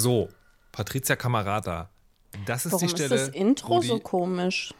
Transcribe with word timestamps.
So, 0.00 0.28
Patricia 0.72 1.14
Camarata. 1.16 1.90
Das 2.46 2.64
ist 2.64 2.72
Warum 2.72 2.86
die 2.86 2.92
Stelle. 2.92 3.14
ist 3.16 3.28
das 3.28 3.34
Intro 3.34 3.80
die, 3.80 3.88
so 3.88 3.98
komisch? 4.00 4.72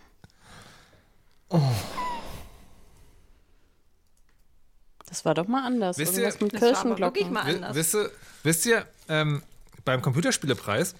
Das 5.07 5.25
war 5.25 5.35
doch 5.35 5.47
mal 5.49 5.67
anders. 5.67 5.99
Wisst 5.99 6.15
Irgendwas 6.17 6.37
ihr- 6.41 6.45
mit 6.45 6.55
Das 6.55 6.61
war 6.63 6.69
aber 6.69 6.75
Kirchenglocken. 6.77 7.15
wirklich 7.21 7.31
mal 7.31 7.41
anders. 7.55 7.75
Wisst 7.77 7.95
ihr, 7.95 8.11
wisst 8.45 8.67
ihr 8.67 8.87
ähm, 9.09 9.43
beim 9.85 10.03
Computerspielepreis, 10.03 10.95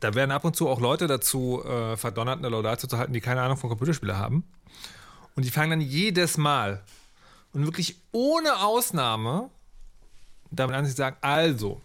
da 0.00 0.14
werden 0.14 0.30
ab 0.30 0.44
und 0.44 0.56
zu 0.56 0.68
auch 0.68 0.80
Leute 0.80 1.06
dazu 1.06 1.62
äh, 1.64 1.96
verdonnert, 1.96 2.38
eine 2.38 2.48
Laudatio 2.48 2.88
zu 2.88 2.96
halten, 2.98 3.12
die 3.12 3.20
keine 3.20 3.42
Ahnung 3.42 3.56
von 3.58 3.68
Computerspiele 3.68 4.16
haben. 4.16 4.44
Und 5.36 5.44
die 5.44 5.50
fangen 5.50 5.70
dann 5.70 5.80
jedes 5.80 6.36
Mal 6.38 6.82
und 7.52 7.64
wirklich 7.64 7.96
ohne 8.12 8.58
Ausnahme 8.60 9.50
damit 10.50 10.74
an, 10.76 10.86
sie 10.86 10.92
sagen, 10.92 11.16
also, 11.20 11.80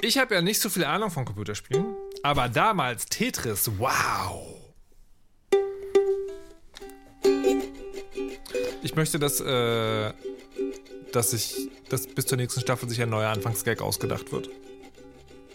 ich 0.00 0.18
habe 0.18 0.34
ja 0.34 0.42
nicht 0.42 0.60
so 0.60 0.68
viel 0.68 0.84
Ahnung 0.84 1.10
von 1.10 1.24
Computerspielen, 1.24 1.94
aber 2.22 2.48
damals 2.48 3.06
Tetris, 3.06 3.70
wow. 3.78 4.56
Ich 8.82 8.94
möchte, 8.94 9.18
dass, 9.18 9.40
äh, 9.40 10.12
dass, 11.12 11.32
ich, 11.32 11.70
dass 11.88 12.06
bis 12.06 12.26
zur 12.26 12.36
nächsten 12.36 12.60
Staffel 12.60 12.88
sich 12.88 13.02
ein 13.02 13.10
neuer 13.10 13.30
Anfangsgag 13.30 13.82
ausgedacht 13.82 14.32
wird. 14.32 14.50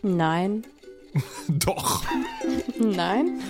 Nein. 0.01 0.65
Doch. 1.47 2.03
Nein. 2.79 3.41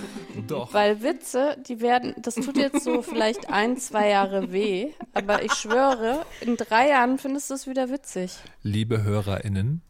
Doch. 0.46 0.72
Weil 0.74 1.02
Witze, 1.02 1.56
die 1.68 1.80
werden, 1.80 2.14
das 2.18 2.34
tut 2.34 2.56
jetzt 2.56 2.84
so 2.84 3.02
vielleicht 3.02 3.50
ein, 3.50 3.76
zwei 3.76 4.08
Jahre 4.08 4.52
weh, 4.52 4.90
aber 5.14 5.42
ich 5.42 5.52
schwöre, 5.52 6.26
in 6.40 6.56
drei 6.56 6.88
Jahren 6.88 7.18
findest 7.18 7.50
du 7.50 7.54
es 7.54 7.66
wieder 7.66 7.90
witzig. 7.90 8.36
Liebe 8.62 9.02
HörerInnen, 9.02 9.82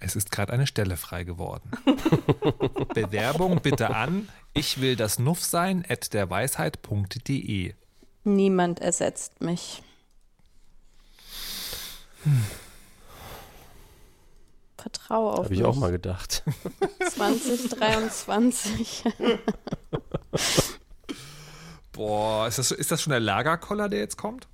es 0.00 0.16
ist 0.16 0.30
gerade 0.30 0.52
eine 0.52 0.66
Stelle 0.66 0.96
frei 0.96 1.24
geworden. 1.24 1.70
Bewerbung 2.94 3.60
bitte 3.60 3.94
an 3.94 4.28
ich 4.52 4.80
will 4.80 4.96
das 4.96 5.18
Nuff 5.18 5.44
sein 5.44 5.84
at 5.88 6.12
derweisheit.de. 6.12 7.74
Niemand 8.24 8.80
ersetzt 8.80 9.40
mich. 9.40 9.82
Vertraue 14.76 15.32
auf 15.32 15.44
Habe 15.44 15.54
ich 15.54 15.60
mich. 15.60 15.68
auch 15.68 15.76
mal 15.76 15.92
gedacht. 15.92 16.42
2023. 17.10 19.04
Boah, 21.92 22.48
ist 22.48 22.58
das, 22.58 22.70
ist 22.72 22.90
das 22.90 23.02
schon 23.02 23.12
der 23.12 23.20
Lagerkoller, 23.20 23.88
der 23.88 24.00
jetzt 24.00 24.16
kommt? 24.16 24.48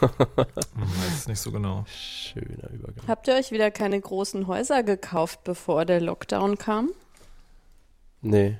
Weiß 0.00 1.14
es 1.14 1.28
nicht 1.28 1.40
so 1.40 1.50
genau. 1.52 1.84
Schöner 1.86 2.70
Übergang. 2.70 3.06
Habt 3.06 3.28
ihr 3.28 3.34
euch 3.34 3.50
wieder 3.50 3.70
keine 3.70 4.00
großen 4.00 4.46
Häuser 4.46 4.82
gekauft, 4.82 5.44
bevor 5.44 5.84
der 5.84 6.00
Lockdown 6.00 6.58
kam? 6.58 6.90
Nee. 8.20 8.58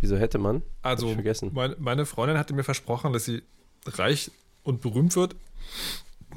Wieso 0.00 0.16
hätte 0.16 0.38
man? 0.38 0.62
Also, 0.82 1.12
vergessen. 1.14 1.50
Meine, 1.54 1.76
meine 1.78 2.04
Freundin 2.04 2.36
hatte 2.36 2.52
mir 2.54 2.64
versprochen, 2.64 3.12
dass 3.12 3.24
sie 3.24 3.42
reich 3.86 4.30
und 4.62 4.80
berühmt 4.82 5.16
wird 5.16 5.36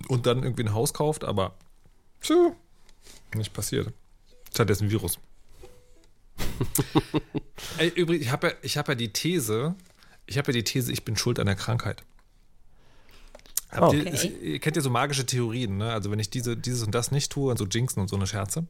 und 0.07 0.25
dann 0.25 0.43
irgendwie 0.43 0.63
ein 0.63 0.73
Haus 0.73 0.93
kauft, 0.93 1.23
aber 1.23 1.55
tja, 2.21 2.53
nicht 3.35 3.53
passiert. 3.53 3.91
Stattdessen 4.53 4.89
Virus. 4.89 5.19
Ey, 7.77 7.89
übrigens, 7.89 8.25
ich 8.25 8.31
habe 8.31 8.47
ja, 8.47 8.53
ich 8.61 8.77
hab 8.77 8.87
ja 8.87 8.95
die 8.95 9.11
These, 9.11 9.75
ich 10.25 10.37
habe 10.37 10.51
ja 10.51 10.53
die 10.53 10.63
These, 10.63 10.91
ich 10.91 11.03
bin 11.03 11.17
schuld 11.17 11.39
an 11.39 11.47
der 11.47 11.55
Krankheit. 11.55 12.03
Habt 13.71 13.93
ihr, 13.93 14.01
Okay. 14.01 14.09
es- 14.13 14.23
ihr 14.25 14.59
kennt 14.59 14.75
ja 14.75 14.81
so 14.81 14.89
magische 14.89 15.25
Theorien, 15.25 15.77
ne? 15.77 15.91
Also 15.91 16.09
wenn 16.11 16.19
ich 16.19 16.29
diese, 16.29 16.55
dieses 16.55 16.83
und 16.83 16.93
das 16.95 17.11
nicht 17.11 17.31
tue 17.31 17.51
und 17.51 17.57
so 17.57 17.65
Jinxen 17.65 17.99
und 18.01 18.07
so 18.09 18.15
eine 18.15 18.27
Scherze. 18.27 18.65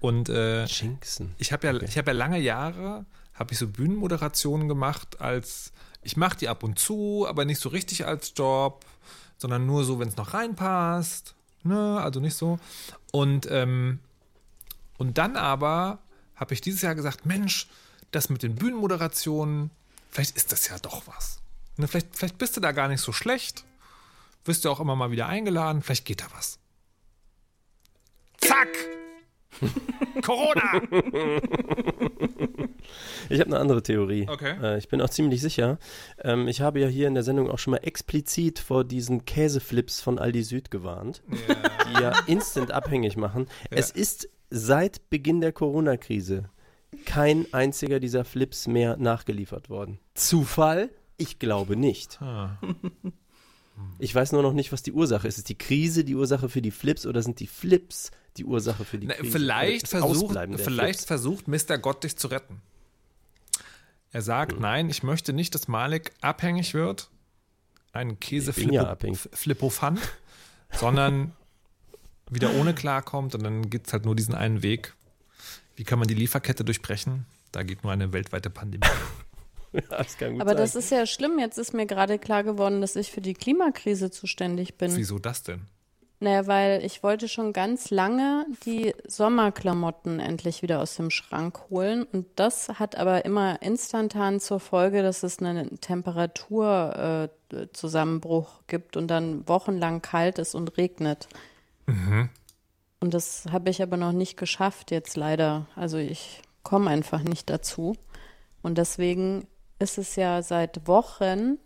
Und 0.00 0.28
äh, 0.28 0.64
Jinxen. 0.66 1.34
ich 1.38 1.52
habe 1.52 1.66
ja, 1.66 1.74
ich 1.82 1.96
habe 1.98 2.10
ja 2.10 2.16
lange 2.16 2.38
Jahre, 2.38 3.04
habe 3.34 3.52
ich 3.52 3.58
so 3.58 3.66
Bühnenmoderationen 3.68 4.68
gemacht 4.68 5.20
als, 5.20 5.72
ich 6.02 6.16
mache 6.16 6.36
die 6.36 6.48
ab 6.48 6.62
und 6.62 6.78
zu, 6.78 7.26
aber 7.28 7.44
nicht 7.44 7.60
so 7.60 7.68
richtig 7.68 8.06
als 8.06 8.32
Job, 8.36 8.84
sondern 9.38 9.66
nur 9.66 9.84
so, 9.84 9.98
wenn 9.98 10.08
es 10.08 10.16
noch 10.16 10.34
reinpasst. 10.34 11.34
Ne, 11.64 12.00
also 12.00 12.18
nicht 12.18 12.34
so. 12.34 12.58
Und, 13.12 13.46
ähm, 13.50 14.00
und 14.98 15.18
dann 15.18 15.36
aber 15.36 16.00
habe 16.34 16.54
ich 16.54 16.60
dieses 16.60 16.82
Jahr 16.82 16.96
gesagt, 16.96 17.24
Mensch, 17.26 17.68
das 18.10 18.28
mit 18.28 18.42
den 18.42 18.56
Bühnenmoderationen, 18.56 19.70
vielleicht 20.10 20.36
ist 20.36 20.50
das 20.50 20.66
ja 20.68 20.76
doch 20.80 21.02
was. 21.06 21.38
Ne, 21.76 21.86
vielleicht, 21.86 22.08
vielleicht 22.16 22.38
bist 22.38 22.56
du 22.56 22.60
da 22.60 22.72
gar 22.72 22.88
nicht 22.88 23.00
so 23.00 23.12
schlecht. 23.12 23.64
Wirst 24.44 24.64
du 24.64 24.70
auch 24.70 24.80
immer 24.80 24.96
mal 24.96 25.10
wieder 25.10 25.26
eingeladen, 25.26 25.82
vielleicht 25.82 26.04
geht 26.04 26.20
da 26.20 26.26
was. 26.34 26.58
Zack! 28.38 28.68
Corona! 30.22 30.82
Ich 33.28 33.40
habe 33.40 33.50
eine 33.50 33.58
andere 33.58 33.82
Theorie. 33.82 34.26
Okay. 34.28 34.56
Äh, 34.62 34.78
ich 34.78 34.88
bin 34.88 35.00
auch 35.00 35.08
ziemlich 35.08 35.40
sicher. 35.40 35.78
Ähm, 36.22 36.48
ich 36.48 36.60
habe 36.60 36.80
ja 36.80 36.88
hier 36.88 37.08
in 37.08 37.14
der 37.14 37.22
Sendung 37.22 37.50
auch 37.50 37.58
schon 37.58 37.72
mal 37.72 37.78
explizit 37.78 38.58
vor 38.58 38.84
diesen 38.84 39.24
Käseflips 39.24 40.00
von 40.00 40.18
Aldi 40.18 40.42
Süd 40.42 40.70
gewarnt, 40.70 41.22
die 41.28 42.02
ja 42.02 42.12
instant 42.26 42.72
abhängig 42.72 43.16
machen. 43.16 43.46
Es 43.70 43.90
ist 43.90 44.28
seit 44.50 45.08
Beginn 45.08 45.40
der 45.40 45.52
Corona-Krise 45.52 46.50
kein 47.06 47.46
einziger 47.52 48.00
dieser 48.00 48.24
Flips 48.24 48.66
mehr 48.66 48.96
nachgeliefert 48.96 49.70
worden. 49.70 49.98
Zufall? 50.14 50.90
Ich 51.16 51.38
glaube 51.38 51.76
nicht. 51.76 52.20
Ah. 52.20 52.58
Ich 53.98 54.14
weiß 54.14 54.32
nur 54.32 54.42
noch 54.42 54.52
nicht, 54.52 54.72
was 54.72 54.82
die 54.82 54.92
Ursache 54.92 55.28
ist. 55.28 55.38
Ist 55.38 55.48
die 55.48 55.58
Krise 55.58 56.04
die 56.04 56.14
Ursache 56.14 56.48
für 56.48 56.62
die 56.62 56.70
Flips 56.70 57.06
oder 57.06 57.22
sind 57.22 57.40
die 57.40 57.46
Flips 57.46 58.10
die 58.36 58.44
Ursache 58.44 58.84
für 58.84 58.98
die 58.98 59.06
Na, 59.06 59.14
Krise? 59.14 59.30
vielleicht 59.32 59.82
Das 59.84 59.90
versucht, 59.90 60.36
vielleicht 60.56 61.00
Flips. 61.00 61.04
versucht 61.04 61.48
Mr. 61.48 61.78
Gott 61.78 62.04
dich 62.04 62.16
zu 62.16 62.28
retten. 62.28 62.60
Er 64.10 64.22
sagt, 64.22 64.60
nein, 64.60 64.90
ich 64.90 65.02
möchte 65.02 65.32
nicht, 65.32 65.54
dass 65.54 65.68
Malik 65.68 66.12
abhängig 66.20 66.74
wird, 66.74 67.08
ein 67.92 68.16
bin 68.16 68.72
ja. 68.72 68.94
Käse-Flippofant, 68.94 70.00
sondern 70.72 71.32
wieder 72.30 72.54
ohne 72.54 72.74
klarkommt 72.74 73.34
und 73.34 73.42
dann 73.42 73.70
gibt 73.70 73.86
es 73.86 73.92
halt 73.92 74.04
nur 74.04 74.16
diesen 74.16 74.34
einen 74.34 74.62
Weg. 74.62 74.94
Wie 75.76 75.84
kann 75.84 75.98
man 75.98 76.08
die 76.08 76.14
Lieferkette 76.14 76.64
durchbrechen? 76.64 77.26
Da 77.52 77.62
geht 77.62 77.84
nur 77.84 77.92
eine 77.92 78.12
weltweite 78.12 78.50
Pandemie. 78.50 78.86
Das 79.88 80.18
kann 80.18 80.32
gut 80.32 80.42
Aber 80.42 80.50
sein. 80.50 80.58
das 80.58 80.74
ist 80.74 80.90
ja 80.90 81.06
schlimm. 81.06 81.38
Jetzt 81.38 81.56
ist 81.58 81.72
mir 81.72 81.86
gerade 81.86 82.18
klar 82.18 82.42
geworden, 82.44 82.80
dass 82.80 82.96
ich 82.96 83.10
für 83.10 83.22
die 83.22 83.34
Klimakrise 83.34 84.10
zuständig 84.10 84.76
bin. 84.76 84.94
Wieso 84.96 85.18
das 85.18 85.42
denn? 85.42 85.62
Naja, 86.20 86.46
weil 86.46 86.84
ich 86.84 87.02
wollte 87.02 87.26
schon 87.26 87.52
ganz 87.52 87.90
lange 87.90 88.46
die 88.64 88.94
Sommerklamotten 89.08 90.20
endlich 90.20 90.62
wieder 90.62 90.80
aus 90.80 90.94
dem 90.94 91.10
Schrank 91.10 91.68
holen. 91.68 92.04
Und 92.04 92.26
das 92.36 92.68
hat 92.68 92.94
aber 92.96 93.24
immer 93.24 93.60
instantan 93.60 94.38
zur 94.38 94.60
Folge, 94.60 95.02
dass 95.02 95.24
es 95.24 95.40
einen 95.40 95.80
Temperaturzusammenbruch 95.80 98.60
äh, 98.60 98.64
gibt 98.68 98.96
und 98.96 99.08
dann 99.08 99.48
wochenlang 99.48 100.00
kalt 100.00 100.38
ist 100.38 100.54
und 100.54 100.76
regnet. 100.76 101.28
Und 103.00 103.14
das 103.14 103.46
habe 103.50 103.70
ich 103.70 103.82
aber 103.82 103.96
noch 103.96 104.12
nicht 104.12 104.36
geschafft 104.36 104.92
jetzt 104.92 105.16
leider. 105.16 105.66
Also 105.74 105.98
ich 105.98 106.40
komme 106.62 106.88
einfach 106.88 107.24
nicht 107.24 107.50
dazu. 107.50 107.96
Und 108.62 108.78
deswegen 108.78 109.48
ist 109.82 109.98
es 109.98 110.16
ja 110.16 110.42
seit 110.42 110.86
Wochen 110.86 111.58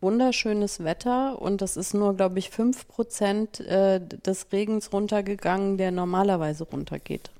wunderschönes 0.00 0.84
Wetter 0.84 1.40
und 1.40 1.62
das 1.62 1.76
ist 1.76 1.94
nur, 1.94 2.14
glaube 2.14 2.38
ich, 2.38 2.50
5 2.50 2.86
Prozent 2.88 3.60
äh, 3.60 4.00
des 4.00 4.52
Regens 4.52 4.92
runtergegangen, 4.92 5.78
der 5.78 5.90
normalerweise 5.90 6.64
runtergeht. 6.64 7.30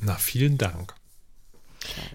Na, 0.00 0.14
vielen 0.14 0.56
Dank. 0.58 0.94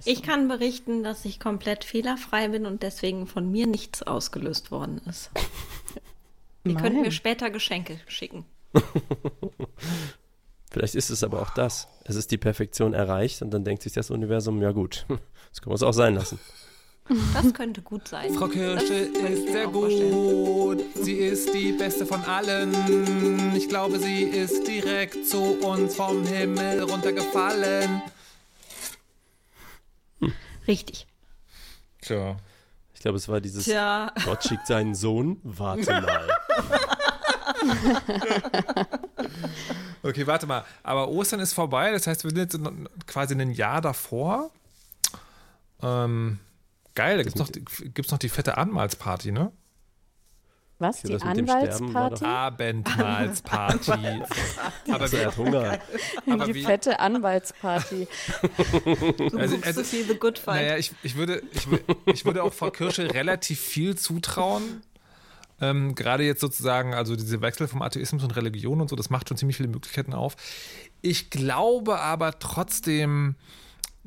Ich 0.04 0.24
kann 0.24 0.48
berichten, 0.48 1.04
dass 1.04 1.26
ich 1.26 1.40
komplett 1.40 1.84
fehlerfrei 1.84 2.48
bin 2.48 2.66
und 2.66 2.82
deswegen 2.82 3.28
von 3.28 3.52
mir 3.52 3.68
nichts 3.68 4.02
ausgelöst 4.02 4.72
worden 4.72 5.00
ist. 5.08 5.30
Ihr 6.64 6.74
könnt 6.74 6.96
Nein. 6.96 7.04
mir 7.04 7.12
später 7.12 7.52
Geschenke 7.52 8.00
schicken. 8.08 8.46
Vielleicht 10.72 10.96
ist 10.96 11.10
es 11.10 11.24
aber 11.24 11.42
auch 11.42 11.52
das. 11.52 11.88
Es 12.04 12.16
ist 12.16 12.32
die 12.32 12.38
Perfektion 12.38 12.94
erreicht 12.94 13.42
und 13.42 13.52
dann 13.52 13.64
denkt 13.64 13.84
sich 13.84 13.94
das 13.94 14.10
Universum, 14.12 14.62
ja 14.62 14.72
gut, 14.72 15.06
das 15.50 15.62
können 15.62 15.72
wir 15.72 15.76
es 15.76 15.84
auch 15.84 15.94
sein 15.94 16.16
lassen. 16.16 16.40
Das 17.34 17.54
könnte 17.54 17.82
gut 17.82 18.08
sein. 18.08 18.34
Frau 18.34 18.48
Kirsche 18.48 18.94
ist 18.94 19.52
sehr 19.52 19.70
vorstellen. 19.70 20.12
gut. 20.12 20.84
Sie 21.02 21.14
ist 21.14 21.54
die 21.54 21.72
beste 21.72 22.06
von 22.06 22.24
allen. 22.24 23.56
Ich 23.56 23.68
glaube, 23.68 24.00
sie 24.00 24.24
ist 24.24 24.68
direkt 24.68 25.28
zu 25.28 25.38
uns 25.66 25.96
vom 25.96 26.26
Himmel 26.26 26.84
runtergefallen. 26.84 28.02
Richtig. 30.68 31.08
Tja. 32.02 32.38
Ich 32.94 33.02
glaube, 33.02 33.18
es 33.18 33.28
war 33.28 33.42
dieses 33.42 33.66
Tja, 33.66 34.12
Gott 34.26 34.44
schickt 34.44 34.68
seinen 34.68 34.94
Sohn, 34.94 35.40
warte 35.44 35.92
mal. 36.02 36.28
Okay, 40.02 40.26
warte 40.26 40.48
mal. 40.48 40.64
Aber 40.82 41.10
Ostern 41.10 41.42
ist 41.42 41.52
vorbei. 41.54 41.92
Das 41.92 42.08
heißt, 42.08 42.24
wir 42.24 42.32
sind 42.32 42.40
jetzt 42.40 42.58
quasi 43.06 43.36
ein 43.36 43.52
Jahr 43.52 43.82
davor. 43.82 44.50
Ähm, 45.82 46.40
geil, 47.00 47.18
da 47.18 47.24
gibt 47.24 47.36
es 47.36 47.40
noch, 47.40 47.50
die- 47.50 47.64
gibt's 47.92 48.12
noch 48.12 48.18
die 48.18 48.28
fette 48.28 48.58
Anmalsparty, 48.58 49.32
ne? 49.32 49.54
Was? 50.80 51.02
Die 51.02 51.16
Anwaltsparty? 51.16 52.26
Abendmahlsparty. 52.26 53.92
aber 54.92 55.12
wer 55.12 55.28
hat 55.28 55.38
Hunger? 55.38 55.80
Aber 56.30 56.46
die 56.46 56.56
wie, 56.56 56.64
fette 56.64 57.00
Anwaltsparty. 57.00 58.08
also, 59.38 59.58
also, 59.62 59.84
the 59.84 60.16
good 60.20 60.40
fight. 60.40 60.56
Naja, 60.56 60.78
ich, 60.78 60.92
ich, 61.04 61.16
würde, 61.16 61.42
ich, 61.52 61.68
ich 62.06 62.26
würde 62.26 62.44
auch 62.44 62.54
Frau 62.54 62.72
Kirsche 62.72 63.14
relativ 63.14 63.60
viel 63.60 63.98
zutrauen. 63.98 64.82
Ähm, 65.62 65.96
Gerade 65.96 66.24
jetzt 66.24 66.40
sozusagen, 66.40 66.94
also 66.94 67.18
diese 67.18 67.42
Wechsel 67.42 67.68
vom 67.68 67.82
Atheismus 67.82 68.24
und 68.24 68.36
Religion 68.38 68.80
und 68.80 68.90
so, 68.90 68.96
das 68.96 69.10
macht 69.10 69.28
schon 69.28 69.38
ziemlich 69.38 69.58
viele 69.58 69.70
Möglichkeiten 69.70 70.14
auf. 70.14 70.38
Ich 71.02 71.30
glaube 71.30 72.00
aber 72.00 72.40
trotzdem, 72.40 73.36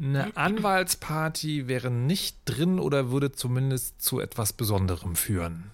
eine 0.02 0.36
Anwaltsparty 0.36 1.68
wäre 1.68 1.90
nicht 1.90 2.38
drin 2.44 2.80
oder 2.80 3.10
würde 3.10 3.32
zumindest 3.32 4.02
zu 4.02 4.18
etwas 4.18 4.52
Besonderem 4.52 5.14
führen. 5.14 5.70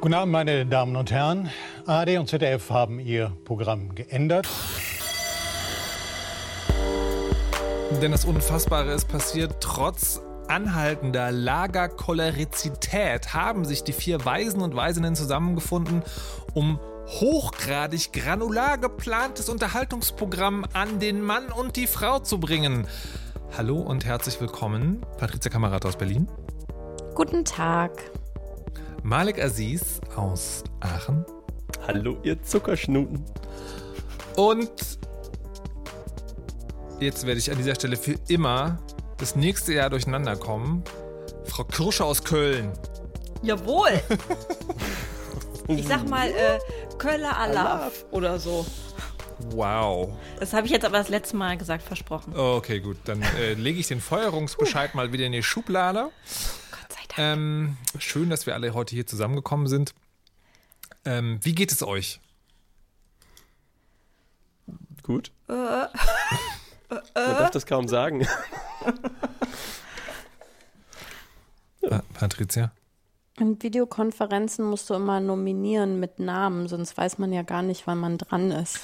Guten 0.00 0.14
Abend, 0.14 0.32
meine 0.32 0.66
Damen 0.66 0.94
und 0.94 1.10
Herren. 1.10 1.50
ARD 1.84 2.18
und 2.18 2.28
ZDF 2.28 2.70
haben 2.70 3.00
ihr 3.00 3.32
Programm 3.44 3.96
geändert. 3.96 4.46
Denn 7.90 8.10
das 8.10 8.24
Unfassbare 8.24 8.92
ist 8.92 9.08
passiert. 9.08 9.56
Trotz 9.60 10.20
anhaltender 10.48 11.30
Lagercholerizität 11.30 13.32
haben 13.32 13.64
sich 13.64 13.84
die 13.84 13.92
vier 13.92 14.24
Weisen 14.24 14.60
und 14.60 14.74
Weisinnen 14.74 15.14
zusammengefunden, 15.14 16.02
um 16.52 16.80
hochgradig 17.06 18.12
granular 18.12 18.78
geplantes 18.78 19.48
Unterhaltungsprogramm 19.48 20.66
an 20.72 20.98
den 20.98 21.22
Mann 21.22 21.46
und 21.46 21.76
die 21.76 21.86
Frau 21.86 22.18
zu 22.18 22.40
bringen. 22.40 22.88
Hallo 23.56 23.78
und 23.78 24.04
herzlich 24.04 24.40
willkommen, 24.40 25.06
Patricia 25.16 25.50
Kamerad 25.50 25.86
aus 25.86 25.96
Berlin. 25.96 26.28
Guten 27.14 27.44
Tag. 27.44 28.10
Malik 29.04 29.42
Aziz 29.42 30.00
aus 30.16 30.64
Aachen. 30.80 31.24
Hallo, 31.86 32.18
ihr 32.24 32.42
Zuckerschnuten. 32.42 33.24
Und 34.36 34.98
jetzt 37.00 37.26
werde 37.26 37.38
ich 37.38 37.50
an 37.50 37.58
dieser 37.58 37.74
Stelle 37.74 37.96
für 37.96 38.14
immer 38.28 38.78
das 39.18 39.36
nächste 39.36 39.72
Jahr 39.74 39.90
durcheinander 39.90 40.36
kommen. 40.36 40.84
Frau 41.44 41.64
Kirsche 41.64 42.04
aus 42.04 42.24
Köln. 42.24 42.72
Jawohl. 43.42 44.00
ich 45.68 45.86
sag 45.86 46.08
mal 46.08 46.28
äh, 46.28 46.58
Köller 46.98 47.36
Alaf 47.36 48.04
oder 48.10 48.38
so. 48.38 48.66
Wow. 49.50 50.16
Das 50.40 50.52
habe 50.52 50.66
ich 50.66 50.72
jetzt 50.72 50.84
aber 50.84 50.98
das 50.98 51.08
letzte 51.08 51.36
Mal 51.36 51.56
gesagt, 51.56 51.82
versprochen. 51.82 52.34
Okay, 52.34 52.80
gut. 52.80 52.96
Dann 53.04 53.22
äh, 53.22 53.54
lege 53.54 53.78
ich 53.78 53.86
den 53.86 54.00
Feuerungsbescheid 54.00 54.94
mal 54.94 55.12
wieder 55.12 55.26
in 55.26 55.32
die 55.32 55.42
Schublade. 55.42 56.10
Ähm, 57.18 57.76
schön, 57.98 58.28
dass 58.28 58.46
wir 58.46 58.54
alle 58.54 58.74
heute 58.74 58.94
hier 58.94 59.06
zusammengekommen 59.06 59.66
sind. 59.66 59.94
Ähm, 61.04 61.38
wie 61.42 61.54
geht 61.54 61.72
es 61.72 61.82
euch? 61.82 62.20
Gut. 65.02 65.32
Äh. 65.48 65.52
Man 66.88 67.02
darf 67.14 67.50
das 67.50 67.66
kaum 67.66 67.88
sagen. 67.88 68.20
ja. 71.82 72.02
Patricia? 72.14 72.72
In 73.38 73.62
Videokonferenzen 73.62 74.64
musst 74.64 74.88
du 74.88 74.94
immer 74.94 75.20
nominieren 75.20 76.00
mit 76.00 76.18
Namen, 76.18 76.68
sonst 76.68 76.96
weiß 76.96 77.18
man 77.18 77.32
ja 77.32 77.42
gar 77.42 77.62
nicht, 77.62 77.86
wann 77.86 77.98
man 77.98 78.16
dran 78.16 78.50
ist. 78.50 78.80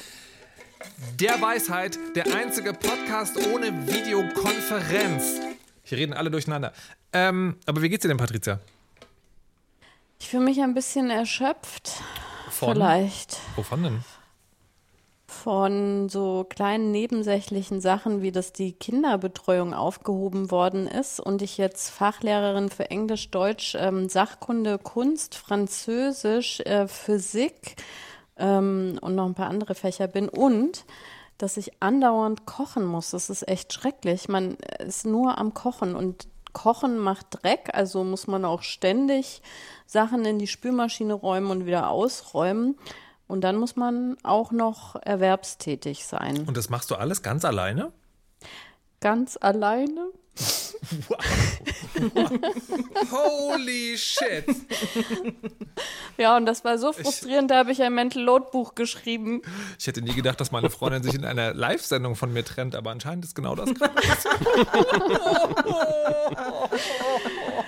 Der 1.19 1.41
Weisheit, 1.41 1.99
der 2.15 2.35
einzige 2.35 2.73
Podcast 2.73 3.39
ohne 3.53 3.87
Videokonferenz. 3.87 5.41
Hier 5.85 5.99
reden 5.99 6.13
alle 6.13 6.31
durcheinander. 6.31 6.73
Ähm, 7.13 7.57
aber 7.67 7.83
wie 7.83 7.89
geht's 7.89 8.03
dir 8.03 8.09
denn, 8.09 8.19
Patricia? 8.19 8.61
Ich 10.19 10.29
fühle 10.29 10.45
mich 10.45 10.61
ein 10.61 10.75
bisschen 10.75 11.11
erschöpft. 11.11 12.03
Von? 12.51 12.75
Vielleicht. 12.75 13.39
Wovon 13.57 13.83
denn? 13.83 14.05
Von 15.33 16.09
so 16.09 16.47
kleinen 16.49 16.93
nebensächlichen 16.93 17.81
Sachen, 17.81 18.23
wie 18.23 18.31
dass 18.31 18.53
die 18.53 18.73
Kinderbetreuung 18.73 19.75
aufgehoben 19.75 20.51
worden 20.51 20.87
ist 20.87 21.19
und 21.19 21.43
ich 21.43 21.59
jetzt 21.59 21.91
Fachlehrerin 21.91 22.69
für 22.69 22.91
Englisch, 22.91 23.31
Deutsch, 23.31 23.75
ähm, 23.77 24.09
Sachkunde, 24.09 24.79
Kunst, 24.79 25.35
Französisch, 25.35 26.61
äh, 26.61 26.87
Physik 26.87 27.77
ähm, 28.37 28.99
und 29.01 29.15
noch 29.15 29.27
ein 29.27 29.35
paar 29.35 29.49
andere 29.49 29.75
Fächer 29.75 30.07
bin 30.07 30.29
und 30.29 30.85
dass 31.39 31.57
ich 31.57 31.83
andauernd 31.83 32.47
kochen 32.47 32.85
muss. 32.85 33.11
Das 33.11 33.31
ist 33.31 33.49
echt 33.49 33.73
schrecklich. 33.73 34.29
Man 34.29 34.59
ist 34.79 35.07
nur 35.07 35.39
am 35.39 35.55
Kochen 35.55 35.97
und 35.97 36.29
Kochen 36.53 36.99
macht 36.99 37.27
Dreck, 37.31 37.71
also 37.73 38.05
muss 38.05 38.27
man 38.27 38.45
auch 38.45 38.63
ständig 38.63 39.43
Sachen 39.87 40.25
in 40.25 40.39
die 40.39 40.47
Spülmaschine 40.47 41.15
räumen 41.15 41.51
und 41.51 41.67
wieder 41.67 41.91
ausräumen. 41.91 42.77
Und 43.33 43.41
dann 43.41 43.57
muss 43.57 43.77
man 43.77 44.19
auch 44.25 44.53
noch 44.53 44.95
erwerbstätig 44.95 46.05
sein. 46.05 46.45
Und 46.47 46.55
das 46.55 46.69
machst 46.69 46.91
du 46.91 46.97
alles 46.97 47.23
ganz 47.23 47.47
alleine? 47.47 47.91
Ganz 49.01 49.39
alleine? 49.41 50.09
Wow. 51.09 51.19
Holy 53.11 53.97
shit. 53.97 54.45
Ja, 56.19 56.37
und 56.37 56.45
das 56.45 56.63
war 56.63 56.77
so 56.77 56.93
frustrierend, 56.93 57.51
ich, 57.51 57.55
da 57.55 57.57
habe 57.57 57.73
ich 57.73 57.83
ein 57.83 57.95
Mental 57.95 58.23
Load 58.23 58.49
Buch 58.53 58.75
geschrieben. 58.75 59.41
Ich 59.79 59.87
hätte 59.87 60.03
nie 60.03 60.13
gedacht, 60.13 60.39
dass 60.39 60.53
meine 60.53 60.69
Freundin 60.69 61.03
sich 61.03 61.15
in 61.15 61.25
einer 61.25 61.55
Live-Sendung 61.55 62.17
von 62.17 62.35
mir 62.35 62.45
trennt, 62.45 62.75
aber 62.75 62.91
anscheinend 62.91 63.25
ist 63.25 63.35
genau 63.35 63.55
das 63.55 63.73
gerade. 63.73 63.95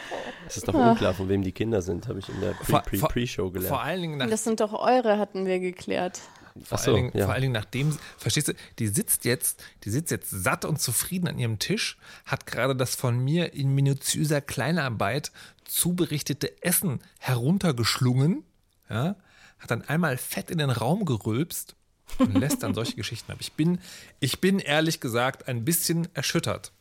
Es 0.47 0.57
ist 0.57 0.69
doch 0.69 0.75
unklar, 0.75 1.15
von 1.15 1.29
wem 1.29 1.43
die 1.43 1.53
Kinder 1.53 1.83
sind, 1.83 2.09
habe 2.09 2.19
ich 2.19 2.29
in 2.29 2.41
der 2.41 2.53
Pre-Pre-Pre-Show 2.53 3.51
gelernt. 3.51 3.69
Vor 3.69 3.83
allen 3.83 4.01
Dingen 4.01 4.19
nach 4.19 4.29
Das 4.29 4.45
sind 4.45 4.61
doch 4.61 4.73
eure, 4.73 5.19
hatten 5.19 5.47
wir 5.47 5.61
geklärt. 5.61 6.21
Vor, 6.63 6.79
so, 6.79 6.93
allen 6.93 6.97
Dingen, 6.97 7.17
ja. 7.17 7.25
vor 7.25 7.35
allen 7.35 7.43
Dingen 7.43 7.53
nachdem, 7.53 7.97
verstehst 8.17 8.49
du, 8.49 8.53
die 8.79 8.87
sitzt 8.87 9.25
jetzt, 9.25 9.63
die 9.83 9.91
sitzt 9.91 10.13
jetzt 10.13 10.31
satt 10.31 10.65
und 10.65 10.81
zufrieden 10.81 11.27
an 11.27 11.39
ihrem 11.39 11.59
Tisch, 11.59 11.99
hat 12.27 12.47
gerade 12.47 12.77
das 12.77 12.95
von 12.95 13.19
mir 13.19 13.55
in 13.55 13.75
minutiöser 13.75 14.41
Kleinarbeit 14.41 15.33
zuberichtete 15.65 16.63
Essen 16.63 17.01
heruntergeschlungen, 17.19 18.45
ja, 18.89 19.17
hat 19.59 19.71
dann 19.71 19.83
einmal 19.83 20.17
fett 20.17 20.51
in 20.51 20.59
den 20.59 20.71
Raum 20.71 21.05
gerülpst 21.05 21.75
und 22.19 22.35
lässt 22.39 22.63
dann 22.63 22.75
solche 22.75 22.95
Geschichten 22.97 23.33
ab. 23.33 23.39
Ich 23.41 23.55
bin, 23.55 23.81
ich 24.21 24.41
bin 24.41 24.61
ehrlich 24.61 25.01
gesagt 25.01 25.49
ein 25.49 25.65
bisschen 25.65 26.09
erschüttert. 26.15 26.73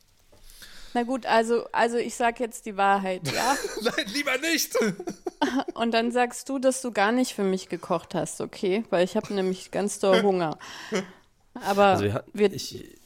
Na 0.93 1.03
gut, 1.03 1.25
also, 1.25 1.65
also 1.71 1.97
ich 1.97 2.15
sag 2.15 2.39
jetzt 2.39 2.65
die 2.65 2.77
Wahrheit, 2.77 3.31
ja? 3.31 3.55
Nein, 3.81 4.05
lieber 4.13 4.37
nicht. 4.37 4.77
Und 5.73 5.91
dann 5.91 6.11
sagst 6.11 6.47
du, 6.49 6.59
dass 6.59 6.81
du 6.81 6.91
gar 6.91 7.11
nicht 7.11 7.33
für 7.33 7.43
mich 7.43 7.67
gekocht 7.69 8.13
hast, 8.13 8.41
okay? 8.41 8.83
Weil 8.89 9.03
ich 9.03 9.15
habe 9.15 9.33
nämlich 9.33 9.71
ganz 9.71 9.99
doll 9.99 10.21
Hunger. 10.21 10.57
Aber 11.55 11.85
also, 11.85 12.05
ja, 12.05 12.23
wir, 12.33 12.53
ich, 12.53 12.99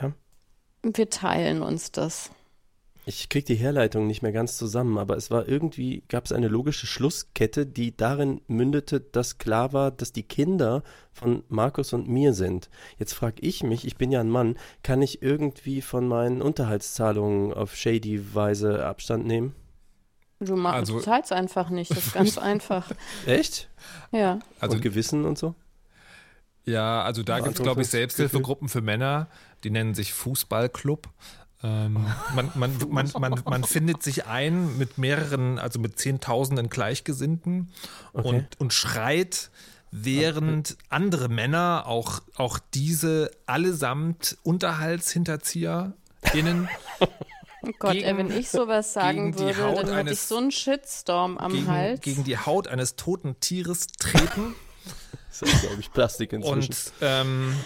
ja. 0.00 0.12
wir 0.82 1.10
teilen 1.10 1.62
uns 1.62 1.92
das. 1.92 2.30
Ich 3.06 3.28
kriege 3.28 3.44
die 3.44 3.54
Herleitung 3.54 4.06
nicht 4.06 4.22
mehr 4.22 4.32
ganz 4.32 4.56
zusammen, 4.56 4.96
aber 4.96 5.16
es 5.16 5.30
war 5.30 5.46
irgendwie, 5.46 6.02
gab 6.08 6.24
es 6.24 6.32
eine 6.32 6.48
logische 6.48 6.86
Schlusskette, 6.86 7.66
die 7.66 7.94
darin 7.94 8.40
mündete, 8.46 9.00
dass 9.00 9.36
klar 9.36 9.74
war, 9.74 9.90
dass 9.90 10.12
die 10.12 10.22
Kinder 10.22 10.82
von 11.12 11.44
Markus 11.48 11.92
und 11.92 12.08
mir 12.08 12.32
sind. 12.32 12.70
Jetzt 12.98 13.12
frage 13.12 13.42
ich 13.42 13.62
mich, 13.62 13.86
ich 13.86 13.96
bin 13.96 14.10
ja 14.10 14.20
ein 14.20 14.30
Mann, 14.30 14.56
kann 14.82 15.02
ich 15.02 15.20
irgendwie 15.20 15.82
von 15.82 16.08
meinen 16.08 16.40
Unterhaltszahlungen 16.40 17.52
auf 17.52 17.76
shady 17.76 18.34
Weise 18.34 18.86
Abstand 18.86 19.26
nehmen? 19.26 19.54
Du, 20.40 20.56
machst, 20.56 20.76
also, 20.76 21.00
zahlst 21.00 21.32
einfach 21.32 21.68
nicht, 21.68 21.90
das 21.90 22.06
ist 22.06 22.14
ganz 22.14 22.38
einfach. 22.38 22.90
Echt? 23.26 23.68
Ja. 24.12 24.38
Also 24.60 24.76
und 24.76 24.82
Gewissen 24.82 25.26
und 25.26 25.36
so? 25.36 25.54
Ja, 26.64 27.02
also 27.02 27.22
da 27.22 27.40
gibt 27.40 27.56
es, 27.56 27.62
glaube 27.62 27.82
ich, 27.82 27.88
Selbsthilfegruppen 27.88 28.70
für 28.70 28.80
Männer, 28.80 29.28
die 29.62 29.70
nennen 29.70 29.94
sich 29.94 30.14
Fußballclub. 30.14 31.10
Ähm, 31.64 32.06
man, 32.34 32.50
man, 32.54 32.76
man, 32.90 33.10
man, 33.18 33.42
man 33.44 33.64
findet 33.64 34.02
sich 34.02 34.26
ein 34.26 34.76
mit 34.76 34.98
mehreren, 34.98 35.58
also 35.58 35.80
mit 35.80 35.98
Zehntausenden 35.98 36.68
Gleichgesinnten 36.68 37.72
okay. 38.12 38.28
und, 38.28 38.60
und 38.60 38.74
schreit, 38.74 39.50
während 39.90 40.76
andere 40.90 41.28
Männer, 41.28 41.84
auch, 41.86 42.20
auch 42.36 42.58
diese 42.74 43.30
allesamt 43.46 44.36
UnterhaltshinterzieherInnen, 44.42 46.68
Oh 47.66 47.70
Gott, 47.78 47.92
gegen, 47.92 48.04
ey, 48.04 48.18
wenn 48.18 48.30
ich 48.30 48.50
sowas 48.50 48.92
sagen 48.92 49.38
würde, 49.38 49.86
dann 49.86 49.96
hätte 49.96 50.12
ich 50.12 50.20
so 50.20 50.36
einen 50.36 50.50
Shitstorm 50.50 51.38
am 51.38 51.52
gegen, 51.52 51.66
Hals. 51.66 52.02
Gegen 52.02 52.22
die 52.24 52.36
Haut 52.36 52.68
eines 52.68 52.96
toten 52.96 53.40
Tieres 53.40 53.86
treten. 53.86 54.54
das 55.28 55.40
ist, 55.42 55.62
glaube 55.62 55.80
ich, 55.80 55.90
Plastik 55.90 56.34
inzwischen. 56.34 56.72
Und 56.72 56.92
ähm, 57.00 57.56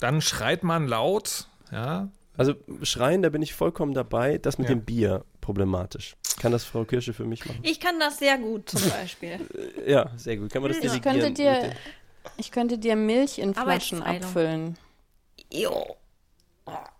dann 0.00 0.20
schreit 0.20 0.64
man 0.64 0.88
laut, 0.88 1.46
ja, 1.70 2.08
also 2.36 2.54
schreien, 2.82 3.22
da 3.22 3.28
bin 3.28 3.42
ich 3.42 3.54
vollkommen 3.54 3.94
dabei. 3.94 4.38
Das 4.38 4.58
mit 4.58 4.68
ja. 4.68 4.74
dem 4.74 4.84
Bier 4.84 5.24
problematisch. 5.40 6.16
Kann 6.40 6.52
das 6.52 6.64
Frau 6.64 6.84
Kirsche 6.84 7.12
für 7.12 7.24
mich 7.24 7.44
machen? 7.46 7.60
Ich 7.62 7.80
kann 7.80 7.98
das 7.98 8.18
sehr 8.18 8.38
gut 8.38 8.68
zum 8.68 8.88
Beispiel. 8.90 9.40
ja, 9.86 10.10
sehr 10.16 10.36
gut. 10.36 10.52
Kann 10.52 10.62
man 10.62 10.72
das 10.72 10.94
ich 10.94 11.02
könnte 11.02 11.30
dir, 11.30 11.72
Ich 12.36 12.50
könnte 12.50 12.78
dir 12.78 12.96
Milch 12.96 13.38
in 13.38 13.54
Flaschen 13.54 14.02
abfüllen. 14.02 14.76
Jo. 15.52 15.96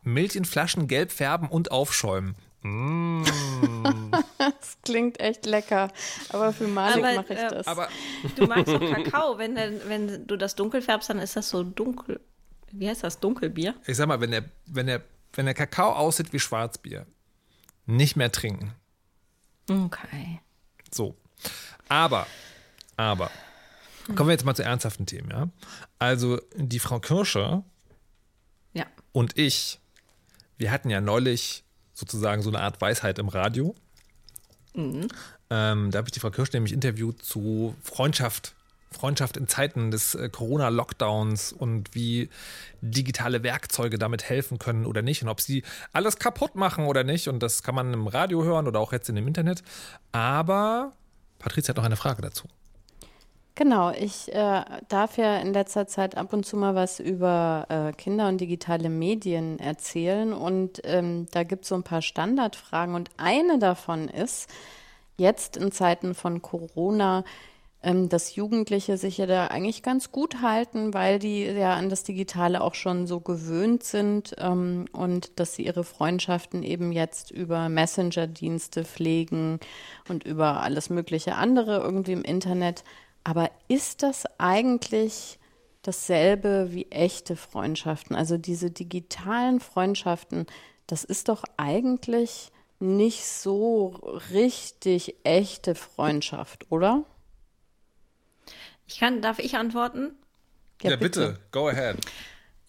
Milch 0.03 0.37
in 0.37 0.45
Flaschen 0.45 0.87
gelb 0.87 1.11
färben 1.11 1.49
und 1.49 1.71
aufschäumen. 1.71 2.37
Mm. 2.63 3.23
das 4.39 4.79
klingt 4.83 5.21
echt 5.21 5.47
lecker. 5.47 5.89
Aber 6.31 6.53
für 6.53 6.67
Malik 6.67 7.03
mache 7.03 7.35
ich 7.35 7.39
äh, 7.39 7.49
das. 7.49 7.67
Aber 7.67 7.89
du 8.37 8.47
magst 8.47 8.69
doch 8.69 8.81
Kakao. 8.93 9.39
Wenn, 9.39 9.57
wenn 9.87 10.27
du 10.27 10.37
das 10.37 10.55
dunkel 10.55 10.83
färbst, 10.83 11.11
dann 11.11 11.19
ist 11.19 11.37
das 11.37 11.49
so 11.49 11.63
dunkel. 11.63 12.21
Wie 12.73 12.89
heißt 12.89 13.05
das? 13.05 13.21
Dunkelbier? 13.21 13.75
Ich 13.87 13.97
sag 13.97 14.07
mal, 14.09 14.21
wenn 14.21 14.33
der, 14.33 14.45
wenn 14.67 14.87
der, 14.87 15.03
wenn 15.37 15.47
der 15.47 15.55
Kakao 15.55 15.93
aussieht 15.93 16.33
wie 16.33 16.41
Schwarzbier, 16.41 17.07
nicht 17.87 18.17
mehr 18.17 18.33
trinken. 18.33 18.73
Okay. 19.69 20.41
So. 20.91 21.15
Aber, 21.89 22.27
aber, 22.97 23.31
kommen 24.15 24.29
wir 24.29 24.33
jetzt 24.33 24.45
mal 24.45 24.57
zu 24.57 24.65
ernsthaften 24.65 25.07
Themen, 25.07 25.31
ja? 25.31 25.49
Also, 25.99 26.41
die 26.57 26.79
Frau 26.79 26.99
Kirsche 26.99 27.63
ja. 28.73 28.87
und 29.13 29.39
ich, 29.39 29.81
wir 30.59 30.71
hatten 30.71 30.91
ja 30.91 31.01
neulich 31.01 31.65
sozusagen 31.95 32.43
so 32.43 32.51
eine 32.51 32.61
Art 32.61 32.81
Weisheit 32.81 33.19
im 33.19 33.29
Radio. 33.29 33.75
Mhm. 34.75 35.09
Ähm, 35.49 35.91
da 35.91 35.99
habe 35.99 36.09
ich 36.09 36.13
die 36.13 36.21
Frau 36.21 36.31
Kirsch 36.31 36.53
nämlich 36.53 36.73
interviewt 36.73 37.23
zu 37.23 37.77
Freundschaft. 37.83 38.56
Freundschaft 38.91 39.37
in 39.37 39.49
Zeiten 39.49 39.91
des 39.91 40.15
äh, 40.15 40.29
Corona-Lockdowns 40.29 41.53
und 41.53 41.95
wie 41.95 42.31
digitale 42.81 43.43
Werkzeuge 43.43 43.99
damit 43.99 44.29
helfen 44.29 44.59
können 44.59 44.87
oder 44.87 45.03
nicht 45.03 45.23
und 45.23 45.29
ob 45.29 45.41
sie 45.41 45.63
alles 45.93 46.19
kaputt 46.19 46.55
machen 46.55 46.87
oder 46.87 47.05
nicht. 47.05 47.29
Und 47.29 47.43
das 47.43 47.63
kann 47.63 47.75
man 47.75 47.93
im 47.93 48.07
Radio 48.07 48.45
hören 48.45 48.67
oder 48.67 48.81
auch 48.81 48.93
jetzt 48.93 49.09
in 49.09 49.17
dem 49.17 49.27
Internet. 49.27 49.63
Aber 50.13 50.93
Patricia 51.39 51.71
hat 51.71 51.77
noch 51.77 51.85
eine 51.85 51.97
Frage 51.97 52.23
dazu. 52.23 52.49
Genau, 53.59 53.91
ich 53.91 54.31
äh, 54.35 54.65
darf 54.89 55.17
ja 55.17 55.39
in 55.39 55.55
letzter 55.55 55.87
Zeit 55.87 56.15
ab 56.15 56.35
und 56.35 56.45
zu 56.45 56.59
mal 56.59 56.75
was 56.75 57.01
über 57.01 57.65
äh, 57.71 57.93
Kinder 57.95 58.29
und 58.29 58.39
digitale 58.39 58.91
Medien 58.91 59.59
erzählen 59.59 60.35
und 60.35 60.83
ähm, 60.85 61.27
da 61.31 61.43
gibt 61.43 61.63
es 61.63 61.71
so 61.71 61.75
ein 61.75 61.83
paar 61.83 62.03
Standardfragen 62.03 62.95
und 62.95 63.09
eine 63.17 63.59
davon 63.59 64.09
ist, 64.09 64.51
jetzt 65.17 65.57
in 65.57 65.73
Zeiten 65.73 66.15
von 66.15 66.43
Corona, 66.43 67.25
ähm, 67.87 68.09
dass 68.09 68.35
Jugendliche 68.35 68.97
sich 68.97 69.19
ja 69.19 69.27
da 69.27 69.47
eigentlich 69.47 69.85
ganz 69.85 70.11
gut 70.11 70.43
halten, 70.43 70.93
weil 70.93 71.21
die 71.21 71.45
ja 71.45 71.75
an 71.75 71.89
das 71.89 72.03
Digitale 72.03 72.61
auch 72.61 72.75
schon 72.75 73.07
so 73.07 73.21
gewöhnt 73.21 73.85
sind 73.85 74.35
ähm, 74.39 74.87
und 74.91 75.39
dass 75.39 75.55
sie 75.55 75.67
ihre 75.67 75.85
Freundschaften 75.85 76.65
eben 76.65 76.91
jetzt 76.91 77.31
über 77.31 77.69
Messenger-Dienste 77.69 78.85
pflegen 78.85 79.61
und 80.09 80.25
über 80.25 80.63
alles 80.63 80.91
mögliche 80.91 81.37
andere 81.37 81.77
irgendwie 81.77 82.13
im 82.13 82.23
Internet. 82.23 82.83
Aber 83.23 83.53
ist 83.69 84.03
das 84.03 84.25
eigentlich 84.37 85.39
dasselbe 85.83 86.73
wie 86.73 86.91
echte 86.91 87.37
Freundschaften? 87.37 88.17
Also 88.17 88.37
diese 88.37 88.73
digitalen 88.73 89.61
Freundschaften, 89.61 90.47
das 90.89 91.05
ist 91.05 91.29
doch 91.29 91.45
eigentlich 91.57 92.51
nicht 92.81 93.25
so 93.25 93.95
richtig 94.33 95.15
echte 95.23 95.77
Freundschaft, 95.77 96.67
oder? 96.69 97.05
Ich 98.87 98.99
kann, 98.99 99.21
darf 99.23 99.39
ich 99.39 99.57
antworten? 99.57 100.13
Ja, 100.83 100.91
ja 100.91 100.97
bitte. 100.97 101.29
bitte, 101.29 101.41
go 101.53 101.69
ahead. 101.69 101.97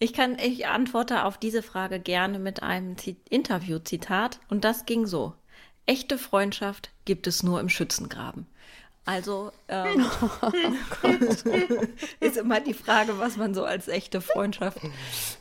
Ich 0.00 0.12
kann, 0.12 0.38
ich 0.38 0.66
antworte 0.66 1.24
auf 1.24 1.38
diese 1.38 1.62
Frage 1.62 1.98
gerne 1.98 2.38
mit 2.38 2.62
einem 2.62 2.96
Interview-Zitat 3.28 4.38
und 4.48 4.64
das 4.64 4.86
ging 4.86 5.06
so. 5.06 5.34
Echte 5.86 6.18
Freundschaft 6.18 6.90
gibt 7.04 7.26
es 7.26 7.42
nur 7.42 7.60
im 7.60 7.68
Schützengraben. 7.68 8.46
Also 9.04 9.52
ähm, 9.68 10.04
ist 12.20 12.36
immer 12.36 12.60
die 12.60 12.74
Frage, 12.74 13.18
was 13.18 13.38
man 13.38 13.54
so 13.54 13.64
als 13.64 13.88
echte 13.88 14.20
Freundschaft 14.20 14.78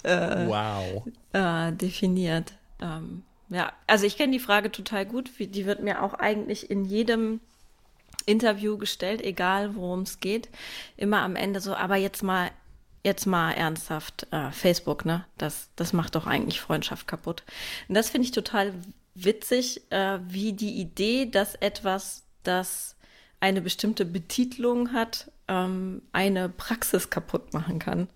äh, 0.03 0.48
wow. 0.48 1.05
äh, 1.34 1.74
definiert. 1.74 2.53
Ähm, 2.81 3.24
ja, 3.50 3.74
also 3.86 4.05
ich 4.05 4.17
kenne 4.17 4.31
die 4.31 4.39
Frage 4.39 4.72
total 4.72 5.05
gut. 5.05 5.31
Die 5.38 5.65
wird 5.65 5.84
mir 5.84 6.01
auch 6.01 6.13
eigentlich 6.13 6.72
in 6.72 6.86
jedem 6.86 7.41
Interview 8.27 8.77
gestellt, 8.77 9.24
egal 9.24 9.75
worum 9.75 10.01
es 10.01 10.19
geht. 10.19 10.50
Immer 10.96 11.22
am 11.22 11.36
Ende 11.36 11.60
so, 11.60 11.74
aber 11.74 11.96
jetzt 11.96 12.22
mal, 12.22 12.51
jetzt 13.03 13.25
mal 13.25 13.51
ernsthaft, 13.53 14.27
äh, 14.31 14.51
Facebook, 14.51 15.05
ne? 15.05 15.25
Das, 15.38 15.69
das 15.75 15.93
macht 15.93 16.15
doch 16.15 16.27
eigentlich 16.27 16.62
Freundschaft 16.62 17.07
kaputt. 17.07 17.43
Und 17.88 17.96
das 17.96 18.10
finde 18.10 18.25
ich 18.25 18.31
total 18.31 18.74
witzig, 19.15 19.81
äh, 19.91 20.19
wie 20.27 20.53
die 20.53 20.79
Idee, 20.79 21.25
dass 21.25 21.55
etwas, 21.55 22.25
das 22.43 22.96
eine 23.39 23.62
bestimmte 23.62 24.05
Betitelung 24.05 24.93
hat, 24.93 25.31
ähm, 25.48 26.01
eine 26.12 26.50
Praxis 26.50 27.10
kaputt 27.10 27.53
machen 27.53 27.79
kann. 27.79 28.10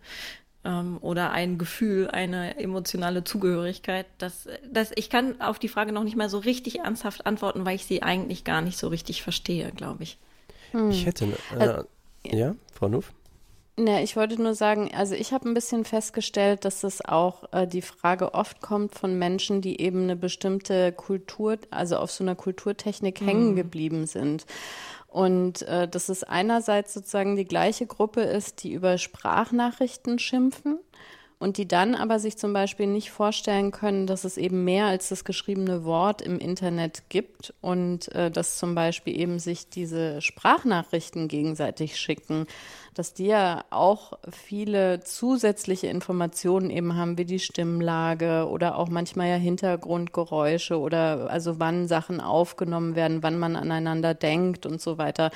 Ähm, 0.63 0.99
oder 1.01 1.31
ein 1.31 1.57
Gefühl, 1.57 2.09
eine 2.09 2.59
emotionale 2.59 3.23
Zugehörigkeit. 3.23 4.05
Das, 4.19 4.47
das, 4.71 4.91
ich 4.95 5.09
kann 5.09 5.41
auf 5.41 5.57
die 5.57 5.69
Frage 5.69 5.91
noch 5.91 6.03
nicht 6.03 6.15
mal 6.15 6.29
so 6.29 6.37
richtig 6.37 6.79
ernsthaft 6.79 7.25
antworten, 7.25 7.65
weil 7.65 7.75
ich 7.75 7.85
sie 7.85 8.03
eigentlich 8.03 8.43
gar 8.43 8.61
nicht 8.61 8.77
so 8.77 8.87
richtig 8.87 9.23
verstehe, 9.23 9.71
glaube 9.71 10.03
ich. 10.03 10.17
Hm. 10.71 10.91
Ich 10.91 11.05
hätte. 11.05 11.27
Äh, 11.57 11.83
äh, 12.29 12.37
ja, 12.37 12.55
Frau 12.73 12.89
Nuff? 12.89 13.11
Ja, 13.79 13.99
ich 13.99 14.15
wollte 14.15 14.41
nur 14.41 14.53
sagen, 14.53 14.91
also 14.93 15.15
ich 15.15 15.31
habe 15.31 15.49
ein 15.49 15.53
bisschen 15.53 15.85
festgestellt, 15.85 16.65
dass 16.65 16.83
es 16.83 17.03
auch 17.03 17.51
äh, 17.53 17.65
die 17.65 17.81
Frage 17.81 18.33
oft 18.33 18.61
kommt 18.61 18.95
von 18.95 19.17
Menschen, 19.17 19.61
die 19.61 19.81
eben 19.81 20.03
eine 20.03 20.15
bestimmte 20.15 20.91
Kultur, 20.91 21.57
also 21.71 21.97
auf 21.97 22.11
so 22.11 22.23
einer 22.23 22.35
Kulturtechnik 22.35 23.21
mhm. 23.21 23.25
hängen 23.25 23.55
geblieben 23.55 24.05
sind. 24.07 24.45
Und 25.11 25.63
äh, 25.63 25.89
dass 25.89 26.07
es 26.07 26.23
einerseits 26.23 26.93
sozusagen 26.93 27.35
die 27.35 27.45
gleiche 27.45 27.85
Gruppe 27.85 28.21
ist, 28.21 28.63
die 28.63 28.71
über 28.71 28.97
Sprachnachrichten 28.97 30.19
schimpfen 30.19 30.79
und 31.41 31.57
die 31.57 31.67
dann 31.67 31.95
aber 31.95 32.19
sich 32.19 32.37
zum 32.37 32.53
Beispiel 32.53 32.87
nicht 32.87 33.11
vorstellen 33.11 33.71
können, 33.71 34.07
dass 34.07 34.23
es 34.23 34.37
eben 34.37 34.63
mehr 34.63 34.85
als 34.85 35.09
das 35.09 35.25
geschriebene 35.25 35.83
Wort 35.83 36.21
im 36.21 36.37
Internet 36.37 37.03
gibt 37.09 37.53
und 37.61 38.13
äh, 38.13 38.29
dass 38.29 38.57
zum 38.57 38.75
Beispiel 38.75 39.19
eben 39.19 39.39
sich 39.39 39.67
diese 39.67 40.21
Sprachnachrichten 40.21 41.27
gegenseitig 41.27 41.97
schicken 41.97 42.45
dass 42.93 43.13
die 43.13 43.27
ja 43.27 43.63
auch 43.69 44.13
viele 44.29 44.99
zusätzliche 45.01 45.87
Informationen 45.87 46.69
eben 46.69 46.95
haben, 46.95 47.17
wie 47.17 47.25
die 47.25 47.39
Stimmlage 47.39 48.47
oder 48.49 48.77
auch 48.77 48.89
manchmal 48.89 49.29
ja 49.29 49.35
Hintergrundgeräusche 49.35 50.77
oder 50.77 51.29
also 51.29 51.59
wann 51.59 51.87
Sachen 51.87 52.19
aufgenommen 52.19 52.95
werden, 52.95 53.23
wann 53.23 53.39
man 53.39 53.55
aneinander 53.55 54.13
denkt 54.13 54.65
und 54.65 54.81
so 54.81 54.97
weiter. 54.97 55.31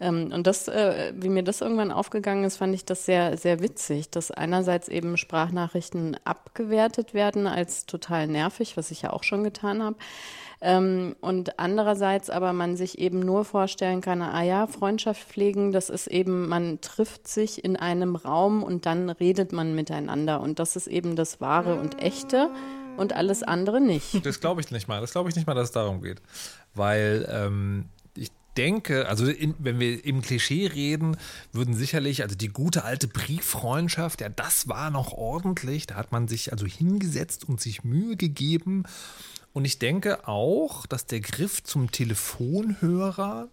Ähm, 0.00 0.30
und 0.32 0.46
das, 0.46 0.68
äh, 0.68 1.12
wie 1.16 1.28
mir 1.28 1.42
das 1.42 1.60
irgendwann 1.60 1.90
aufgegangen 1.90 2.44
ist, 2.44 2.56
fand 2.56 2.74
ich 2.74 2.84
das 2.84 3.04
sehr, 3.04 3.36
sehr 3.36 3.60
witzig, 3.60 4.10
dass 4.10 4.30
einerseits 4.30 4.88
eben 4.88 5.16
Sprachnachrichten 5.16 6.16
abgewertet 6.24 7.14
werden 7.14 7.46
als 7.46 7.86
total 7.86 8.26
nervig, 8.26 8.76
was 8.76 8.90
ich 8.90 9.02
ja 9.02 9.12
auch 9.12 9.22
schon 9.22 9.44
getan 9.44 9.82
habe. 9.82 9.96
Ähm, 10.60 11.14
und 11.20 11.58
andererseits 11.58 12.30
aber 12.30 12.52
man 12.54 12.76
sich 12.76 12.98
eben 12.98 13.20
nur 13.20 13.44
vorstellen 13.44 14.00
kann, 14.00 14.22
ah 14.22 14.42
ja, 14.42 14.66
Freundschaft 14.66 15.22
pflegen, 15.22 15.72
das 15.72 15.90
ist 15.90 16.06
eben, 16.06 16.48
man 16.48 16.80
trifft 16.80 17.28
sich 17.28 17.64
in 17.64 17.76
einem 17.76 18.16
Raum 18.16 18.62
und 18.62 18.86
dann 18.86 19.10
redet 19.10 19.52
man 19.52 19.74
miteinander. 19.74 20.40
Und 20.40 20.58
das 20.58 20.76
ist 20.76 20.86
eben 20.86 21.16
das 21.16 21.40
Wahre 21.40 21.74
und 21.74 22.00
Echte 22.00 22.50
und 22.96 23.12
alles 23.12 23.42
andere 23.42 23.80
nicht. 23.80 24.24
Das 24.24 24.40
glaube 24.40 24.60
ich 24.62 24.70
nicht 24.70 24.88
mal. 24.88 25.00
Das 25.00 25.12
glaube 25.12 25.28
ich 25.28 25.36
nicht 25.36 25.46
mal, 25.46 25.54
dass 25.54 25.64
es 25.64 25.72
darum 25.72 26.00
geht. 26.00 26.22
Weil 26.74 27.28
ähm, 27.30 27.90
denke, 28.54 29.08
also 29.08 29.26
in, 29.26 29.54
wenn 29.58 29.78
wir 29.80 30.04
im 30.04 30.22
Klischee 30.22 30.66
reden, 30.66 31.16
würden 31.52 31.74
sicherlich, 31.74 32.22
also 32.22 32.34
die 32.34 32.48
gute 32.48 32.84
alte 32.84 33.08
Brieffreundschaft, 33.08 34.20
ja, 34.20 34.28
das 34.28 34.68
war 34.68 34.90
noch 34.90 35.12
ordentlich. 35.12 35.86
Da 35.86 35.96
hat 35.96 36.12
man 36.12 36.28
sich 36.28 36.52
also 36.52 36.66
hingesetzt 36.66 37.48
und 37.48 37.60
sich 37.60 37.84
Mühe 37.84 38.16
gegeben 38.16 38.84
und 39.54 39.64
ich 39.64 39.78
denke 39.78 40.26
auch, 40.26 40.84
dass 40.84 41.06
der 41.06 41.20
Griff 41.20 41.62
zum 41.62 41.92
Telefonhörer 41.92 43.48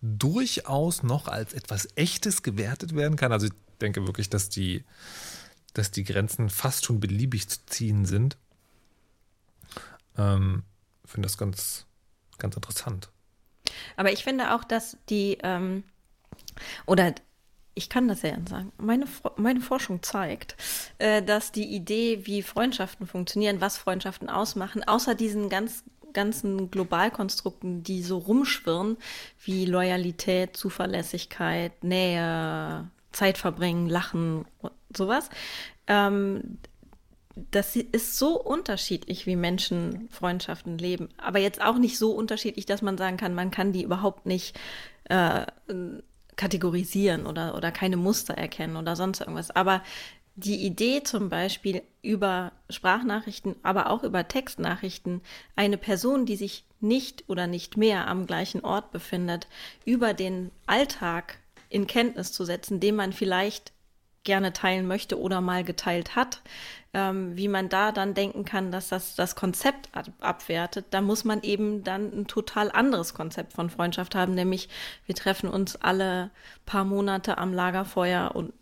durchaus 0.00 1.02
noch 1.02 1.26
als 1.26 1.52
etwas 1.52 1.88
Echtes 1.96 2.44
gewertet 2.44 2.94
werden 2.94 3.16
kann. 3.16 3.32
Also 3.32 3.46
ich 3.48 3.52
denke 3.80 4.06
wirklich, 4.06 4.30
dass 4.30 4.48
die, 4.48 4.84
dass 5.74 5.90
die 5.90 6.04
Grenzen 6.04 6.48
fast 6.48 6.84
schon 6.84 7.00
beliebig 7.00 7.48
zu 7.48 7.58
ziehen 7.66 8.04
sind. 8.04 8.36
Ähm, 10.16 10.62
finde 11.04 11.26
das 11.26 11.36
ganz, 11.36 11.86
ganz 12.38 12.54
interessant. 12.54 13.11
Aber 13.96 14.12
ich 14.12 14.24
finde 14.24 14.54
auch, 14.54 14.64
dass 14.64 14.96
die 15.08 15.38
ähm, 15.42 15.84
oder 16.86 17.14
ich 17.74 17.88
kann 17.88 18.06
das 18.08 18.22
ja 18.22 18.36
sagen, 18.48 18.72
meine, 18.76 19.06
meine 19.36 19.60
Forschung 19.60 20.02
zeigt, 20.02 20.56
äh, 20.98 21.22
dass 21.22 21.52
die 21.52 21.74
Idee, 21.74 22.26
wie 22.26 22.42
Freundschaften 22.42 23.06
funktionieren, 23.06 23.60
was 23.60 23.78
Freundschaften 23.78 24.28
ausmachen, 24.28 24.84
außer 24.84 25.14
diesen 25.14 25.48
ganz 25.48 25.84
ganzen 26.12 26.70
Globalkonstrukten, 26.70 27.82
die 27.82 28.02
so 28.02 28.18
rumschwirren, 28.18 28.98
wie 29.44 29.64
Loyalität, 29.64 30.56
Zuverlässigkeit, 30.56 31.82
Nähe, 31.82 32.90
Zeit 33.12 33.38
verbringen, 33.38 33.88
Lachen, 33.88 34.44
sowas, 34.94 35.30
ähm, 35.86 36.58
das 37.34 37.76
ist 37.76 38.18
so 38.18 38.40
unterschiedlich, 38.40 39.26
wie 39.26 39.36
Menschen 39.36 40.08
Freundschaften 40.10 40.78
leben. 40.78 41.08
Aber 41.16 41.38
jetzt 41.38 41.62
auch 41.62 41.78
nicht 41.78 41.98
so 41.98 42.12
unterschiedlich, 42.12 42.66
dass 42.66 42.82
man 42.82 42.98
sagen 42.98 43.16
kann, 43.16 43.34
man 43.34 43.50
kann 43.50 43.72
die 43.72 43.82
überhaupt 43.82 44.26
nicht 44.26 44.58
äh, 45.04 45.46
kategorisieren 46.36 47.26
oder, 47.26 47.54
oder 47.56 47.72
keine 47.72 47.96
Muster 47.96 48.34
erkennen 48.34 48.76
oder 48.76 48.96
sonst 48.96 49.20
irgendwas. 49.20 49.50
Aber 49.50 49.82
die 50.34 50.64
Idee 50.64 51.02
zum 51.02 51.28
Beispiel 51.28 51.82
über 52.00 52.52
Sprachnachrichten, 52.70 53.56
aber 53.62 53.90
auch 53.90 54.02
über 54.02 54.28
Textnachrichten, 54.28 55.20
eine 55.56 55.76
Person, 55.76 56.24
die 56.24 56.36
sich 56.36 56.64
nicht 56.80 57.24
oder 57.28 57.46
nicht 57.46 57.76
mehr 57.76 58.08
am 58.08 58.26
gleichen 58.26 58.64
Ort 58.64 58.92
befindet, 58.92 59.46
über 59.84 60.14
den 60.14 60.50
Alltag 60.66 61.38
in 61.68 61.86
Kenntnis 61.86 62.32
zu 62.32 62.44
setzen, 62.44 62.80
den 62.80 62.96
man 62.96 63.12
vielleicht 63.12 63.72
gerne 64.24 64.52
teilen 64.52 64.86
möchte 64.86 65.18
oder 65.18 65.40
mal 65.40 65.64
geteilt 65.64 66.16
hat, 66.16 66.42
ähm, 66.94 67.36
wie 67.36 67.48
man 67.48 67.68
da 67.68 67.92
dann 67.92 68.14
denken 68.14 68.44
kann, 68.44 68.70
dass 68.70 68.88
das 68.88 69.14
das 69.14 69.34
Konzept 69.36 69.88
ab 69.92 70.06
abwertet, 70.20 70.86
da 70.90 71.00
muss 71.00 71.24
man 71.24 71.42
eben 71.42 71.84
dann 71.84 72.12
ein 72.12 72.26
total 72.26 72.70
anderes 72.70 73.14
Konzept 73.14 73.52
von 73.54 73.70
Freundschaft 73.70 74.14
haben, 74.14 74.34
nämlich 74.34 74.68
wir 75.06 75.14
treffen 75.14 75.48
uns 75.48 75.76
alle 75.76 76.30
paar 76.66 76.84
Monate 76.84 77.38
am 77.38 77.52
Lagerfeuer 77.52 78.32
und 78.34 78.52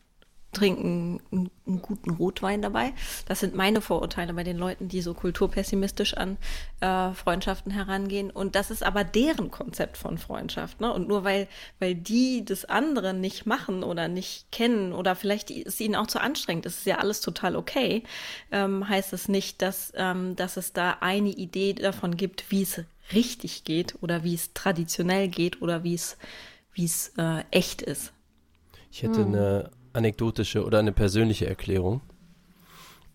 trinken 0.53 1.21
einen, 1.31 1.51
einen, 1.67 1.83
guten 1.83 2.11
Rotwein 2.11 2.63
dabei. 2.63 2.93
Das 3.27 3.41
sind 3.41 3.55
meine 3.55 3.81
Vorurteile 3.81 4.35
bei 4.35 4.43
den 4.43 4.57
Leuten, 4.57 4.89
die 4.89 5.01
so 5.01 5.15
kulturpessimistisch 5.15 6.15
an 6.15 6.39
äh, 6.81 7.13
Freundschaften 7.13 7.71
herangehen. 7.71 8.31
Und 8.31 8.57
das 8.57 8.71
ist 8.71 8.83
aber 8.83 9.05
deren 9.05 9.51
Konzept 9.51 9.97
von 9.97 10.19
Freundschaft. 10.19 10.81
Ne? 10.81 10.93
Und 10.93 11.07
nur 11.07 11.23
weil, 11.25 11.47
weil 11.79 11.95
die 11.95 12.45
das 12.45 12.65
andere 12.65 13.15
nicht 13.15 13.47
machen 13.47 13.85
oder 13.85 14.09
nicht 14.09 14.51
kennen 14.51 14.93
oder 14.93 15.15
vielleicht 15.15 15.51
ist 15.51 15.81
ihnen 15.81 15.95
auch 15.95 16.09
zu 16.09 16.21
anstrengend, 16.21 16.67
das 16.67 16.79
ist 16.79 16.87
ja 16.87 16.99
alles 16.99 17.21
total 17.21 17.55
okay, 17.55 18.03
ähm, 18.51 18.89
heißt 18.89 19.13
es 19.13 19.29
nicht, 19.29 19.63
dass, 19.63 19.93
ähm, 19.95 20.35
dass 20.35 20.57
es 20.57 20.73
da 20.73 20.99
eine 21.01 21.31
Idee 21.31 21.75
davon 21.75 22.17
gibt, 22.17 22.51
wie 22.51 22.63
es 22.63 22.81
richtig 23.13 23.65
geht 23.65 23.97
oder 24.03 24.25
wie 24.25 24.35
es 24.35 24.53
traditionell 24.53 25.29
geht 25.29 25.63
oder 25.63 25.85
wie 25.85 25.95
es, 25.95 26.17
wie 26.73 26.85
es 26.85 27.13
äh, 27.19 27.45
echt 27.51 27.83
ist. 27.83 28.13
Ich 28.91 29.03
hätte 29.03 29.21
hm. 29.21 29.35
eine 29.35 29.71
anekdotische 29.93 30.65
oder 30.65 30.79
eine 30.79 30.93
persönliche 30.93 31.47
Erklärung. 31.47 32.01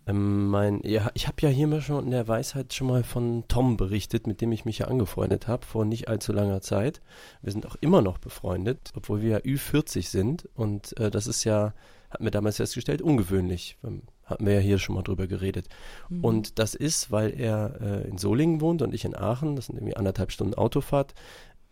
Ähm, 0.07 0.49
mein, 0.49 0.81
ja, 0.83 1.09
ich 1.15 1.27
habe 1.27 1.37
ja 1.41 1.49
hier 1.49 1.67
mal 1.67 1.81
schon 1.81 2.05
in 2.05 2.11
der 2.11 2.27
Weisheit 2.27 2.73
schon 2.73 2.87
mal 2.87 3.03
von 3.03 3.43
Tom 3.47 3.75
berichtet, 3.75 4.27
mit 4.27 4.39
dem 4.39 4.51
ich 4.51 4.65
mich 4.65 4.79
ja 4.79 4.87
angefreundet 4.87 5.47
habe, 5.47 5.65
vor 5.65 5.83
nicht 5.83 6.07
allzu 6.07 6.31
langer 6.31 6.61
Zeit. 6.61 7.01
Wir 7.41 7.51
sind 7.51 7.65
auch 7.65 7.75
immer 7.81 8.01
noch 8.01 8.19
befreundet, 8.19 8.91
obwohl 8.95 9.21
wir 9.21 9.29
ja 9.29 9.37
Ü40 9.39 10.07
sind. 10.07 10.47
Und 10.53 10.97
äh, 10.99 11.09
das 11.09 11.25
ist 11.25 11.43
ja, 11.43 11.73
hatten 12.11 12.23
wir 12.23 12.31
damals 12.31 12.57
festgestellt, 12.57 13.01
ungewöhnlich. 13.01 13.77
Ähm, 13.83 14.03
hatten 14.25 14.45
wir 14.45 14.53
ja 14.53 14.59
hier 14.59 14.79
schon 14.79 14.95
mal 14.95 15.03
drüber 15.03 15.27
geredet. 15.27 15.69
Mhm. 16.09 16.23
Und 16.23 16.59
das 16.59 16.75
ist, 16.75 17.11
weil 17.11 17.39
er 17.39 17.79
äh, 17.81 18.07
in 18.07 18.17
Solingen 18.17 18.61
wohnt 18.61 18.81
und 18.81 18.93
ich 18.93 19.05
in 19.05 19.15
Aachen, 19.15 19.55
das 19.55 19.67
sind 19.67 19.77
irgendwie 19.77 19.95
anderthalb 19.95 20.31
Stunden 20.31 20.55
Autofahrt, 20.55 21.13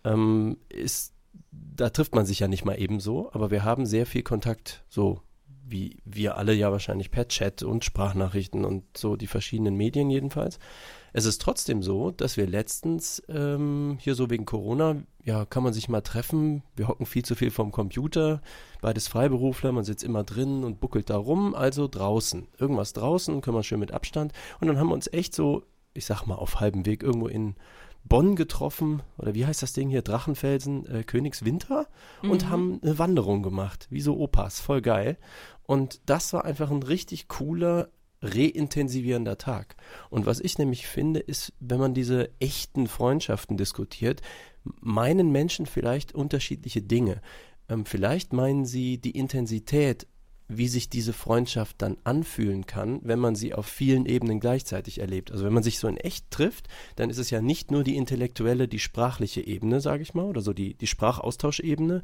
ähm, 0.04 0.58
ist 0.70 1.14
da 1.52 1.90
trifft 1.90 2.16
man 2.16 2.26
sich 2.26 2.40
ja 2.40 2.48
nicht 2.48 2.66
mal 2.66 2.80
ebenso, 2.80 3.32
aber 3.34 3.52
wir 3.52 3.64
haben 3.64 3.86
sehr 3.86 4.06
viel 4.06 4.24
Kontakt, 4.24 4.84
so 4.90 5.22
wie 5.66 5.98
wir 6.06 6.38
alle 6.38 6.54
ja 6.54 6.72
wahrscheinlich 6.72 7.10
per 7.10 7.28
Chat 7.28 7.64
und 7.64 7.86
Sprachnachrichten 7.86 8.66
und 8.66 8.84
so 8.98 9.16
die 9.16 9.28
verschiedenen 9.28 9.76
Medien 9.76 10.10
jedenfalls. 10.10 10.60
Es 11.14 11.26
ist 11.26 11.42
trotzdem 11.42 11.82
so, 11.82 12.12
dass 12.12 12.38
wir 12.38 12.48
letztens 12.48 13.24
ähm, 13.30 13.98
hier 14.00 14.16
so 14.16 14.30
wegen 14.30 14.46
Corona, 14.46 14.98
ja, 15.24 15.46
kann 15.46 15.64
man 15.64 15.74
sich 15.74 15.90
mal 15.90 16.02
treffen. 16.02 16.64
Wir 16.76 16.88
hocken 16.88 17.06
viel 17.06 17.24
zu 17.24 17.36
viel 17.36 17.50
vom 17.52 17.72
Computer, 17.72 18.42
beides 18.82 19.08
Freiberufler, 19.08 19.72
man 19.72 19.84
sitzt 19.84 20.04
immer 20.04 20.24
drin 20.24 20.64
und 20.64 20.80
buckelt 20.80 21.10
da 21.10 21.18
rum, 21.18 21.56
also 21.56 21.88
draußen. 21.88 22.48
Irgendwas 22.58 22.94
draußen, 22.94 23.42
können 23.42 23.58
wir 23.58 23.64
schön 23.64 23.80
mit 23.80 23.92
Abstand. 23.92 24.34
Und 24.60 24.68
dann 24.68 24.78
haben 24.78 24.88
wir 24.88 24.96
uns 24.96 25.12
echt 25.14 25.34
so, 25.34 25.64
ich 25.94 26.06
sag 26.06 26.26
mal, 26.26 26.36
auf 26.36 26.60
halbem 26.60 26.86
Weg 26.86 27.04
irgendwo 27.04 27.28
in 27.28 27.56
Bonn 28.06 28.36
getroffen, 28.36 29.02
oder 29.18 29.34
wie 29.34 29.46
heißt 29.46 29.62
das 29.62 29.74
Ding 29.74 29.90
hier, 29.90 30.02
Drachenfelsen, 30.02 30.86
äh, 30.88 31.04
Königswinter, 31.04 31.88
mhm. 32.22 32.32
und 32.32 32.50
haben 32.50 32.80
eine 32.84 33.00
Wanderung 33.00 33.44
gemacht, 33.44 33.88
wie 33.90 34.02
so 34.02 34.18
Opas, 34.18 34.60
voll 34.60 34.82
geil. 34.82 35.18
Und 35.66 36.02
das 36.06 36.34
war 36.34 36.46
einfach 36.46 36.70
ein 36.70 36.84
richtig 36.84 37.28
cooler, 37.28 37.90
reintensivierender 38.22 39.38
Tag. 39.38 39.76
Und 40.10 40.26
was 40.26 40.40
ich 40.40 40.58
nämlich 40.58 40.88
finde, 40.88 41.20
ist, 41.20 41.54
wenn 41.60 41.80
man 41.80 41.94
diese 41.94 42.30
echten 42.40 42.88
Freundschaften 42.88 43.58
diskutiert, 43.58 44.22
meinen 44.80 45.32
Menschen 45.32 45.66
vielleicht 45.66 46.14
unterschiedliche 46.16 46.82
Dinge. 46.82 47.22
Ähm, 47.70 47.86
vielleicht 47.86 48.34
meinen 48.34 48.66
sie 48.66 48.98
die 48.98 49.18
Intensität 49.18 50.08
wie 50.48 50.68
sich 50.68 50.90
diese 50.90 51.14
Freundschaft 51.14 51.82
dann 51.82 51.98
anfühlen 52.04 52.66
kann, 52.66 53.00
wenn 53.04 53.20
man 53.20 53.36
sie 53.36 53.54
auf 53.54 53.66
vielen 53.66 54.06
Ebenen 54.06 54.40
gleichzeitig 54.40 55.00
erlebt. 55.00 55.32
Also 55.32 55.46
wenn 55.46 55.54
man 55.54 55.64
sich 55.64 55.80
so 55.80 55.88
in 55.88 55.98
echt 55.98 56.30
trifft, 56.32 56.68
dann 56.96 57.10
ist 57.10 57.18
es 57.18 57.30
ja 57.30 57.42
nicht 57.42 57.72
nur 57.72 57.84
die 57.84 57.96
intellektuelle, 57.96 58.68
die 58.68 58.80
sprachliche 58.80 59.42
Ebene, 59.46 59.82
sage 59.82 60.04
ich 60.04 60.14
mal, 60.14 60.26
oder 60.26 60.42
so 60.42 60.54
die, 60.54 60.76
die 60.76 60.88
Sprachaustauschebene, 60.88 62.04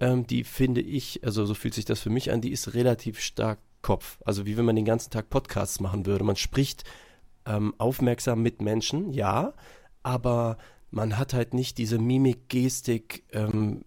ähm, 0.00 0.26
die 0.26 0.44
finde 0.44 0.80
ich, 0.80 1.24
also 1.24 1.46
so 1.46 1.54
fühlt 1.54 1.74
sich 1.74 1.84
das 1.84 2.00
für 2.00 2.10
mich 2.10 2.32
an, 2.32 2.40
die 2.40 2.52
ist 2.52 2.74
relativ 2.74 3.20
stark 3.20 3.58
Kopf. 3.82 4.18
Also 4.24 4.46
wie 4.46 4.56
wenn 4.56 4.64
man 4.64 4.76
den 4.76 4.84
ganzen 4.84 5.10
Tag 5.10 5.30
Podcasts 5.30 5.80
machen 5.80 6.06
würde. 6.06 6.24
Man 6.24 6.36
spricht 6.36 6.84
ähm, 7.46 7.74
aufmerksam 7.78 8.42
mit 8.42 8.60
Menschen, 8.60 9.12
ja, 9.12 9.54
aber 10.02 10.58
man 10.90 11.18
hat 11.18 11.34
halt 11.34 11.54
nicht 11.54 11.78
diese 11.78 11.98
Mimik, 11.98 12.48
Gestik, 12.48 13.24
ähm, 13.32 13.84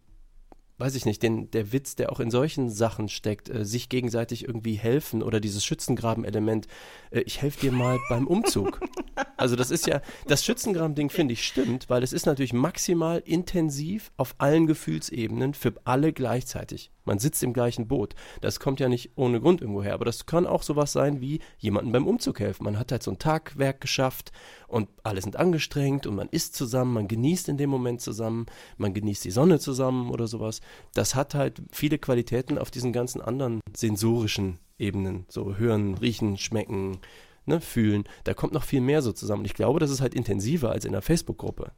weiß 0.81 0.95
ich 0.95 1.05
nicht, 1.05 1.23
den, 1.23 1.49
der 1.51 1.71
Witz, 1.71 1.95
der 1.95 2.11
auch 2.11 2.19
in 2.19 2.31
solchen 2.31 2.69
Sachen 2.69 3.07
steckt, 3.07 3.49
äh, 3.49 3.63
sich 3.63 3.87
gegenseitig 3.87 4.45
irgendwie 4.45 4.73
helfen 4.73 5.21
oder 5.21 5.39
dieses 5.39 5.63
Schützengraben-Element, 5.63 6.67
äh, 7.11 7.21
ich 7.21 7.41
helfe 7.41 7.61
dir 7.61 7.71
mal 7.71 7.99
beim 8.09 8.27
Umzug. 8.27 8.81
Also 9.37 9.55
das 9.55 9.71
ist 9.71 9.87
ja, 9.87 10.01
das 10.27 10.45
Schützengraben-Ding 10.45 11.09
finde 11.09 11.33
ich 11.33 11.45
stimmt, 11.45 11.89
weil 11.89 12.03
es 12.03 12.13
ist 12.13 12.27
natürlich 12.27 12.53
maximal 12.53 13.23
intensiv 13.25 14.11
auf 14.15 14.35
allen 14.37 14.67
Gefühlsebenen 14.67 15.55
für 15.55 15.73
alle 15.83 16.13
gleichzeitig. 16.13 16.91
Man 17.05 17.19
sitzt 17.19 17.43
im 17.43 17.53
gleichen 17.53 17.87
Boot. 17.87 18.15
Das 18.41 18.59
kommt 18.59 18.79
ja 18.79 18.89
nicht 18.89 19.11
ohne 19.15 19.41
Grund 19.41 19.61
irgendwo 19.61 19.83
her, 19.83 19.93
aber 19.93 20.05
das 20.05 20.25
kann 20.25 20.45
auch 20.45 20.63
sowas 20.63 20.91
sein 20.91 21.21
wie 21.21 21.39
jemandem 21.57 21.91
beim 21.91 22.07
Umzug 22.07 22.39
helfen. 22.39 22.63
Man 22.63 22.77
hat 22.77 22.91
halt 22.91 23.03
so 23.03 23.11
ein 23.11 23.19
Tagwerk 23.19 23.81
geschafft 23.81 24.31
und 24.67 24.89
alle 25.03 25.21
sind 25.21 25.35
angestrengt 25.35 26.07
und 26.07 26.15
man 26.15 26.29
isst 26.29 26.55
zusammen, 26.55 26.93
man 26.93 27.07
genießt 27.07 27.49
in 27.49 27.57
dem 27.57 27.69
Moment 27.69 28.01
zusammen, 28.01 28.45
man 28.77 28.93
genießt 28.93 29.25
die 29.25 29.31
Sonne 29.31 29.59
zusammen 29.59 30.11
oder 30.11 30.27
sowas. 30.27 30.61
Das 30.93 31.15
hat 31.15 31.33
halt 31.33 31.61
viele 31.71 31.97
Qualitäten 31.97 32.57
auf 32.57 32.71
diesen 32.71 32.93
ganzen 32.93 33.21
anderen 33.21 33.61
sensorischen 33.75 34.59
Ebenen, 34.77 35.25
so 35.29 35.55
hören, 35.57 35.95
riechen, 35.95 36.37
schmecken, 36.37 36.99
ne, 37.45 37.61
fühlen. 37.61 38.03
Da 38.23 38.33
kommt 38.33 38.53
noch 38.53 38.63
viel 38.63 38.81
mehr 38.81 39.01
so 39.01 39.11
zusammen. 39.11 39.41
Und 39.41 39.45
ich 39.45 39.53
glaube, 39.53 39.79
das 39.79 39.91
ist 39.91 40.01
halt 40.01 40.13
intensiver 40.13 40.71
als 40.71 40.85
in 40.85 40.93
einer 40.93 41.01
Facebook-Gruppe. 41.01 41.71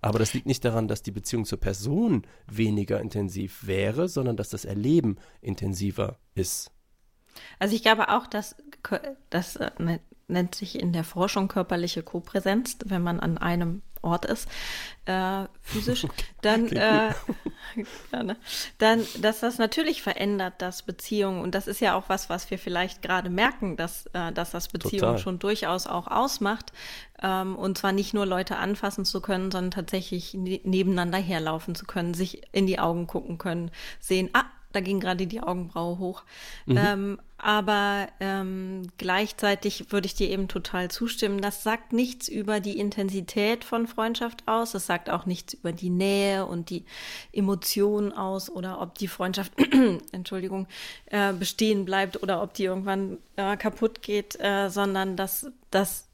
Aber 0.00 0.18
das 0.18 0.32
liegt 0.32 0.46
nicht 0.46 0.64
daran, 0.64 0.88
dass 0.88 1.02
die 1.02 1.10
Beziehung 1.10 1.44
zur 1.44 1.60
Person 1.60 2.26
weniger 2.46 3.00
intensiv 3.00 3.66
wäre, 3.66 4.08
sondern 4.08 4.36
dass 4.36 4.48
das 4.48 4.64
Erleben 4.64 5.18
intensiver 5.40 6.18
ist. 6.34 6.70
Also 7.58 7.74
ich 7.74 7.82
glaube 7.82 8.08
auch, 8.08 8.26
dass 8.26 8.56
das 9.28 9.56
äh, 9.56 9.70
ne, 9.78 10.00
nennt 10.28 10.54
sich 10.54 10.78
in 10.78 10.92
der 10.92 11.04
Forschung 11.04 11.48
körperliche 11.48 12.02
Kopräsenz, 12.02 12.78
wenn 12.84 13.02
man 13.02 13.20
an 13.20 13.38
einem 13.38 13.82
Ort 14.02 14.24
ist, 14.24 14.48
äh, 15.04 15.44
physisch, 15.60 16.06
dann, 16.42 16.68
äh, 16.68 17.12
ja, 18.12 18.22
ne? 18.22 18.36
dann, 18.78 19.06
dass 19.20 19.40
das 19.40 19.58
natürlich 19.58 20.02
verändert, 20.02 20.54
das 20.58 20.82
Beziehungen. 20.82 21.42
Und 21.42 21.54
das 21.54 21.66
ist 21.66 21.80
ja 21.80 21.94
auch 21.94 22.08
was, 22.08 22.28
was 22.28 22.50
wir 22.50 22.58
vielleicht 22.58 23.02
gerade 23.02 23.30
merken, 23.30 23.76
dass, 23.76 24.06
äh, 24.12 24.32
dass 24.32 24.50
das 24.50 24.68
Beziehungen 24.68 25.18
schon 25.18 25.38
durchaus 25.38 25.86
auch 25.86 26.06
ausmacht. 26.06 26.72
Ähm, 27.22 27.56
und 27.56 27.78
zwar 27.78 27.92
nicht 27.92 28.14
nur 28.14 28.26
Leute 28.26 28.56
anfassen 28.56 29.04
zu 29.04 29.20
können, 29.20 29.50
sondern 29.50 29.70
tatsächlich 29.70 30.34
ne 30.34 30.60
nebeneinander 30.64 31.18
herlaufen 31.18 31.74
zu 31.74 31.84
können, 31.86 32.14
sich 32.14 32.42
in 32.52 32.66
die 32.66 32.78
Augen 32.78 33.06
gucken 33.06 33.38
können, 33.38 33.70
sehen, 34.00 34.30
ah, 34.32 34.44
da 34.72 34.80
ging 34.80 35.00
gerade 35.00 35.26
die 35.26 35.42
Augenbraue 35.42 35.98
hoch. 35.98 36.22
Mhm. 36.66 36.78
Ähm, 36.78 37.20
aber 37.42 38.08
ähm, 38.20 38.82
gleichzeitig 38.98 39.90
würde 39.90 40.06
ich 40.06 40.14
dir 40.14 40.28
eben 40.28 40.46
total 40.46 40.90
zustimmen. 40.90 41.40
Das 41.40 41.62
sagt 41.62 41.92
nichts 41.92 42.28
über 42.28 42.60
die 42.60 42.78
Intensität 42.78 43.64
von 43.64 43.86
Freundschaft 43.86 44.46
aus. 44.46 44.72
Das 44.72 44.86
sagt 44.86 45.08
auch 45.08 45.24
nichts 45.24 45.54
über 45.54 45.72
die 45.72 45.88
Nähe 45.88 46.44
und 46.44 46.68
die 46.68 46.84
Emotionen 47.32 48.12
aus 48.12 48.50
oder 48.50 48.80
ob 48.80 48.98
die 48.98 49.08
Freundschaft, 49.08 49.52
Entschuldigung, 50.12 50.66
äh, 51.06 51.32
bestehen 51.32 51.86
bleibt 51.86 52.22
oder 52.22 52.42
ob 52.42 52.52
die 52.52 52.64
irgendwann 52.64 53.18
äh, 53.36 53.56
kaputt 53.56 54.02
geht, 54.02 54.38
äh, 54.38 54.68
sondern 54.68 55.16
dass 55.16 55.46
das 55.70 56.09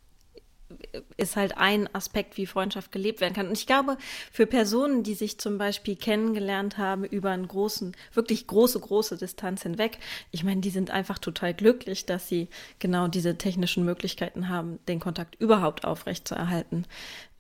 ist 1.17 1.37
halt 1.37 1.57
ein 1.59 1.93
Aspekt, 1.95 2.37
wie 2.37 2.47
Freundschaft 2.47 2.93
gelebt 2.93 3.21
werden 3.21 3.35
kann. 3.35 3.49
Und 3.49 3.59
ich 3.59 3.67
glaube, 3.67 3.97
für 4.33 4.47
Personen, 4.47 5.03
die 5.03 5.15
sich 5.15 5.39
zum 5.39 5.59
Beispiel 5.59 5.97
kennengelernt 5.97 6.79
haben 6.79 7.05
über 7.05 7.31
einen 7.31 7.49
großen, 7.49 7.97
wirklich 8.13 8.47
große, 8.47 8.81
große 8.81 9.17
Distanz 9.17 9.63
hinweg, 9.63 9.99
ich 10.31 10.45
meine, 10.45 10.61
die 10.61 10.71
sind 10.71 10.91
einfach 10.91 11.19
total 11.19 11.55
glücklich, 11.55 12.07
dass 12.07 12.29
sie 12.29 12.49
genau 12.79 13.09
diese 13.09 13.39
technischen 13.39 13.85
Möglichkeiten 13.85 14.49
haben, 14.49 14.79
den 14.89 15.01
Kontakt 15.01 15.37
überhaupt 15.41 15.85
aufrechtzuerhalten. 15.85 16.87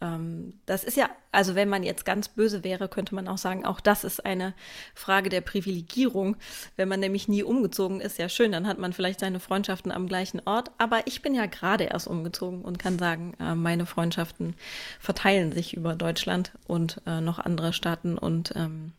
Ähm, 0.00 0.54
das 0.66 0.84
ist 0.84 0.96
ja, 0.96 1.08
also 1.32 1.54
wenn 1.54 1.68
man 1.68 1.82
jetzt 1.82 2.04
ganz 2.04 2.28
böse 2.28 2.64
wäre, 2.64 2.88
könnte 2.88 3.14
man 3.14 3.28
auch 3.28 3.38
sagen, 3.38 3.64
auch 3.64 3.80
das 3.80 4.04
ist 4.04 4.24
eine 4.24 4.54
Frage 4.94 5.30
der 5.30 5.40
Privilegierung. 5.40 6.36
Wenn 6.76 6.88
man 6.88 7.00
nämlich 7.00 7.28
nie 7.28 7.42
umgezogen 7.42 8.00
ist, 8.00 8.18
ja 8.18 8.28
schön, 8.28 8.52
dann 8.52 8.66
hat 8.66 8.78
man 8.78 8.92
vielleicht 8.92 9.20
seine 9.20 9.40
Freundschaften 9.40 9.92
am 9.92 10.06
gleichen 10.06 10.40
Ort. 10.44 10.70
Aber 10.78 11.06
ich 11.06 11.22
bin 11.22 11.34
ja 11.34 11.46
gerade 11.46 11.84
erst 11.84 12.08
umgezogen 12.08 12.62
und 12.62 12.78
kann 12.78 12.98
sagen, 12.98 13.34
äh, 13.40 13.54
meine 13.54 13.86
Freundschaften 13.86 14.54
verteilen 15.00 15.52
sich 15.52 15.74
über 15.74 15.94
Deutschland 15.94 16.52
und 16.66 17.00
äh, 17.06 17.20
noch 17.20 17.38
andere 17.38 17.72
Staaten 17.72 18.18
und 18.18 18.52
ähm, 18.56 18.92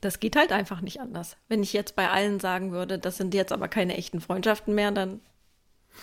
das 0.00 0.20
geht 0.20 0.36
halt 0.36 0.52
einfach 0.52 0.82
nicht 0.82 1.00
anders. 1.00 1.36
Wenn 1.48 1.62
ich 1.62 1.72
jetzt 1.72 1.96
bei 1.96 2.10
allen 2.10 2.38
sagen 2.38 2.70
würde, 2.70 2.98
das 2.98 3.16
sind 3.16 3.34
jetzt 3.34 3.52
aber 3.52 3.66
keine 3.66 3.96
echten 3.96 4.20
Freundschaften 4.20 4.74
mehr, 4.74 4.92
dann 4.92 5.20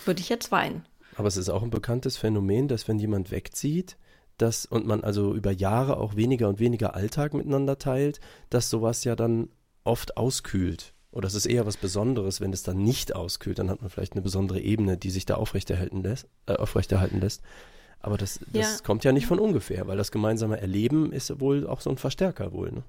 würde 0.04 0.20
ich 0.20 0.28
jetzt 0.28 0.50
weinen. 0.52 0.84
Aber 1.16 1.28
es 1.28 1.36
ist 1.36 1.48
auch 1.48 1.62
ein 1.62 1.70
bekanntes 1.70 2.16
Phänomen, 2.16 2.68
dass 2.68 2.88
wenn 2.88 2.98
jemand 2.98 3.30
wegzieht, 3.30 3.96
dass, 4.38 4.66
und 4.66 4.86
man 4.86 5.04
also 5.04 5.34
über 5.34 5.52
Jahre 5.52 5.96
auch 5.96 6.16
weniger 6.16 6.48
und 6.48 6.58
weniger 6.58 6.94
Alltag 6.94 7.34
miteinander 7.34 7.78
teilt, 7.78 8.20
dass 8.50 8.70
sowas 8.70 9.04
ja 9.04 9.14
dann 9.14 9.48
oft 9.84 10.16
auskühlt. 10.16 10.92
Oder 11.12 11.28
es 11.28 11.34
ist 11.34 11.46
eher 11.46 11.66
was 11.66 11.76
Besonderes, 11.76 12.40
wenn 12.40 12.52
es 12.52 12.64
dann 12.64 12.78
nicht 12.78 13.14
auskühlt, 13.14 13.60
dann 13.60 13.70
hat 13.70 13.80
man 13.80 13.90
vielleicht 13.90 14.14
eine 14.14 14.22
besondere 14.22 14.60
Ebene, 14.60 14.96
die 14.96 15.10
sich 15.10 15.26
da 15.26 15.36
aufrechterhalten 15.36 16.02
lässt. 16.02 16.26
Äh, 16.46 16.54
aufrechterhalten 16.54 17.20
lässt. 17.20 17.42
Aber 18.00 18.18
das, 18.18 18.40
das 18.52 18.78
ja. 18.78 18.84
kommt 18.84 19.04
ja 19.04 19.12
nicht 19.12 19.26
von 19.26 19.38
ungefähr, 19.38 19.86
weil 19.86 19.96
das 19.96 20.10
gemeinsame 20.10 20.60
Erleben 20.60 21.12
ist 21.12 21.40
wohl 21.40 21.66
auch 21.66 21.80
so 21.80 21.90
ein 21.90 21.96
Verstärker 21.96 22.52
wohl. 22.52 22.72
Ne? 22.72 22.82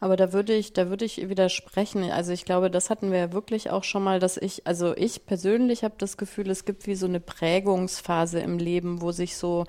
Aber 0.00 0.16
da 0.16 0.32
würde 0.32 0.54
ich, 0.54 0.72
da 0.72 0.90
würde 0.90 1.04
ich 1.04 1.28
widersprechen. 1.28 2.10
Also 2.10 2.32
ich 2.32 2.44
glaube, 2.44 2.70
das 2.70 2.90
hatten 2.90 3.10
wir 3.10 3.18
ja 3.18 3.32
wirklich 3.32 3.70
auch 3.70 3.84
schon 3.84 4.04
mal, 4.04 4.18
dass 4.20 4.36
ich, 4.36 4.66
also 4.66 4.94
ich 4.96 5.26
persönlich 5.26 5.84
habe 5.84 5.94
das 5.98 6.16
Gefühl, 6.16 6.50
es 6.50 6.64
gibt 6.64 6.86
wie 6.86 6.96
so 6.96 7.06
eine 7.06 7.20
Prägungsphase 7.20 8.40
im 8.40 8.58
Leben, 8.58 9.00
wo 9.00 9.12
sich 9.12 9.36
so 9.36 9.64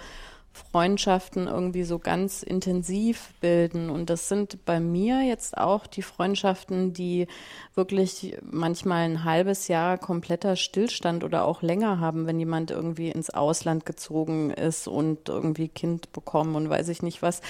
Freundschaften 0.72 1.48
irgendwie 1.48 1.84
so 1.84 2.00
ganz 2.00 2.44
intensiv 2.44 3.34
bilden. 3.42 3.90
Und 3.90 4.10
das 4.10 4.28
sind 4.28 4.66
bei 4.66 4.80
mir 4.80 5.22
jetzt 5.22 5.58
auch 5.58 5.88
die 5.88 6.02
Freundschaften, 6.02 6.94
die 6.94 7.28
wirklich 7.76 8.38
manchmal 8.42 9.04
ein 9.04 9.24
halbes 9.24 9.68
Jahr 9.68 9.98
kompletter 9.98 10.56
Stillstand 10.56 11.24
oder 11.24 11.46
auch 11.46 11.62
länger 11.62 12.00
haben, 12.00 12.26
wenn 12.26 12.40
jemand 12.40 12.72
irgendwie 12.72 13.10
ins 13.10 13.30
Ausland 13.30 13.86
gezogen 13.86 14.52
ist 14.52 14.88
und 14.88 15.30
irgendwie 15.30 15.68
Kind 15.68 16.12
bekommen 16.12 16.56
und 16.56 16.70
weiß 16.70 16.90
ich 16.90 17.04
nicht 17.04 17.22
was 17.22 17.42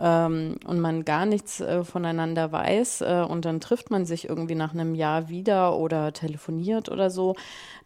ähm, 0.00 0.56
und 0.66 0.80
man 0.80 1.04
gar 1.04 1.26
nichts 1.26 1.60
äh, 1.60 1.84
voneinander 1.84 2.52
weiß 2.52 3.02
äh, 3.02 3.26
und 3.28 3.44
dann 3.44 3.60
trifft 3.60 3.90
man 3.90 4.04
sich 4.06 4.28
irgendwie 4.28 4.54
nach 4.54 4.74
einem 4.74 4.94
Jahr 4.94 5.28
wieder 5.28 5.76
oder 5.76 6.12
telefoniert 6.12 6.88
oder 6.90 7.10
so, 7.10 7.36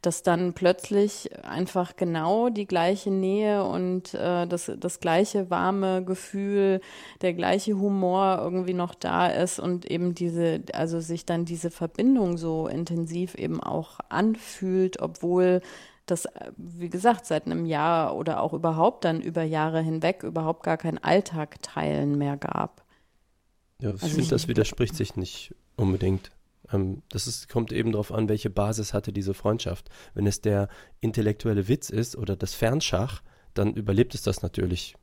dass 0.03 0.23
dann 0.23 0.53
plötzlich 0.53 1.31
einfach 1.45 1.97
genau 1.97 2.49
die 2.49 2.67
gleiche 2.67 3.11
Nähe 3.11 3.65
und 3.65 4.15
äh, 4.15 4.47
das, 4.47 4.71
das 4.79 5.01
gleiche 5.01 5.51
warme 5.51 6.05
Gefühl, 6.05 6.81
der 7.21 7.35
gleiche 7.35 7.75
Humor 7.79 8.39
irgendwie 8.41 8.75
noch 8.75 8.95
da 8.95 9.27
ist 9.27 9.59
und 9.59 9.91
eben 9.91 10.15
diese, 10.15 10.63
also 10.73 11.01
sich 11.01 11.27
dann 11.27 11.45
diese 11.45 11.71
Verbindung 11.71 12.37
so 12.39 12.69
intensiv 12.69 13.35
eben 13.35 13.63
auch 13.63 13.99
anfühlt, 14.09 15.01
obwohl 15.01 15.61
das, 16.11 16.25
äh, 16.27 16.53
wie 16.57 16.89
gesagt, 16.89 17.27
seit 17.27 17.47
einem 17.47 17.67
Jahr 17.67 18.17
oder 18.17 18.43
auch 18.43 18.53
überhaupt 18.53 19.05
dann 19.05 19.21
über 19.21 19.43
Jahre 19.43 19.81
hinweg 19.81 20.23
überhaupt 20.23 20.63
gar 20.63 20.77
kein 20.77 20.99
Alltag 20.99 21.63
teilen 21.63 22.19
mehr 22.19 22.37
gab. 22.37 22.85
Ja, 23.81 23.91
ich 23.91 24.03
also 24.03 24.15
finde, 24.17 24.31
das 24.31 24.49
widerspricht 24.49 24.97
sich 24.97 25.17
nicht 25.17 25.55
unbedingt. 25.77 26.31
Ähm, 26.73 27.03
das 27.11 27.27
ist, 27.27 27.49
kommt 27.49 27.73
eben 27.73 27.93
darauf 27.93 28.13
an, 28.13 28.29
welche 28.29 28.51
Basis 28.51 28.93
hatte 28.93 29.13
diese 29.13 29.35
Freundschaft. 29.35 29.89
Wenn 30.15 30.27
es 30.27 30.41
der 30.41 30.69
intellektuelle 31.01 31.69
Witz 31.69 31.91
ist 31.91 32.17
oder 32.17 32.37
das 32.37 32.55
Fernschach, 32.55 33.23
dann 33.55 33.75
überlebt 33.75 34.15
es 34.15 34.23
das 34.23 34.43
natürlich 34.43 34.95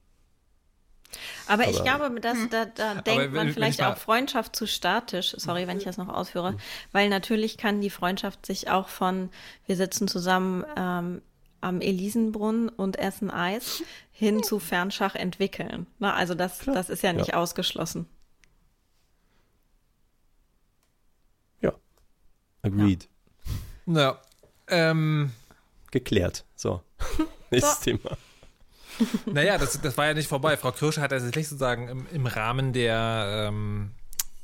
aber, 1.48 1.64
aber 1.64 1.72
ich 1.72 1.82
glaube, 1.84 2.20
dass, 2.20 2.38
hm. 2.38 2.50
da, 2.50 2.66
da 2.66 2.96
denkt 2.96 3.34
man 3.34 3.52
vielleicht 3.52 3.82
auch 3.82 3.98
Freundschaft 3.98 4.56
zu 4.56 4.68
statisch. 4.68 5.36
Sorry, 5.38 5.68
wenn 5.68 5.78
ich 5.78 5.84
das 5.84 5.98
noch 5.98 6.10
ausführe. 6.10 6.50
Hm. 6.50 6.58
Weil 6.92 7.10
natürlich 7.10 7.58
kann 7.58 7.82
die 7.82 7.90
Freundschaft 7.90 8.46
sich 8.46 8.70
auch 8.70 8.90
von, 8.90 9.30
wir 9.66 9.76
sitzen 9.76 10.08
zusammen 10.08 10.66
ähm, 10.78 11.22
am 11.62 11.82
Elisenbrunnen 11.82 12.70
und 12.70 12.98
essen 12.98 13.32
Eis 13.32 13.84
hin 14.12 14.44
zu 14.44 14.60
Fernschach 14.60 15.16
entwickeln. 15.16 15.88
Na, 16.00 16.14
also 16.14 16.36
das, 16.36 16.60
das 16.60 16.90
ist 16.90 17.04
ja 17.04 17.14
nicht 17.14 17.30
ja. 17.30 17.36
ausgeschlossen. 17.36 18.08
Ja. 21.62 21.74
Agreed. 22.62 23.10
Ja. 23.86 23.94
ja. 23.94 24.22
Ähm. 24.68 25.32
Geklärt. 25.92 26.46
So. 26.56 26.82
Nächstes 27.52 27.78
so. 27.78 27.84
Thema. 27.84 28.18
Naja, 29.26 29.58
das, 29.58 29.80
das 29.82 29.98
war 29.98 30.06
ja 30.08 30.14
nicht 30.14 30.28
vorbei. 30.28 30.58
Frau 30.58 30.72
Kirsche 30.72 31.02
hat 31.02 31.12
tatsächlich 31.12 31.48
sozusagen 31.48 31.88
im, 31.88 32.08
im 32.12 32.26
Rahmen 32.26 32.74
der 32.74 33.48
ähm, 33.50 33.92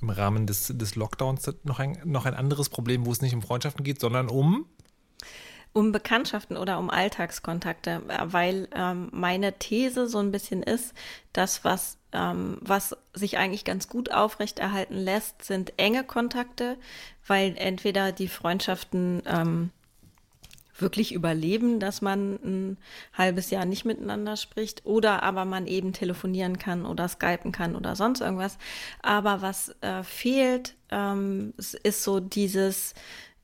im 0.01 0.09
Rahmen 0.09 0.47
des, 0.47 0.73
des 0.75 0.95
Lockdowns 0.95 1.51
noch 1.63 1.79
ein, 1.79 1.99
noch 2.05 2.25
ein 2.25 2.33
anderes 2.33 2.69
Problem, 2.69 3.05
wo 3.05 3.11
es 3.11 3.21
nicht 3.21 3.35
um 3.35 3.41
Freundschaften 3.41 3.83
geht, 3.83 3.99
sondern 3.99 4.29
um 4.29 4.65
um 5.73 5.93
Bekanntschaften 5.93 6.57
oder 6.57 6.77
um 6.79 6.89
Alltagskontakte, 6.89 8.01
weil 8.25 8.67
ähm, 8.75 9.07
meine 9.13 9.57
These 9.57 10.07
so 10.07 10.19
ein 10.19 10.31
bisschen 10.31 10.63
ist, 10.63 10.93
dass 11.31 11.63
was, 11.63 11.97
ähm, 12.11 12.57
was 12.59 12.97
sich 13.13 13.37
eigentlich 13.37 13.63
ganz 13.63 13.87
gut 13.87 14.11
aufrechterhalten 14.11 14.97
lässt, 14.97 15.45
sind 15.45 15.73
enge 15.77 16.03
Kontakte, 16.03 16.77
weil 17.25 17.55
entweder 17.55 18.11
die 18.11 18.27
Freundschaften 18.27 19.23
ähm, 19.25 19.69
wirklich 20.81 21.13
überleben, 21.13 21.79
dass 21.79 22.01
man 22.01 22.35
ein 22.43 22.77
halbes 23.13 23.49
Jahr 23.49 23.65
nicht 23.65 23.85
miteinander 23.85 24.37
spricht 24.37 24.85
oder 24.85 25.23
aber 25.23 25.45
man 25.45 25.67
eben 25.67 25.93
telefonieren 25.93 26.57
kann 26.57 26.85
oder 26.85 27.07
skypen 27.07 27.51
kann 27.51 27.75
oder 27.75 27.95
sonst 27.95 28.21
irgendwas. 28.21 28.57
Aber 29.01 29.41
was 29.41 29.75
äh, 29.81 30.03
fehlt, 30.03 30.75
ähm, 30.89 31.53
ist 31.57 32.03
so 32.03 32.19
dieses 32.19 32.93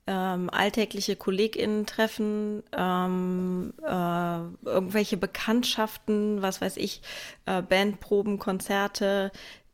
ähm, 0.08 0.50
alltägliche 0.50 1.18
KollegInnen-Treffen, 1.18 2.64
ähm, 2.72 3.74
äh, 3.84 4.40
irgendwelche 4.66 5.18
Bekanntschaften, 5.18 6.42
was 6.42 6.62
weiß 6.62 6.78
ich, 6.78 7.02
äh, 7.46 7.62
Bandproben, 7.62 8.40
Konzerte, 8.40 9.32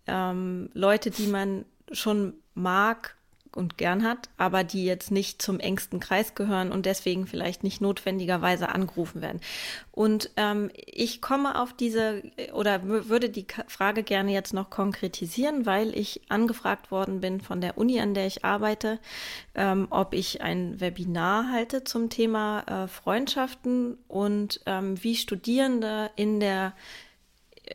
ähm, 0.07 0.69
Leute, 0.73 1.11
die 1.11 1.27
man 1.27 1.65
schon 1.91 2.33
mag 2.55 3.15
und 3.55 3.77
gern 3.77 4.03
hat, 4.03 4.29
aber 4.37 4.63
die 4.63 4.85
jetzt 4.85 5.11
nicht 5.11 5.41
zum 5.41 5.59
engsten 5.59 5.99
Kreis 5.99 6.35
gehören 6.35 6.71
und 6.71 6.85
deswegen 6.85 7.27
vielleicht 7.27 7.63
nicht 7.63 7.81
notwendigerweise 7.81 8.69
angerufen 8.69 9.21
werden. 9.21 9.41
Und 9.91 10.31
ähm, 10.37 10.71
ich 10.75 11.21
komme 11.21 11.59
auf 11.59 11.73
diese 11.73 12.23
oder 12.53 12.83
würde 12.83 13.29
die 13.29 13.45
Frage 13.67 14.03
gerne 14.03 14.31
jetzt 14.31 14.53
noch 14.53 14.69
konkretisieren, 14.69 15.65
weil 15.65 15.95
ich 15.97 16.21
angefragt 16.29 16.91
worden 16.91 17.21
bin 17.21 17.41
von 17.41 17.61
der 17.61 17.77
Uni, 17.77 17.99
an 17.99 18.13
der 18.13 18.27
ich 18.27 18.43
arbeite, 18.43 18.99
ähm, 19.55 19.87
ob 19.89 20.13
ich 20.13 20.41
ein 20.41 20.79
Webinar 20.79 21.51
halte 21.51 21.83
zum 21.83 22.09
Thema 22.09 22.63
äh, 22.67 22.87
Freundschaften 22.87 23.97
und 24.07 24.61
ähm, 24.65 25.01
wie 25.03 25.15
Studierende 25.15 26.09
in 26.15 26.39
der 26.39 26.73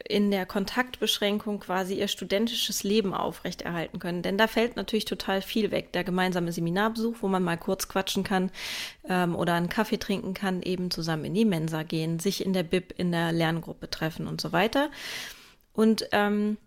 in 0.06 0.30
der 0.30 0.44
Kontaktbeschränkung 0.44 1.60
quasi 1.60 1.94
ihr 1.94 2.08
studentisches 2.08 2.82
Leben 2.82 3.14
aufrechterhalten 3.14 3.98
können. 3.98 4.22
Denn 4.22 4.36
da 4.36 4.46
fällt 4.46 4.76
natürlich 4.76 5.06
total 5.06 5.40
viel 5.40 5.70
weg. 5.70 5.92
Der 5.92 6.04
gemeinsame 6.04 6.52
Seminarbesuch, 6.52 7.16
wo 7.20 7.28
man 7.28 7.42
mal 7.42 7.56
kurz 7.56 7.88
quatschen 7.88 8.22
kann 8.22 8.50
ähm, 9.08 9.34
oder 9.34 9.54
einen 9.54 9.70
Kaffee 9.70 9.98
trinken 9.98 10.34
kann, 10.34 10.62
eben 10.62 10.90
zusammen 10.90 11.24
in 11.24 11.34
die 11.34 11.46
Mensa 11.46 11.84
gehen, 11.84 12.18
sich 12.18 12.44
in 12.44 12.52
der 12.52 12.64
Bib, 12.64 12.92
in 12.98 13.12
der 13.12 13.32
Lerngruppe 13.32 13.88
treffen 13.88 14.26
und 14.26 14.40
so 14.40 14.52
weiter. 14.52 14.90
Und 15.72 16.08
ähm, 16.12 16.58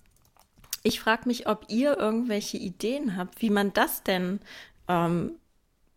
ich 0.83 0.99
frage 0.99 1.27
mich, 1.27 1.47
ob 1.47 1.65
ihr 1.69 1.97
irgendwelche 1.97 2.57
Ideen 2.57 3.17
habt, 3.17 3.41
wie 3.41 3.51
man 3.51 3.71
das 3.71 4.01
denn 4.01 4.39
ähm, 4.87 5.33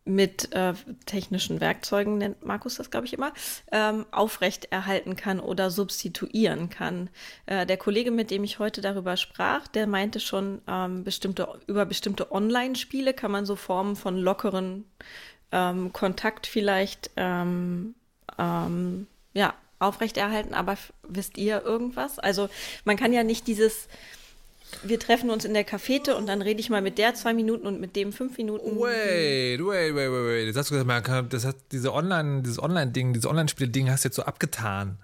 mit 0.05 0.53
äh, 0.53 0.73
technischen 1.07 1.59
Werkzeugen, 1.59 2.19
nennt 2.19 2.45
Markus 2.45 2.75
das, 2.75 2.91
glaube 2.91 3.07
ich, 3.07 3.13
immer, 3.13 3.33
ähm, 3.71 4.05
aufrechterhalten 4.11 5.15
kann 5.15 5.39
oder 5.39 5.71
substituieren 5.71 6.69
kann. 6.69 7.09
Äh, 7.47 7.65
der 7.65 7.77
Kollege, 7.77 8.11
mit 8.11 8.29
dem 8.29 8.43
ich 8.43 8.59
heute 8.59 8.81
darüber 8.81 9.17
sprach, 9.17 9.67
der 9.67 9.87
meinte 9.87 10.19
schon, 10.19 10.61
ähm, 10.67 11.03
bestimmte, 11.03 11.47
über 11.65 11.85
bestimmte 11.85 12.31
Online-Spiele 12.31 13.13
kann 13.13 13.31
man 13.31 13.45
so 13.45 13.55
Formen 13.55 13.95
von 13.95 14.17
lockeren 14.17 14.85
ähm, 15.51 15.91
Kontakt 15.91 16.45
vielleicht 16.45 17.09
ähm, 17.15 17.95
ähm, 18.37 19.07
ja, 19.33 19.55
aufrechterhalten. 19.79 20.53
Aber 20.53 20.77
wisst 21.01 21.37
ihr 21.37 21.63
irgendwas? 21.63 22.19
Also 22.19 22.49
man 22.83 22.95
kann 22.95 23.11
ja 23.11 23.23
nicht 23.23 23.47
dieses 23.47 23.87
wir 24.83 24.99
treffen 24.99 25.29
uns 25.29 25.45
in 25.45 25.53
der 25.53 25.63
Cafete 25.63 26.15
und 26.15 26.27
dann 26.27 26.41
rede 26.41 26.59
ich 26.59 26.69
mal 26.69 26.81
mit 26.81 26.97
der 26.97 27.13
zwei 27.15 27.33
Minuten 27.33 27.67
und 27.67 27.79
mit 27.79 27.95
dem 27.95 28.13
fünf 28.13 28.37
Minuten. 28.37 28.77
Wait, 28.79 29.59
wait, 29.59 29.95
wait, 29.95 30.11
wait, 30.11 30.27
wait. 30.27 30.49
Das 30.49 30.57
hast 30.57 30.71
du 30.71 30.75
gesagt, 30.75 31.33
das 31.33 31.45
hat 31.45 31.55
diese 31.71 31.93
Online, 31.93 32.41
dieses 32.41 32.61
Online-Ding, 32.61 33.13
dieses 33.13 33.29
Online-Spiel-Ding 33.29 33.89
hast 33.89 34.03
du 34.03 34.07
jetzt 34.07 34.15
so 34.15 34.23
abgetan. 34.23 34.97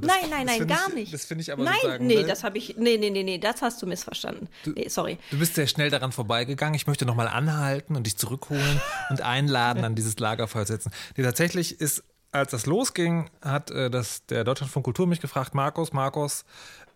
Das, 0.00 0.08
nein, 0.08 0.28
nein, 0.28 0.46
nein, 0.46 0.66
gar 0.66 0.88
ich, 0.88 0.94
nicht. 0.94 1.14
Das 1.14 1.24
finde 1.24 1.42
ich 1.42 1.52
aber 1.52 1.62
Nein, 1.62 1.76
nee, 2.00 2.16
ne? 2.16 2.24
das 2.24 2.42
habe 2.42 2.58
ich, 2.58 2.76
nee, 2.76 2.96
nee, 2.96 3.10
nee, 3.10 3.22
nee, 3.22 3.38
das 3.38 3.62
hast 3.62 3.80
du 3.80 3.86
missverstanden. 3.86 4.48
Du, 4.64 4.72
nee, 4.72 4.88
sorry. 4.88 5.18
Du 5.30 5.38
bist 5.38 5.54
sehr 5.54 5.68
schnell 5.68 5.88
daran 5.88 6.10
vorbeigegangen. 6.10 6.74
Ich 6.74 6.88
möchte 6.88 7.06
nochmal 7.06 7.28
anhalten 7.28 7.94
und 7.94 8.04
dich 8.04 8.16
zurückholen 8.16 8.80
und 9.10 9.22
einladen, 9.22 9.84
an 9.84 9.94
dieses 9.94 10.18
Lagerfeuer 10.18 10.66
setzen. 10.66 10.90
Nee, 11.16 11.22
tatsächlich 11.22 11.80
ist 11.80 12.02
als 12.32 12.50
das 12.50 12.66
losging, 12.66 13.30
hat 13.40 13.70
äh, 13.70 13.88
das, 13.88 14.26
der 14.26 14.42
Deutschlandfunk 14.42 14.84
Kultur 14.84 15.06
mich 15.06 15.20
gefragt, 15.20 15.54
Markus, 15.54 15.92
Markus, 15.92 16.44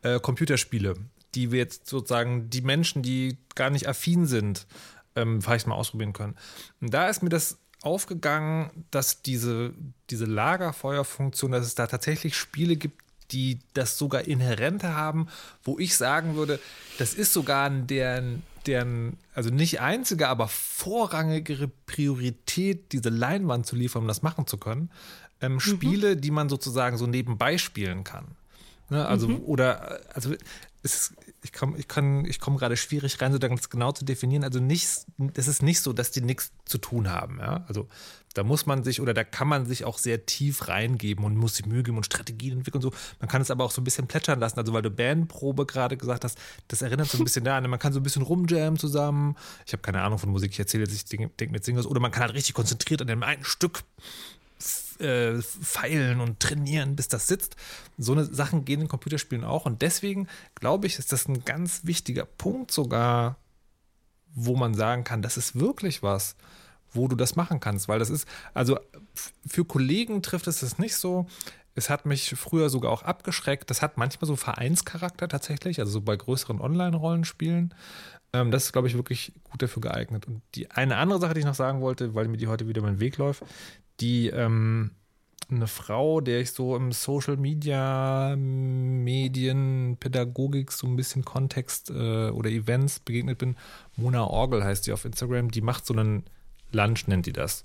äh, 0.02 0.18
Computerspiele, 0.18 0.96
die 1.35 1.53
wir 1.53 1.59
jetzt 1.59 1.88
sozusagen 1.88 2.51
die 2.51 2.62
Menschen, 2.62 3.03
die 3.03 3.38
gar 3.55 3.71
nicht 3.71 3.88
affin 3.88 4.27
sind, 4.27 4.67
ähm, 5.17 5.43
vielleicht 5.43 5.67
mal 5.67 5.75
ausprobieren 5.75 6.12
können. 6.12 6.37
Und 6.81 6.95
da 6.95 7.09
ist 7.09 7.23
mir 7.23 7.29
das 7.29 7.59
aufgegangen, 7.83 8.71
dass 8.91 9.23
diese, 9.23 9.73
diese 10.11 10.25
Lagerfeuerfunktion, 10.25 11.53
dass 11.53 11.67
es 11.67 11.75
da 11.75 11.87
tatsächlich 11.87 12.37
Spiele 12.37 12.77
gibt, 12.77 13.03
die 13.31 13.59
das 13.75 13.99
sogar 13.99 14.23
inhärenter 14.23 14.95
haben, 14.95 15.29
wo 15.62 15.79
ich 15.79 15.97
sagen 15.97 16.35
würde, 16.35 16.59
das 16.99 17.14
ist 17.14 17.33
sogar 17.33 17.69
deren, 17.69 18.43
deren, 18.67 19.19
also 19.35 19.51
nicht 19.51 19.81
einzige, 19.81 20.29
aber 20.29 20.49
vorrangigere 20.49 21.69
Priorität, 21.87 22.93
diese 22.93 23.11
Leinwand 23.11 23.67
zu 23.67 23.77
liefern, 23.77 24.03
um 24.03 24.09
das 24.09 24.23
machen 24.23 24.47
zu 24.47 24.57
können. 24.57 24.91
Ähm, 25.41 25.55
mhm. 25.55 25.61
Spiele, 25.61 26.17
die 26.17 26.31
man 26.31 26.49
sozusagen 26.49 26.97
so 26.97 27.07
nebenbei 27.07 27.59
spielen 27.59 28.03
kann. 28.03 28.25
Ne, 28.91 29.07
also, 29.07 29.29
mhm. 29.29 29.43
oder, 29.45 30.01
also, 30.14 30.35
es, 30.83 31.12
ich 31.48 31.52
komme 31.52 31.78
ich 31.78 31.87
ich 32.28 32.40
komme 32.40 32.58
gerade 32.58 32.76
schwierig 32.76 33.20
rein, 33.20 33.32
so 33.32 33.38
das 33.38 33.70
genau 33.70 33.92
zu 33.92 34.04
definieren. 34.04 34.44
Also 34.44 34.61
nicht, 34.61 35.06
das 35.16 35.48
ist 35.48 35.62
nicht 35.62 35.80
so, 35.80 35.92
dass 35.92 36.11
die 36.11 36.20
nichts 36.20 36.52
zu 36.64 36.78
tun 36.78 37.08
haben. 37.08 37.38
Ja? 37.38 37.64
Also 37.68 37.88
da 38.34 38.44
muss 38.44 38.66
man 38.66 38.84
sich 38.84 39.00
oder 39.00 39.14
da 39.14 39.24
kann 39.24 39.48
man 39.48 39.64
sich 39.66 39.84
auch 39.84 39.98
sehr 39.98 40.26
tief 40.26 40.68
reingeben 40.68 41.24
und 41.24 41.37
muss 41.37 41.56
sich 41.56 41.66
Mühe 41.66 41.82
geben 41.82 41.96
und 41.96 42.04
Strategien 42.04 42.58
entwickeln 42.58 42.82
und 42.84 42.92
so. 42.92 42.98
Man 43.20 43.28
kann 43.28 43.40
es 43.40 43.50
aber 43.50 43.64
auch 43.64 43.70
so 43.70 43.80
ein 43.80 43.84
bisschen 43.84 44.06
plätschern 44.06 44.38
lassen. 44.38 44.58
Also 44.58 44.72
weil 44.72 44.82
du 44.82 44.90
Bandprobe 44.90 45.64
gerade 45.64 45.96
gesagt 45.96 46.24
hast, 46.24 46.38
das 46.68 46.82
erinnert 46.82 47.08
so 47.08 47.18
ein 47.18 47.24
bisschen 47.24 47.44
daran. 47.44 47.68
Man 47.68 47.78
kann 47.78 47.92
so 47.92 48.00
ein 48.00 48.02
bisschen 48.02 48.22
rumjammen 48.22 48.78
zusammen. 48.78 49.37
Ich 49.66 49.72
habe 49.72 49.82
keine 49.82 50.02
Ahnung 50.02 50.18
von 50.18 50.30
Musik, 50.30 50.52
ich 50.52 50.58
erzähle 50.58 50.84
jetzt, 50.84 50.94
ich 50.94 51.04
denke 51.04 51.52
mit 51.52 51.64
Singles. 51.64 51.87
Oder 51.87 52.00
man 52.00 52.11
kann 52.11 52.24
halt 52.24 52.34
richtig 52.34 52.54
konzentriert 52.54 53.00
an 53.00 53.08
dem 53.08 53.22
einen 53.22 53.44
Stück 53.44 53.82
äh, 55.00 55.40
feilen 55.40 56.20
und 56.20 56.40
trainieren, 56.40 56.96
bis 56.96 57.08
das 57.08 57.26
sitzt. 57.26 57.56
So 57.96 58.12
eine 58.12 58.24
Sachen 58.24 58.64
gehen 58.64 58.80
in 58.80 58.88
Computerspielen 58.88 59.44
auch. 59.44 59.66
Und 59.66 59.82
deswegen 59.82 60.28
glaube 60.54 60.87
ich, 60.87 60.98
ist 60.98 61.12
das 61.12 61.28
ein 61.28 61.44
ganz 61.44 61.82
wichtiger 61.84 62.24
Punkt 62.24 62.70
sogar, 62.70 63.37
wo 64.34 64.56
man 64.56 64.74
sagen 64.74 65.04
kann, 65.04 65.22
das 65.22 65.37
ist 65.37 65.58
wirklich 65.58 66.02
was, 66.02 66.37
wo 66.92 67.08
du 67.08 67.16
das 67.16 67.37
machen 67.37 67.61
kannst. 67.61 67.88
Weil 67.88 67.98
das 67.98 68.11
ist, 68.11 68.28
also 68.54 68.78
für 69.46 69.64
Kollegen 69.64 70.22
trifft 70.22 70.46
es 70.46 70.61
das 70.61 70.78
nicht 70.78 70.96
so. 70.96 71.26
Es 71.74 71.90
hat 71.90 72.06
mich 72.06 72.30
früher 72.30 72.70
sogar 72.70 72.90
auch 72.90 73.02
abgeschreckt. 73.02 73.70
Das 73.70 73.82
hat 73.82 73.98
manchmal 73.98 74.26
so 74.26 74.37
Vereinscharakter 74.37 75.28
tatsächlich, 75.28 75.78
also 75.80 75.92
so 75.92 76.00
bei 76.00 76.16
größeren 76.16 76.61
Online-Rollenspielen. 76.61 77.72
Ähm, 78.32 78.50
das 78.50 78.64
ist, 78.64 78.72
glaube 78.72 78.88
ich, 78.88 78.94
wirklich 78.94 79.32
gut 79.44 79.62
dafür 79.62 79.80
geeignet. 79.82 80.26
Und 80.26 80.42
die 80.54 80.70
eine 80.70 80.96
andere 80.96 81.20
Sache, 81.20 81.34
die 81.34 81.40
ich 81.40 81.46
noch 81.46 81.54
sagen 81.54 81.80
wollte, 81.80 82.14
weil 82.14 82.28
mir 82.28 82.37
die 82.37 82.48
heute 82.48 82.68
wieder 82.68 82.82
meinen 82.82 83.00
Weg 83.00 83.16
läuft, 83.16 83.44
die 84.00 84.28
ähm, 84.28 84.92
eine 85.50 85.66
Frau, 85.66 86.20
der 86.20 86.40
ich 86.40 86.52
so 86.52 86.76
im 86.76 86.92
Social 86.92 87.37
Media, 87.37 88.37
Medien, 88.37 89.96
Pädagogik, 89.98 90.70
so 90.72 90.87
ein 90.87 90.96
bisschen 90.96 91.24
Kontext 91.24 91.90
äh, 91.90 92.28
oder 92.28 92.50
Events 92.50 93.00
begegnet 93.00 93.38
bin. 93.38 93.56
Mona 93.96 94.24
Orgel 94.24 94.62
heißt 94.62 94.84
sie 94.84 94.92
auf 94.92 95.06
Instagram. 95.06 95.50
Die 95.50 95.62
macht 95.62 95.87
so 95.87 95.94
einen 95.94 96.24
Lunch, 96.70 97.06
nennt 97.06 97.26
die 97.26 97.32
das. 97.32 97.64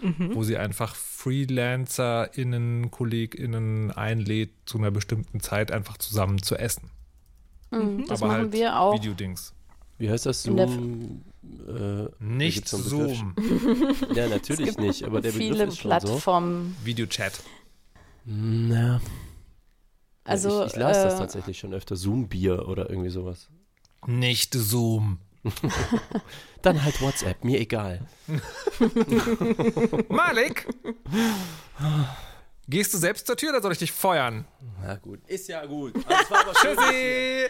Mhm. 0.00 0.34
Wo 0.34 0.42
sie 0.44 0.56
einfach 0.56 0.94
FreelancerInnen, 0.96 2.90
KollegInnen 2.90 3.90
einlädt, 3.90 4.52
zu 4.64 4.78
einer 4.78 4.90
bestimmten 4.90 5.40
Zeit 5.40 5.70
einfach 5.70 5.98
zusammen 5.98 6.42
zu 6.42 6.56
essen. 6.56 6.90
Mhm, 7.70 8.06
das 8.08 8.22
Aber 8.22 8.28
machen 8.32 8.42
halt 8.44 8.52
wir 8.52 8.80
auch. 8.80 8.94
Videodings. 8.94 9.52
Wie 10.00 10.10
heißt 10.10 10.24
das? 10.24 10.44
Zoom? 10.44 11.22
Äh, 11.68 12.08
nicht 12.20 12.66
Zoom. 12.66 13.34
ja, 14.14 14.28
natürlich 14.28 14.78
nicht, 14.78 15.04
aber 15.04 15.20
der 15.20 15.32
Begriff 15.32 15.68
ist 15.68 15.78
schon 15.80 15.90
Plattformen. 15.90 16.74
So. 16.80 16.86
Videochat. 16.86 17.32
Na. 18.24 19.02
Also, 20.24 20.64
ich, 20.64 20.72
ich 20.72 20.76
las 20.78 20.96
äh, 20.96 21.02
das 21.04 21.18
tatsächlich 21.18 21.58
schon 21.58 21.74
öfter. 21.74 21.96
Zoom-Bier 21.96 22.66
oder 22.66 22.88
irgendwie 22.88 23.10
sowas. 23.10 23.50
Nicht 24.06 24.54
Zoom. 24.54 25.18
Dann 26.62 26.82
halt 26.82 27.02
WhatsApp, 27.02 27.44
mir 27.44 27.60
egal. 27.60 28.00
Malik! 30.08 30.66
Gehst 32.68 32.94
du 32.94 32.98
selbst 32.98 33.26
zur 33.26 33.36
Tür 33.36 33.50
oder 33.50 33.60
soll 33.60 33.72
ich 33.72 33.78
dich 33.78 33.92
feuern? 33.92 34.46
Na 34.82 34.94
gut. 34.96 35.20
Ist 35.26 35.48
ja 35.48 35.66
gut. 35.66 35.92
Tschüssi! 36.54 37.48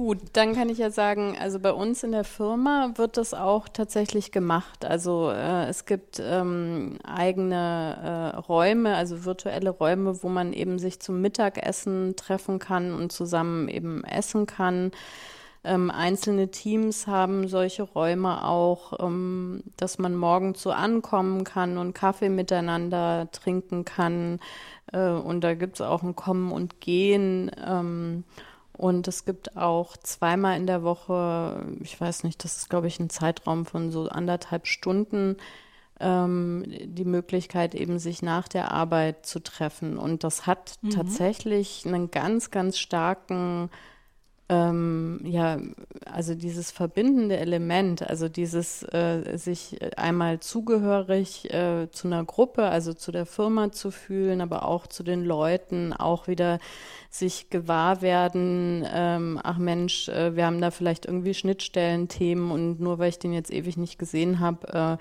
Gut, 0.00 0.20
dann 0.32 0.54
kann 0.54 0.70
ich 0.70 0.78
ja 0.78 0.88
sagen, 0.88 1.36
also 1.38 1.60
bei 1.60 1.74
uns 1.74 2.02
in 2.02 2.12
der 2.12 2.24
Firma 2.24 2.92
wird 2.94 3.18
das 3.18 3.34
auch 3.34 3.68
tatsächlich 3.68 4.32
gemacht. 4.32 4.86
Also 4.86 5.30
äh, 5.30 5.66
es 5.66 5.84
gibt 5.84 6.18
ähm, 6.24 6.96
eigene 7.04 8.32
äh, 8.32 8.36
Räume, 8.38 8.96
also 8.96 9.26
virtuelle 9.26 9.68
Räume, 9.68 10.22
wo 10.22 10.30
man 10.30 10.54
eben 10.54 10.78
sich 10.78 11.00
zum 11.00 11.20
Mittagessen 11.20 12.16
treffen 12.16 12.58
kann 12.58 12.94
und 12.94 13.12
zusammen 13.12 13.68
eben 13.68 14.02
essen 14.04 14.46
kann. 14.46 14.92
Ähm, 15.64 15.90
einzelne 15.90 16.50
Teams 16.50 17.06
haben 17.06 17.46
solche 17.46 17.82
Räume 17.82 18.46
auch, 18.46 19.04
ähm, 19.06 19.62
dass 19.76 19.98
man 19.98 20.16
morgens 20.16 20.62
so 20.62 20.70
ankommen 20.70 21.44
kann 21.44 21.76
und 21.76 21.92
Kaffee 21.92 22.30
miteinander 22.30 23.28
trinken 23.32 23.84
kann. 23.84 24.40
Äh, 24.94 25.10
und 25.10 25.42
da 25.42 25.52
gibt 25.52 25.74
es 25.74 25.82
auch 25.82 26.02
ein 26.02 26.16
Kommen 26.16 26.52
und 26.52 26.80
Gehen. 26.80 27.50
Ähm, 27.62 28.24
und 28.80 29.08
es 29.08 29.26
gibt 29.26 29.58
auch 29.58 29.94
zweimal 29.98 30.56
in 30.56 30.66
der 30.66 30.82
Woche, 30.82 31.66
ich 31.80 32.00
weiß 32.00 32.24
nicht, 32.24 32.42
das 32.42 32.56
ist, 32.56 32.70
glaube 32.70 32.86
ich, 32.86 32.98
ein 32.98 33.10
Zeitraum 33.10 33.66
von 33.66 33.92
so 33.92 34.08
anderthalb 34.08 34.66
Stunden, 34.66 35.36
ähm, 36.00 36.64
die 36.66 37.04
Möglichkeit, 37.04 37.74
eben 37.74 37.98
sich 37.98 38.22
nach 38.22 38.48
der 38.48 38.72
Arbeit 38.72 39.26
zu 39.26 39.40
treffen. 39.40 39.98
Und 39.98 40.24
das 40.24 40.46
hat 40.46 40.76
mhm. 40.80 40.90
tatsächlich 40.90 41.84
einen 41.84 42.10
ganz, 42.10 42.50
ganz 42.50 42.78
starken 42.78 43.68
ähm, 44.50 45.20
ja, 45.22 45.58
also 46.04 46.34
dieses 46.34 46.72
verbindende 46.72 47.36
Element, 47.36 48.02
also 48.02 48.28
dieses 48.28 48.82
äh, 48.82 49.38
sich 49.38 49.78
einmal 49.96 50.40
zugehörig 50.40 51.54
äh, 51.54 51.88
zu 51.92 52.08
einer 52.08 52.24
Gruppe, 52.24 52.64
also 52.64 52.92
zu 52.92 53.12
der 53.12 53.26
Firma 53.26 53.70
zu 53.70 53.92
fühlen, 53.92 54.40
aber 54.40 54.66
auch 54.66 54.88
zu 54.88 55.04
den 55.04 55.24
Leuten, 55.24 55.92
auch 55.92 56.26
wieder 56.26 56.58
sich 57.10 57.48
gewahr 57.48 58.02
werden, 58.02 58.84
ähm, 58.92 59.38
ach 59.40 59.58
Mensch, 59.58 60.08
äh, 60.08 60.34
wir 60.34 60.46
haben 60.46 60.60
da 60.60 60.72
vielleicht 60.72 61.06
irgendwie 61.06 61.34
Schnittstellenthemen 61.34 62.50
und 62.50 62.80
nur 62.80 62.98
weil 62.98 63.10
ich 63.10 63.20
den 63.20 63.32
jetzt 63.32 63.52
ewig 63.52 63.76
nicht 63.76 64.00
gesehen 64.00 64.40
habe, 64.40 64.98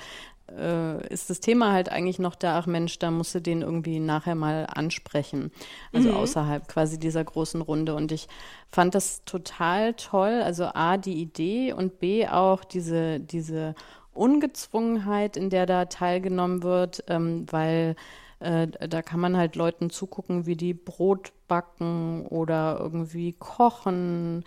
äh, 0.57 1.07
ist 1.13 1.29
das 1.29 1.39
Thema 1.39 1.71
halt 1.71 1.89
eigentlich 1.89 2.19
noch 2.19 2.35
da, 2.35 2.57
ach 2.57 2.67
Mensch, 2.67 2.99
da 2.99 3.11
musst 3.11 3.35
du 3.35 3.41
den 3.41 3.61
irgendwie 3.61 3.99
nachher 3.99 4.35
mal 4.35 4.65
ansprechen. 4.65 5.51
Also 5.93 6.09
mhm. 6.09 6.17
außerhalb 6.17 6.67
quasi 6.67 6.99
dieser 6.99 7.23
großen 7.23 7.61
Runde. 7.61 7.95
Und 7.95 8.11
ich 8.11 8.27
fand 8.69 8.95
das 8.95 9.23
total 9.25 9.93
toll. 9.95 10.41
Also 10.43 10.65
A, 10.73 10.97
die 10.97 11.21
Idee 11.21 11.73
und 11.73 11.99
B, 11.99 12.27
auch 12.27 12.63
diese, 12.63 13.19
diese 13.19 13.75
Ungezwungenheit, 14.13 15.37
in 15.37 15.49
der 15.49 15.65
da 15.65 15.85
teilgenommen 15.85 16.63
wird, 16.63 17.03
ähm, 17.07 17.45
weil 17.49 17.95
äh, 18.39 18.67
da 18.67 19.01
kann 19.01 19.19
man 19.19 19.37
halt 19.37 19.55
Leuten 19.55 19.89
zugucken, 19.89 20.45
wie 20.45 20.55
die 20.55 20.73
Brot 20.73 21.31
backen 21.47 22.25
oder 22.27 22.77
irgendwie 22.79 23.33
kochen 23.33 24.43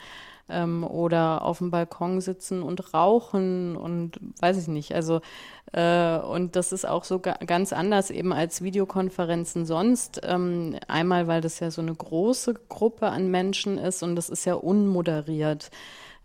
ähm, 0.49 0.85
oder 0.85 1.45
auf 1.45 1.59
dem 1.59 1.71
Balkon 1.71 2.21
sitzen 2.21 2.63
und 2.63 2.95
rauchen 2.95 3.77
und 3.77 4.19
weiß 4.41 4.59
ich 4.59 4.69
nicht. 4.69 4.95
Also 4.95 5.21
äh, 5.73 6.19
und 6.19 6.57
das 6.57 6.73
ist 6.73 6.87
auch 6.87 7.05
so 7.05 7.19
ga 7.19 7.35
ganz 7.47 7.73
anders 7.73 8.11
eben 8.11 8.33
als 8.33 8.63
Videokonferenzen 8.63 9.67
sonst. 9.67 10.21
Ähm, 10.25 10.77
einmal, 10.89 11.27
weil 11.27 11.41
das 11.41 11.61
ja 11.61 11.71
so 11.71 11.83
eine 11.83 11.95
große 11.95 12.55
Gruppe 12.69 13.09
an 13.09 13.31
Menschen 13.31 13.79
ist 13.79 14.03
und 14.03 14.17
das 14.17 14.29
ist 14.29 14.45
ja 14.45 14.55
unmoderiert. 14.55 15.71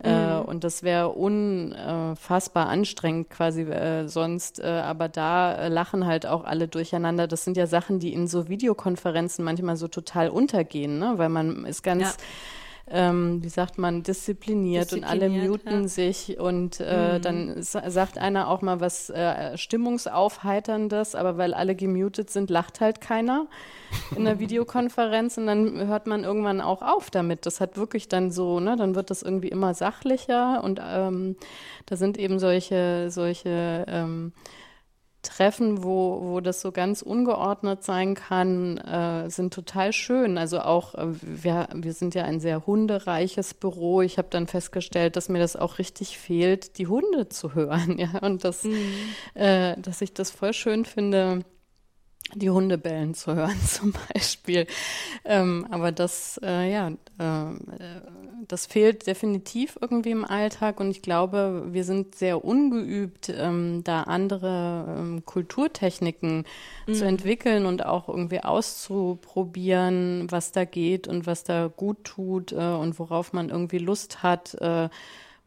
Äh, 0.04 0.12
mhm. 0.12 0.46
und 0.46 0.64
das 0.64 0.84
wäre 0.84 1.10
unfassbar 1.10 2.68
anstrengend 2.68 3.32
quasi 3.32 3.64
äh, 3.64 4.08
sonst. 4.08 4.60
Äh, 4.60 4.68
aber 4.68 5.10
da 5.10 5.54
äh, 5.54 5.70
lachen 5.70 6.06
halt 6.06 6.28
auch 6.28 6.44
alle 6.44 6.68
durcheinander. 6.68 7.26
Das 7.26 7.44
sind 7.44 7.58
ja 7.58 7.66
Sachen, 7.66 7.98
die 7.98 8.14
in 8.14 8.28
so 8.28 8.48
Videokonferenzen 8.48 9.44
manchmal 9.44 9.76
so 9.76 9.88
total 9.88 10.30
untergehen, 10.30 11.00
ne? 11.00 11.14
weil 11.18 11.30
man 11.30 11.66
ist 11.66 11.82
ganz. 11.82 12.04
Ja 12.04 12.14
ähm, 12.90 13.44
wie 13.44 13.50
sagt 13.50 13.78
man, 13.78 14.04
diszipliniert, 14.04 14.92
diszipliniert 14.92 14.94
und 14.94 15.04
alle 15.04 15.30
muten 15.30 15.82
ja. 15.84 15.88
sich 15.88 16.40
und 16.40 16.80
äh, 16.80 17.18
mhm. 17.18 17.22
dann 17.22 17.62
sagt 17.62 18.18
einer 18.18 18.50
auch 18.50 18.62
mal 18.62 18.80
was 18.80 19.10
äh, 19.10 19.58
Stimmungsaufheiterndes, 19.58 21.16
aber 21.16 21.38
weil 21.38 21.54
alle 21.54 21.76
gemutet 21.76 22.30
sind, 22.30 22.50
lacht 22.50 22.80
halt 22.80 23.02
keiner 23.02 23.48
in 24.16 24.26
der 24.26 24.40
Videokonferenz 24.40 25.38
und 25.38 25.48
dann 25.48 25.88
hört 25.88 26.08
man 26.08 26.24
irgendwann 26.24 26.62
auch 26.62 26.82
auf 26.82 27.10
damit. 27.10 27.46
Das 27.46 27.60
hat 27.60 27.78
wirklich 27.78 28.08
dann 28.08 28.32
so, 28.32 28.60
ne, 28.60 28.76
dann 28.78 28.96
wird 28.96 29.10
das 29.10 29.22
irgendwie 29.22 29.50
immer 29.50 29.74
sachlicher 29.74 30.64
und 30.64 30.80
ähm, 30.84 31.36
da 31.88 31.98
sind 31.98 32.18
eben 32.18 32.40
solche, 32.40 33.10
solche 33.10 33.86
ähm, 33.88 34.32
Treffen, 35.28 35.84
wo, 35.84 36.22
wo 36.22 36.40
das 36.40 36.62
so 36.62 36.72
ganz 36.72 37.02
ungeordnet 37.02 37.84
sein 37.84 38.16
kann, 38.16 38.78
äh, 38.78 39.30
sind 39.30 39.54
total 39.54 39.92
schön. 39.92 40.38
Also 40.38 40.62
auch, 40.62 40.96
äh, 40.96 41.08
wir, 41.22 41.68
wir 41.74 41.94
sind 41.94 42.16
ja 42.16 42.24
ein 42.24 42.40
sehr 42.40 42.66
hundereiches 42.66 43.54
Büro. 43.54 44.02
Ich 44.02 44.18
habe 44.18 44.30
dann 44.32 44.48
festgestellt, 44.48 45.16
dass 45.16 45.28
mir 45.28 45.40
das 45.40 45.56
auch 45.56 45.80
richtig 45.80 46.18
fehlt, 46.18 46.78
die 46.78 46.88
Hunde 46.88 47.30
zu 47.30 47.54
hören. 47.54 47.98
Ja, 47.98 48.20
und 48.22 48.44
das, 48.44 48.64
mhm. 48.64 48.76
äh, 49.34 49.76
dass 49.78 50.02
ich 50.02 50.14
das 50.14 50.30
voll 50.30 50.54
schön 50.54 50.86
finde, 50.86 51.44
die 52.36 52.50
Hunde 52.50 52.78
bellen 52.78 53.14
zu 53.14 53.36
hören 53.36 53.60
zum 53.66 53.94
Beispiel. 54.14 54.68
Ähm, 55.24 55.66
aber 55.70 55.92
das, 55.92 56.40
äh, 56.44 56.72
ja, 56.72 56.90
äh, 56.90 57.56
das 58.48 58.66
fehlt 58.66 59.08
definitiv 59.08 59.78
irgendwie 59.82 60.12
im 60.12 60.26
Alltag 60.26 60.80
und 60.80 60.92
ich 60.92 61.02
glaube, 61.02 61.68
wir 61.72 61.84
sind 61.84 62.16
sehr 62.16 62.44
ungeübt, 62.44 63.30
ähm, 63.30 63.84
da 63.84 64.04
andere 64.04 64.96
ähm, 64.98 65.26
Kulturtechniken 65.26 66.46
mhm. 66.86 66.94
zu 66.94 67.06
entwickeln 67.06 67.66
und 67.66 67.86
auch 67.86 68.10
irgendwie 68.10 68.42
auszuprobieren, 68.42 70.28
was 70.30 70.52
da 70.52 70.66
geht 70.66 71.08
und 71.08 71.26
was 71.26 71.44
da 71.44 71.68
gut 71.68 72.04
tut 72.04 72.52
äh, 72.52 72.56
und 72.56 73.00
worauf 73.00 73.34
man 73.34 73.50
irgendwie 73.50 73.80
Lust 73.80 74.22
hat. 74.24 74.58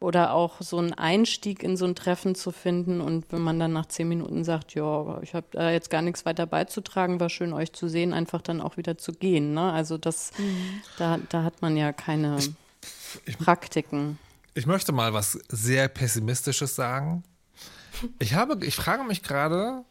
Oder 0.01 0.33
auch 0.33 0.61
so 0.61 0.79
einen 0.79 0.93
Einstieg 0.93 1.61
in 1.61 1.77
so 1.77 1.85
ein 1.85 1.93
Treffen 1.93 2.33
zu 2.33 2.51
finden. 2.51 3.01
Und 3.01 3.31
wenn 3.31 3.41
man 3.41 3.59
dann 3.59 3.71
nach 3.71 3.85
zehn 3.85 4.09
Minuten 4.09 4.43
sagt, 4.43 4.73
ja, 4.73 5.21
ich 5.21 5.35
habe 5.35 5.45
da 5.51 5.69
jetzt 5.69 5.91
gar 5.91 6.01
nichts 6.01 6.25
weiter 6.25 6.47
beizutragen, 6.47 7.19
war 7.19 7.29
schön 7.29 7.53
euch 7.53 7.71
zu 7.71 7.87
sehen, 7.87 8.11
einfach 8.11 8.41
dann 8.41 8.61
auch 8.61 8.77
wieder 8.77 8.97
zu 8.97 9.11
gehen. 9.11 9.53
Ne? 9.53 9.71
Also 9.71 9.99
das, 9.99 10.31
mhm. 10.39 10.81
da, 10.97 11.19
da 11.29 11.43
hat 11.43 11.61
man 11.61 11.77
ja 11.77 11.93
keine 11.93 12.37
ich, 12.39 12.51
ich, 13.25 13.37
Praktiken. 13.37 14.17
Ich 14.55 14.65
möchte 14.65 14.91
mal 14.91 15.13
was 15.13 15.33
sehr 15.49 15.87
Pessimistisches 15.87 16.75
sagen. 16.75 17.23
Ich 18.17 18.33
habe, 18.33 18.65
ich 18.65 18.75
frage 18.75 19.03
mich 19.03 19.21
gerade, 19.21 19.85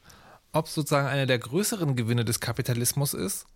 ob 0.53 0.67
sozusagen 0.67 1.07
einer 1.07 1.27
der 1.27 1.39
größeren 1.39 1.95
Gewinne 1.95 2.25
des 2.25 2.41
Kapitalismus 2.41 3.15
ist, 3.15 3.47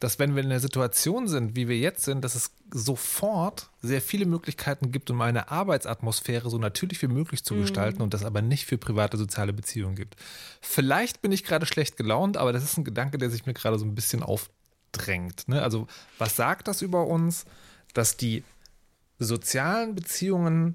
dass 0.00 0.18
wenn 0.18 0.34
wir 0.34 0.42
in 0.42 0.50
der 0.50 0.60
Situation 0.60 1.28
sind, 1.28 1.56
wie 1.56 1.68
wir 1.68 1.78
jetzt 1.78 2.04
sind, 2.04 2.24
dass 2.24 2.34
es 2.34 2.50
sofort 2.72 3.70
sehr 3.80 4.02
viele 4.02 4.26
Möglichkeiten 4.26 4.92
gibt, 4.92 5.10
um 5.10 5.20
eine 5.20 5.50
Arbeitsatmosphäre 5.50 6.50
so 6.50 6.58
natürlich 6.58 7.00
wie 7.02 7.06
möglich 7.06 7.44
zu 7.44 7.54
mhm. 7.54 7.62
gestalten 7.62 8.02
und 8.02 8.12
das 8.12 8.24
aber 8.24 8.42
nicht 8.42 8.66
für 8.66 8.76
private 8.76 9.16
soziale 9.16 9.52
Beziehungen 9.52 9.94
gibt. 9.94 10.16
Vielleicht 10.60 11.22
bin 11.22 11.32
ich 11.32 11.44
gerade 11.44 11.66
schlecht 11.66 11.96
gelaunt, 11.96 12.36
aber 12.36 12.52
das 12.52 12.64
ist 12.64 12.76
ein 12.76 12.84
Gedanke, 12.84 13.18
der 13.18 13.30
sich 13.30 13.46
mir 13.46 13.54
gerade 13.54 13.78
so 13.78 13.84
ein 13.84 13.94
bisschen 13.94 14.22
aufdrängt. 14.22 15.48
Ne? 15.48 15.62
Also 15.62 15.86
was 16.18 16.36
sagt 16.36 16.68
das 16.68 16.82
über 16.82 17.06
uns, 17.06 17.44
dass 17.94 18.16
die 18.16 18.42
sozialen 19.18 19.94
Beziehungen 19.94 20.74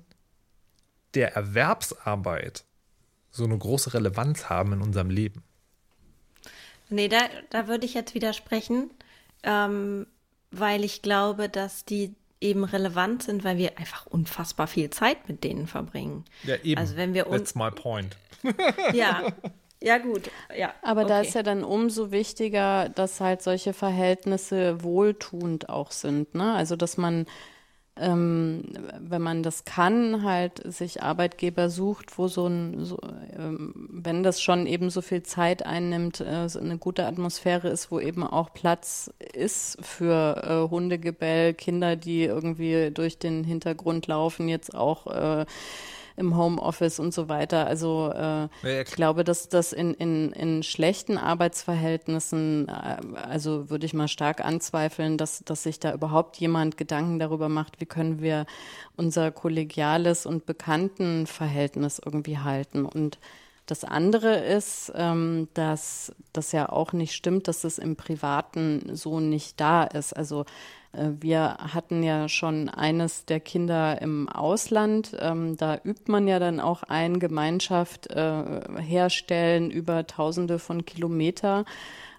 der 1.13 1.35
Erwerbsarbeit 1.35 2.63
so 3.31 3.43
eine 3.43 3.57
große 3.57 3.93
Relevanz 3.93 4.49
haben 4.49 4.73
in 4.73 4.81
unserem 4.81 5.09
Leben? 5.09 5.43
Nee, 6.89 7.07
da, 7.07 7.19
da 7.51 7.67
würde 7.67 7.85
ich 7.85 7.93
jetzt 7.93 8.15
widersprechen 8.15 8.89
ähm, 9.43 10.07
weil 10.51 10.83
ich 10.83 11.01
glaube, 11.01 11.49
dass 11.49 11.85
die 11.85 12.15
eben 12.41 12.63
relevant 12.63 13.23
sind, 13.23 13.43
weil 13.43 13.57
wir 13.57 13.77
einfach 13.77 14.05
unfassbar 14.05 14.67
viel 14.67 14.89
Zeit 14.89 15.27
mit 15.27 15.43
denen 15.43 15.67
verbringen. 15.67 16.25
Ja, 16.43 16.55
eben. 16.63 16.79
Also 16.79 16.95
wenn 16.95 17.13
wir 17.13 17.25
That's 17.25 17.55
my 17.55 17.69
point. 17.69 18.17
ja, 18.93 19.27
ja, 19.81 19.97
gut. 19.97 20.29
Ja, 20.55 20.73
Aber 20.81 21.01
okay. 21.01 21.09
da 21.09 21.21
ist 21.21 21.35
ja 21.35 21.43
dann 21.43 21.63
umso 21.63 22.11
wichtiger, 22.11 22.89
dass 22.89 23.21
halt 23.21 23.41
solche 23.41 23.73
Verhältnisse 23.73 24.83
wohltuend 24.83 25.69
auch 25.69 25.91
sind. 25.91 26.35
Ne? 26.35 26.53
Also, 26.53 26.75
dass 26.75 26.97
man 26.97 27.25
ähm, 27.99 28.63
wenn 28.99 29.21
man 29.21 29.43
das 29.43 29.65
kann, 29.65 30.23
halt 30.23 30.61
sich 30.65 31.03
Arbeitgeber 31.03 31.69
sucht, 31.69 32.17
wo 32.17 32.27
so 32.27 32.47
ein, 32.47 32.85
so, 32.85 32.97
ähm, 33.37 33.89
wenn 33.91 34.23
das 34.23 34.41
schon 34.41 34.65
eben 34.67 34.89
so 34.89 35.01
viel 35.01 35.23
Zeit 35.23 35.65
einnimmt, 35.65 36.21
äh, 36.21 36.47
eine 36.59 36.77
gute 36.77 37.05
Atmosphäre 37.05 37.69
ist, 37.69 37.91
wo 37.91 37.99
eben 37.99 38.23
auch 38.23 38.53
Platz 38.53 39.11
ist 39.33 39.77
für 39.85 40.43
äh, 40.43 40.69
Hundegebell, 40.69 41.53
Kinder, 41.53 41.95
die 41.95 42.23
irgendwie 42.23 42.91
durch 42.91 43.19
den 43.19 43.43
Hintergrund 43.43 44.07
laufen, 44.07 44.47
jetzt 44.47 44.73
auch 44.73 45.07
äh, 45.07 45.45
im 46.19 46.37
Homeoffice 46.37 46.99
und 46.99 47.13
so 47.13 47.29
weiter. 47.29 47.65
Also 47.65 48.11
äh, 48.13 48.81
ich 48.81 48.91
glaube, 48.91 49.23
dass 49.23 49.49
das 49.49 49.73
in, 49.73 49.93
in, 49.95 50.31
in 50.33 50.63
schlechten 50.63 51.17
Arbeitsverhältnissen, 51.17 52.67
äh, 52.67 53.17
also 53.17 53.69
würde 53.69 53.85
ich 53.85 53.93
mal 53.93 54.07
stark 54.07 54.43
anzweifeln, 54.43 55.17
dass, 55.17 55.43
dass 55.45 55.63
sich 55.63 55.79
da 55.79 55.93
überhaupt 55.93 56.37
jemand 56.37 56.77
Gedanken 56.77 57.19
darüber 57.19 57.49
macht, 57.49 57.81
wie 57.81 57.85
können 57.85 58.21
wir 58.21 58.45
unser 58.95 59.31
kollegiales 59.31 60.25
und 60.25 60.45
Bekanntenverhältnis 60.45 61.99
irgendwie 62.03 62.37
halten. 62.37 62.85
Und 62.85 63.17
das 63.69 63.83
andere 63.83 64.37
ist, 64.37 64.91
ähm, 64.95 65.47
dass 65.53 66.13
das 66.33 66.51
ja 66.51 66.69
auch 66.69 66.93
nicht 66.93 67.13
stimmt, 67.13 67.47
dass 67.47 67.63
es 67.63 67.77
im 67.77 67.95
Privaten 67.95 68.95
so 68.95 69.19
nicht 69.19 69.59
da 69.59 69.83
ist. 69.83 70.13
Also 70.13 70.45
äh, 70.93 71.09
wir 71.19 71.57
hatten 71.59 72.01
ja 72.01 72.27
schon 72.29 72.69
eines 72.69 73.25
der 73.25 73.39
Kinder 73.39 74.01
im 74.01 74.27
Ausland. 74.27 75.15
Ähm, 75.19 75.55
da 75.57 75.79
übt 75.83 76.11
man 76.11 76.27
ja 76.27 76.39
dann 76.39 76.59
auch 76.59 76.83
ein 76.83 77.19
Gemeinschaft 77.19 78.09
äh, 78.09 78.61
herstellen 78.81 79.69
über 79.69 80.07
Tausende 80.07 80.57
von 80.57 80.85
Kilometer. 80.85 81.65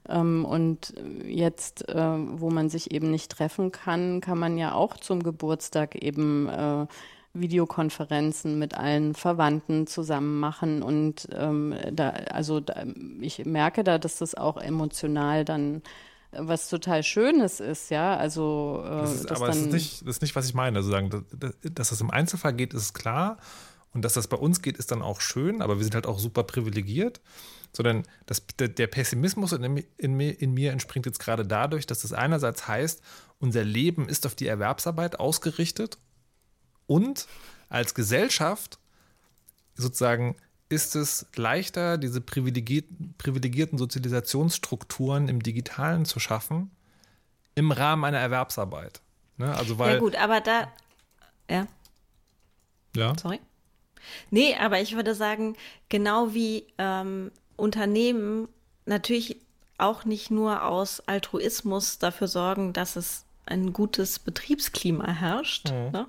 Ähm, 0.08 0.44
und 0.44 0.94
jetzt, 1.26 1.88
äh, 1.88 1.94
wo 1.94 2.50
man 2.50 2.68
sich 2.68 2.92
eben 2.92 3.10
nicht 3.10 3.32
treffen 3.32 3.72
kann, 3.72 4.20
kann 4.20 4.38
man 4.38 4.56
ja 4.56 4.74
auch 4.74 4.96
zum 4.96 5.22
Geburtstag 5.22 5.96
eben 5.96 6.48
äh, 6.48 6.86
Videokonferenzen 7.32 8.58
mit 8.58 8.74
allen 8.74 9.14
Verwandten 9.14 9.86
zusammen 9.86 10.40
machen. 10.40 10.82
Und 10.82 11.28
ähm, 11.32 11.74
da, 11.92 12.10
also 12.10 12.60
da, 12.60 12.84
ich 13.20 13.44
merke 13.44 13.84
da, 13.84 13.98
dass 13.98 14.18
das 14.18 14.34
auch 14.34 14.56
emotional 14.56 15.44
dann 15.44 15.82
was 16.32 16.68
total 16.68 17.02
Schönes 17.02 17.58
ist, 17.58 17.90
ja. 17.90 18.16
Also, 18.16 18.82
äh, 18.84 18.88
das 18.88 19.14
ist, 19.14 19.32
aber 19.32 19.48
das 19.48 19.56
ist, 19.56 19.72
nicht, 19.72 20.02
das 20.02 20.16
ist 20.16 20.22
nicht, 20.22 20.36
was 20.36 20.46
ich 20.46 20.54
meine. 20.54 20.78
Also 20.78 20.90
sagen, 20.90 21.26
dass, 21.32 21.54
dass 21.60 21.88
das 21.90 22.00
im 22.00 22.10
Einzelfall 22.10 22.52
geht, 22.52 22.72
ist 22.72 22.94
klar. 22.94 23.38
Und 23.92 24.04
dass 24.04 24.12
das 24.12 24.28
bei 24.28 24.36
uns 24.36 24.62
geht, 24.62 24.76
ist 24.76 24.92
dann 24.92 25.02
auch 25.02 25.20
schön, 25.20 25.62
aber 25.62 25.78
wir 25.78 25.82
sind 25.82 25.96
halt 25.96 26.06
auch 26.06 26.20
super 26.20 26.44
privilegiert. 26.44 27.20
Sondern 27.72 28.04
das, 28.26 28.44
der 28.58 28.86
Pessimismus 28.88 29.52
in, 29.52 29.84
in, 29.96 30.20
in 30.20 30.54
mir 30.54 30.72
entspringt 30.72 31.06
jetzt 31.06 31.20
gerade 31.20 31.46
dadurch, 31.46 31.86
dass 31.86 32.02
das 32.02 32.12
einerseits 32.12 32.66
heißt, 32.66 33.00
unser 33.38 33.64
Leben 33.64 34.08
ist 34.08 34.26
auf 34.26 34.34
die 34.34 34.46
Erwerbsarbeit 34.46 35.18
ausgerichtet 35.18 35.98
und 36.90 37.29
als 37.68 37.94
Gesellschaft 37.94 38.81
sozusagen 39.76 40.35
ist 40.68 40.96
es 40.96 41.24
leichter, 41.37 41.98
diese 41.98 42.20
privilegierten, 42.20 43.14
privilegierten 43.16 43.79
Sozialisationsstrukturen 43.79 45.29
im 45.29 45.40
Digitalen 45.40 46.05
zu 46.05 46.18
schaffen, 46.18 46.72
im 47.55 47.70
Rahmen 47.70 48.05
einer 48.05 48.18
Erwerbsarbeit. 48.18 49.00
Ne? 49.37 49.55
Also 49.55 49.79
weil, 49.79 49.94
ja 49.94 50.00
gut, 50.00 50.16
aber 50.16 50.40
da, 50.40 50.72
ja. 51.48 51.68
Ja. 52.96 53.16
Sorry. 53.16 53.38
Nee, 54.31 54.57
aber 54.57 54.81
ich 54.81 54.96
würde 54.96 55.14
sagen, 55.14 55.57
genau 55.88 56.35
wie 56.35 56.66
ähm, 56.79 57.31
Unternehmen 57.55 58.48
natürlich 58.85 59.37
auch 59.79 60.05
nicht 60.05 60.33
nur 60.33 60.64
aus 60.64 60.98
Altruismus 61.07 61.98
dafür 61.98 62.26
sorgen, 62.26 62.72
dass 62.72 62.96
es 62.96 63.26
ein 63.46 63.72
gutes 63.72 64.18
Betriebsklima 64.18 65.12
herrscht, 65.12 65.70
mhm. 65.70 65.90
ne, 65.92 66.07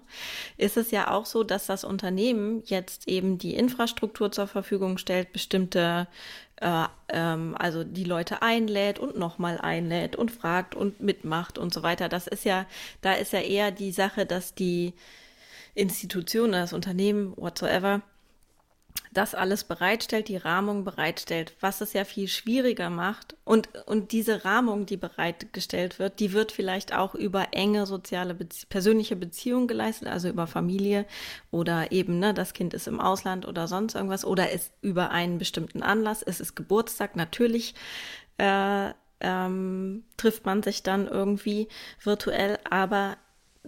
ist 0.57 0.77
es 0.77 0.91
ja 0.91 1.11
auch 1.11 1.25
so, 1.25 1.43
dass 1.43 1.65
das 1.65 1.83
Unternehmen 1.83 2.61
jetzt 2.65 3.07
eben 3.07 3.37
die 3.37 3.55
Infrastruktur 3.55 4.31
zur 4.31 4.47
Verfügung 4.47 4.97
stellt, 4.97 5.33
bestimmte, 5.33 6.07
äh, 6.57 6.85
ähm, 7.09 7.55
also 7.57 7.83
die 7.83 8.03
Leute 8.03 8.41
einlädt 8.41 8.99
und 8.99 9.17
nochmal 9.17 9.59
einlädt 9.59 10.15
und 10.15 10.31
fragt 10.31 10.75
und 10.75 11.01
mitmacht 11.01 11.57
und 11.57 11.73
so 11.73 11.83
weiter. 11.83 12.09
Das 12.09 12.27
ist 12.27 12.45
ja, 12.45 12.65
da 13.01 13.13
ist 13.13 13.33
ja 13.33 13.39
eher 13.39 13.71
die 13.71 13.91
Sache, 13.91 14.25
dass 14.25 14.53
die 14.53 14.93
Institution, 15.73 16.51
das 16.51 16.73
Unternehmen, 16.73 17.33
whatsoever, 17.37 18.01
das 19.13 19.35
alles 19.35 19.65
bereitstellt, 19.65 20.29
die 20.29 20.37
Rahmung 20.37 20.85
bereitstellt, 20.85 21.53
was 21.59 21.81
es 21.81 21.93
ja 21.93 22.05
viel 22.05 22.27
schwieriger 22.27 22.89
macht. 22.89 23.35
Und, 23.43 23.69
und 23.85 24.13
diese 24.13 24.45
Rahmung, 24.45 24.85
die 24.85 24.97
bereitgestellt 24.97 25.99
wird, 25.99 26.19
die 26.19 26.31
wird 26.31 26.51
vielleicht 26.51 26.93
auch 26.93 27.13
über 27.13 27.47
enge 27.51 27.85
soziale, 27.85 28.33
Bezie 28.33 28.65
persönliche 28.67 29.17
Beziehungen 29.17 29.67
geleistet, 29.67 30.07
also 30.07 30.29
über 30.29 30.47
Familie 30.47 31.05
oder 31.51 31.91
eben, 31.91 32.19
ne, 32.19 32.33
das 32.33 32.53
Kind 32.53 32.73
ist 32.73 32.87
im 32.87 33.01
Ausland 33.01 33.45
oder 33.47 33.67
sonst 33.67 33.95
irgendwas 33.95 34.23
oder 34.23 34.51
ist 34.51 34.71
über 34.81 35.11
einen 35.11 35.37
bestimmten 35.37 35.83
Anlass, 35.83 36.23
es 36.23 36.39
ist 36.39 36.55
Geburtstag, 36.55 37.15
natürlich 37.15 37.75
äh, 38.37 38.91
ähm, 39.19 40.03
trifft 40.17 40.45
man 40.45 40.63
sich 40.63 40.83
dann 40.83 41.07
irgendwie 41.07 41.67
virtuell, 42.01 42.59
aber 42.69 43.17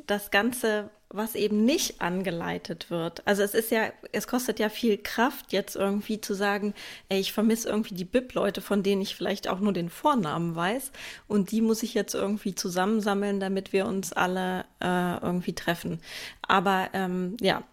das 0.07 0.31
Ganze 0.31 0.89
was 1.13 1.35
eben 1.35 1.63
nicht 1.63 2.01
angeleitet 2.01 2.89
wird. 2.89 3.25
Also 3.25 3.43
es 3.43 3.53
ist 3.53 3.71
ja, 3.71 3.91
es 4.11 4.27
kostet 4.27 4.59
ja 4.59 4.69
viel 4.69 4.97
Kraft, 4.97 5.53
jetzt 5.53 5.75
irgendwie 5.75 6.19
zu 6.19 6.33
sagen, 6.33 6.73
ey, 7.09 7.19
ich 7.19 7.31
vermisse 7.33 7.69
irgendwie 7.69 7.93
die 7.93 8.03
BIP-Leute, 8.03 8.61
von 8.61 8.81
denen 8.81 9.01
ich 9.01 9.15
vielleicht 9.15 9.47
auch 9.47 9.59
nur 9.59 9.73
den 9.73 9.89
Vornamen 9.89 10.55
weiß. 10.55 10.91
Und 11.27 11.51
die 11.51 11.61
muss 11.61 11.83
ich 11.83 11.93
jetzt 11.93 12.15
irgendwie 12.15 12.55
zusammensammeln, 12.55 13.39
damit 13.39 13.73
wir 13.73 13.85
uns 13.85 14.11
alle 14.11 14.65
äh, 14.81 15.17
irgendwie 15.21 15.53
treffen. 15.53 16.01
Aber 16.41 16.89
ähm, 16.93 17.37
ja, 17.39 17.63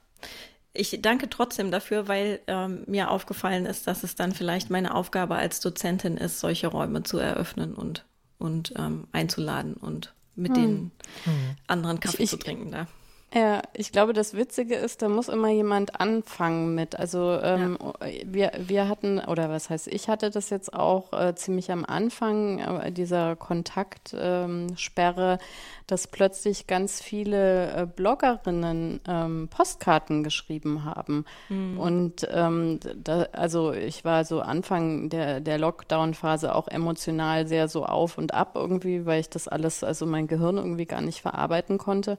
ich 0.72 0.98
danke 1.00 1.28
trotzdem 1.30 1.70
dafür, 1.70 2.08
weil 2.08 2.40
ähm, 2.46 2.84
mir 2.86 3.10
aufgefallen 3.10 3.66
ist, 3.66 3.86
dass 3.86 4.04
es 4.04 4.14
dann 4.14 4.32
vielleicht 4.32 4.70
meine 4.70 4.94
Aufgabe 4.94 5.34
als 5.34 5.60
Dozentin 5.60 6.16
ist, 6.16 6.40
solche 6.40 6.68
Räume 6.68 7.02
zu 7.02 7.18
eröffnen 7.18 7.74
und, 7.74 8.04
und 8.38 8.74
ähm, 8.76 9.08
einzuladen 9.12 9.74
und 9.74 10.14
mit 10.36 10.56
hm. 10.56 10.62
den 10.62 10.90
hm. 11.24 11.56
anderen 11.66 12.00
Kaffee 12.00 12.22
ich, 12.22 12.30
zu 12.30 12.36
trinken 12.36 12.70
da. 12.70 12.86
Ja, 13.32 13.62
ich 13.74 13.92
glaube, 13.92 14.12
das 14.12 14.34
Witzige 14.34 14.74
ist, 14.74 15.02
da 15.02 15.08
muss 15.08 15.28
immer 15.28 15.50
jemand 15.50 16.00
anfangen 16.00 16.74
mit. 16.74 16.98
Also 16.98 17.38
ähm, 17.40 17.78
ja. 17.80 18.08
wir, 18.24 18.52
wir 18.58 18.88
hatten, 18.88 19.20
oder 19.20 19.48
was 19.48 19.70
heißt, 19.70 19.86
ich 19.86 20.08
hatte 20.08 20.30
das 20.30 20.50
jetzt 20.50 20.74
auch 20.74 21.12
äh, 21.12 21.36
ziemlich 21.36 21.70
am 21.70 21.84
Anfang 21.84 22.58
äh, 22.58 22.90
dieser 22.90 23.36
Kontaktsperre, 23.36 25.32
ähm, 25.32 25.38
dass 25.86 26.08
plötzlich 26.08 26.66
ganz 26.66 27.00
viele 27.00 27.72
äh, 27.72 27.86
Bloggerinnen 27.86 29.00
ähm, 29.06 29.48
Postkarten 29.48 30.24
geschrieben 30.24 30.84
haben. 30.84 31.24
Mhm. 31.48 31.78
Und 31.78 32.28
ähm, 32.32 32.80
da, 32.96 33.28
also 33.30 33.72
ich 33.72 34.04
war 34.04 34.24
so 34.24 34.40
Anfang 34.40 35.08
der, 35.08 35.38
der 35.40 35.58
Lockdown-Phase 35.58 36.52
auch 36.52 36.66
emotional 36.66 37.46
sehr 37.46 37.68
so 37.68 37.84
auf 37.86 38.18
und 38.18 38.34
ab 38.34 38.52
irgendwie, 38.56 39.06
weil 39.06 39.20
ich 39.20 39.30
das 39.30 39.46
alles, 39.46 39.84
also 39.84 40.04
mein 40.04 40.26
Gehirn 40.26 40.56
irgendwie 40.56 40.86
gar 40.86 41.00
nicht 41.00 41.22
verarbeiten 41.22 41.78
konnte. 41.78 42.18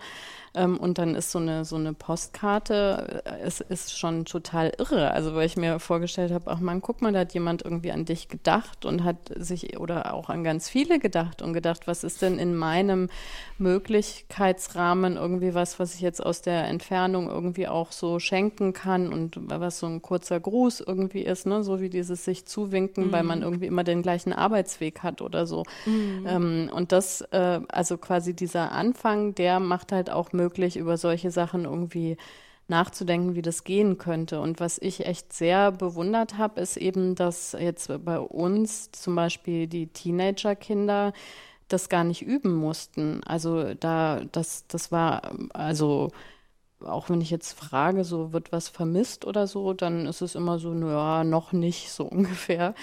Ähm, 0.53 0.77
und 0.77 1.00
dann 1.01 1.15
ist 1.15 1.31
so 1.31 1.39
eine, 1.39 1.65
so 1.65 1.75
eine 1.75 1.93
Postkarte, 1.93 3.21
äh, 3.25 3.39
es 3.43 3.59
ist 3.59 3.97
schon 3.97 4.25
total 4.25 4.71
irre. 4.77 5.11
Also 5.11 5.35
weil 5.35 5.45
ich 5.45 5.57
mir 5.57 5.79
vorgestellt 5.79 6.31
habe, 6.31 6.49
ach 6.51 6.59
man, 6.59 6.81
guck 6.81 7.01
mal, 7.01 7.11
da 7.11 7.19
hat 7.19 7.33
jemand 7.33 7.63
irgendwie 7.63 7.91
an 7.91 8.05
dich 8.05 8.29
gedacht 8.29 8.85
und 8.85 9.03
hat 9.03 9.17
sich 9.35 9.79
oder 9.79 10.13
auch 10.13 10.29
an 10.29 10.43
ganz 10.43 10.69
viele 10.69 10.99
gedacht 10.99 11.41
und 11.41 11.53
gedacht, 11.53 11.87
was 11.87 12.03
ist 12.03 12.21
denn 12.21 12.37
in 12.37 12.55
meinem 12.55 13.09
Möglichkeitsrahmen 13.57 15.17
irgendwie 15.17 15.53
was, 15.53 15.79
was 15.79 15.95
ich 15.95 16.01
jetzt 16.01 16.23
aus 16.25 16.41
der 16.41 16.67
Entfernung 16.67 17.29
irgendwie 17.29 17.67
auch 17.67 17.91
so 17.91 18.19
schenken 18.19 18.73
kann 18.73 19.13
und 19.13 19.37
was 19.41 19.79
so 19.79 19.87
ein 19.87 20.01
kurzer 20.01 20.39
Gruß 20.39 20.81
irgendwie 20.81 21.21
ist, 21.21 21.45
ne? 21.45 21.63
so 21.63 21.79
wie 21.79 21.89
dieses 21.89 22.25
sich 22.25 22.45
zuwinken, 22.45 23.07
mhm. 23.07 23.11
weil 23.11 23.23
man 23.23 23.39
mhm. 23.39 23.45
irgendwie 23.45 23.67
immer 23.67 23.83
den 23.83 24.01
gleichen 24.01 24.33
Arbeitsweg 24.33 25.03
hat 25.03 25.21
oder 25.21 25.45
so. 25.45 25.63
Mhm. 25.85 26.25
Ähm, 26.27 26.69
und 26.73 26.91
das, 26.91 27.21
äh, 27.31 27.59
also 27.69 27.97
quasi 27.97 28.33
dieser 28.33 28.71
Anfang, 28.71 29.35
der 29.35 29.59
macht 29.59 29.91
halt 29.91 30.09
auch 30.09 30.33
möglich, 30.33 30.77
über 30.77 30.90
solche 30.97 31.31
Sachen 31.31 31.65
irgendwie 31.65 32.17
nachzudenken, 32.67 33.35
wie 33.35 33.41
das 33.41 33.63
gehen 33.63 33.97
könnte. 33.97 34.39
Und 34.39 34.59
was 34.59 34.77
ich 34.79 35.05
echt 35.05 35.33
sehr 35.33 35.71
bewundert 35.71 36.37
habe, 36.37 36.61
ist 36.61 36.77
eben, 36.77 37.15
dass 37.15 37.55
jetzt 37.59 37.91
bei 38.05 38.19
uns 38.19 38.91
zum 38.91 39.15
Beispiel 39.15 39.67
die 39.67 39.87
Teenagerkinder 39.87 41.13
das 41.67 41.89
gar 41.89 42.03
nicht 42.03 42.21
üben 42.21 42.55
mussten. 42.55 43.23
Also 43.25 43.73
da, 43.75 44.21
das, 44.31 44.65
das 44.67 44.91
war, 44.91 45.31
also 45.53 46.11
auch 46.85 47.09
wenn 47.09 47.21
ich 47.21 47.29
jetzt 47.29 47.57
frage, 47.57 48.03
so 48.03 48.33
wird 48.33 48.51
was 48.51 48.69
vermisst 48.69 49.25
oder 49.25 49.47
so, 49.47 49.73
dann 49.73 50.05
ist 50.05 50.21
es 50.21 50.35
immer 50.35 50.59
so, 50.59 50.73
naja, 50.73 51.23
noch 51.23 51.51
nicht 51.51 51.91
so 51.91 52.03
ungefähr. 52.11 52.73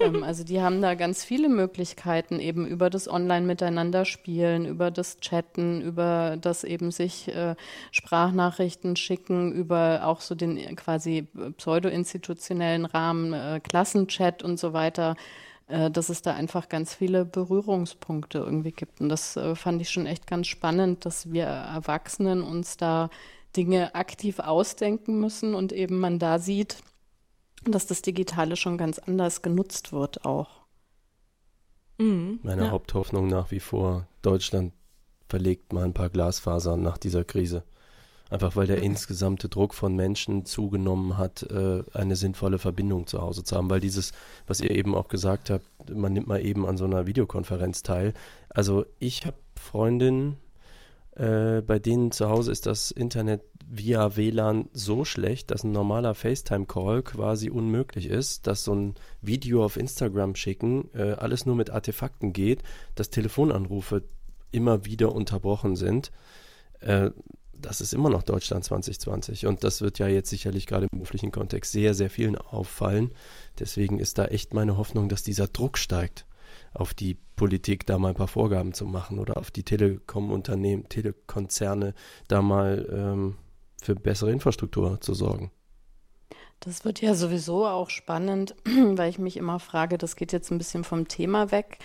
ähm, 0.00 0.22
also 0.22 0.44
die 0.44 0.60
haben 0.60 0.82
da 0.82 0.94
ganz 0.94 1.24
viele 1.24 1.48
Möglichkeiten, 1.48 2.40
eben 2.40 2.66
über 2.66 2.90
das 2.90 3.08
Online-Miteinander 3.08 4.04
spielen, 4.04 4.66
über 4.66 4.90
das 4.90 5.20
Chatten, 5.20 5.82
über 5.82 6.36
das 6.40 6.64
eben 6.64 6.90
sich 6.90 7.28
äh, 7.28 7.54
Sprachnachrichten 7.90 8.96
schicken, 8.96 9.52
über 9.52 10.02
auch 10.04 10.20
so 10.20 10.34
den 10.34 10.76
quasi 10.76 11.26
pseudo-institutionellen 11.56 12.84
Rahmen, 12.84 13.32
äh, 13.32 13.60
Klassenchat 13.60 14.42
und 14.42 14.58
so 14.58 14.72
weiter 14.72 15.16
äh, 15.66 15.90
dass 15.90 16.10
es 16.10 16.20
da 16.20 16.34
einfach 16.34 16.68
ganz 16.68 16.94
viele 16.94 17.24
Berührungspunkte 17.24 18.38
irgendwie 18.38 18.72
gibt. 18.72 19.00
Und 19.00 19.08
das 19.08 19.36
äh, 19.36 19.54
fand 19.54 19.80
ich 19.80 19.88
schon 19.88 20.06
echt 20.06 20.26
ganz 20.26 20.46
spannend, 20.46 21.06
dass 21.06 21.32
wir 21.32 21.44
Erwachsenen 21.44 22.42
uns 22.42 22.76
da 22.76 23.08
Dinge 23.56 23.94
aktiv 23.94 24.38
ausdenken 24.38 25.20
müssen 25.20 25.54
und 25.54 25.72
eben 25.72 25.98
man 25.98 26.18
da 26.18 26.38
sieht, 26.38 26.78
dass 27.64 27.86
das 27.86 28.02
Digitale 28.02 28.56
schon 28.56 28.78
ganz 28.78 28.98
anders 28.98 29.42
genutzt 29.42 29.92
wird 29.92 30.24
auch. 30.24 30.64
Mhm, 31.98 32.40
Meine 32.42 32.64
ja. 32.64 32.70
Haupthoffnung 32.70 33.28
nach 33.28 33.50
wie 33.50 33.60
vor, 33.60 34.06
Deutschland 34.22 34.72
verlegt 35.28 35.72
mal 35.72 35.84
ein 35.84 35.94
paar 35.94 36.10
Glasfasern 36.10 36.82
nach 36.82 36.98
dieser 36.98 37.24
Krise. 37.24 37.64
Einfach 38.30 38.56
weil 38.56 38.66
der 38.66 38.78
mhm. 38.78 38.84
insgesamte 38.84 39.48
Druck 39.48 39.74
von 39.74 39.94
Menschen 39.94 40.44
zugenommen 40.44 41.18
hat, 41.18 41.42
äh, 41.44 41.82
eine 41.92 42.16
sinnvolle 42.16 42.58
Verbindung 42.58 43.06
zu 43.06 43.20
Hause 43.20 43.44
zu 43.44 43.54
haben. 43.54 43.70
Weil 43.70 43.80
dieses, 43.80 44.12
was 44.46 44.60
ihr 44.60 44.70
eben 44.70 44.94
auch 44.94 45.08
gesagt 45.08 45.50
habt, 45.50 45.64
man 45.88 46.12
nimmt 46.12 46.26
mal 46.26 46.44
eben 46.44 46.66
an 46.66 46.76
so 46.76 46.84
einer 46.84 47.06
Videokonferenz 47.06 47.82
teil. 47.82 48.14
Also 48.48 48.86
ich 48.98 49.26
habe 49.26 49.36
Freundinnen, 49.56 50.36
äh, 51.16 51.62
bei 51.62 51.78
denen 51.78 52.10
zu 52.10 52.28
Hause 52.28 52.50
ist 52.50 52.66
das 52.66 52.90
Internet 52.90 53.42
via 53.66 54.16
WLAN 54.16 54.68
so 54.72 55.04
schlecht, 55.04 55.50
dass 55.50 55.62
ein 55.62 55.72
normaler 55.72 56.14
FaceTime-Call 56.14 57.02
quasi 57.02 57.50
unmöglich 57.50 58.06
ist, 58.06 58.46
dass 58.46 58.64
so 58.64 58.74
ein 58.74 58.94
Video 59.22 59.64
auf 59.64 59.76
Instagram 59.76 60.34
schicken 60.34 60.90
äh, 60.92 61.12
alles 61.12 61.46
nur 61.46 61.54
mit 61.54 61.70
Artefakten 61.70 62.32
geht, 62.32 62.62
dass 62.96 63.10
Telefonanrufe 63.10 64.02
immer 64.50 64.84
wieder 64.84 65.14
unterbrochen 65.14 65.76
sind. 65.76 66.10
Äh, 66.80 67.10
das 67.52 67.80
ist 67.80 67.94
immer 67.94 68.10
noch 68.10 68.24
Deutschland 68.24 68.64
2020 68.64 69.46
und 69.46 69.64
das 69.64 69.80
wird 69.80 69.98
ja 69.98 70.08
jetzt 70.08 70.30
sicherlich 70.30 70.66
gerade 70.66 70.86
im 70.90 70.98
beruflichen 70.98 71.30
Kontext 71.30 71.72
sehr, 71.72 71.94
sehr 71.94 72.10
vielen 72.10 72.36
auffallen. 72.36 73.12
Deswegen 73.58 74.00
ist 74.00 74.18
da 74.18 74.26
echt 74.26 74.52
meine 74.52 74.76
Hoffnung, 74.76 75.08
dass 75.08 75.22
dieser 75.22 75.46
Druck 75.46 75.78
steigt 75.78 76.26
auf 76.74 76.94
die 76.94 77.16
Politik, 77.36 77.86
da 77.86 77.98
mal 77.98 78.08
ein 78.08 78.14
paar 78.14 78.28
Vorgaben 78.28 78.72
zu 78.74 78.84
machen 78.84 79.18
oder 79.18 79.36
auf 79.36 79.50
die 79.50 79.62
Telekom-Unternehmen, 79.62 80.88
Telekonzerne, 80.88 81.94
da 82.28 82.42
mal 82.42 82.86
ähm, 82.92 83.36
für 83.82 83.94
bessere 83.94 84.32
Infrastruktur 84.32 85.00
zu 85.00 85.14
sorgen. 85.14 85.50
Das 86.60 86.84
wird 86.84 87.00
ja 87.00 87.14
sowieso 87.14 87.66
auch 87.66 87.90
spannend, 87.90 88.54
weil 88.64 89.10
ich 89.10 89.18
mich 89.18 89.36
immer 89.36 89.58
frage, 89.58 89.98
das 89.98 90.16
geht 90.16 90.32
jetzt 90.32 90.50
ein 90.50 90.58
bisschen 90.58 90.84
vom 90.84 91.08
Thema 91.08 91.50
weg 91.50 91.78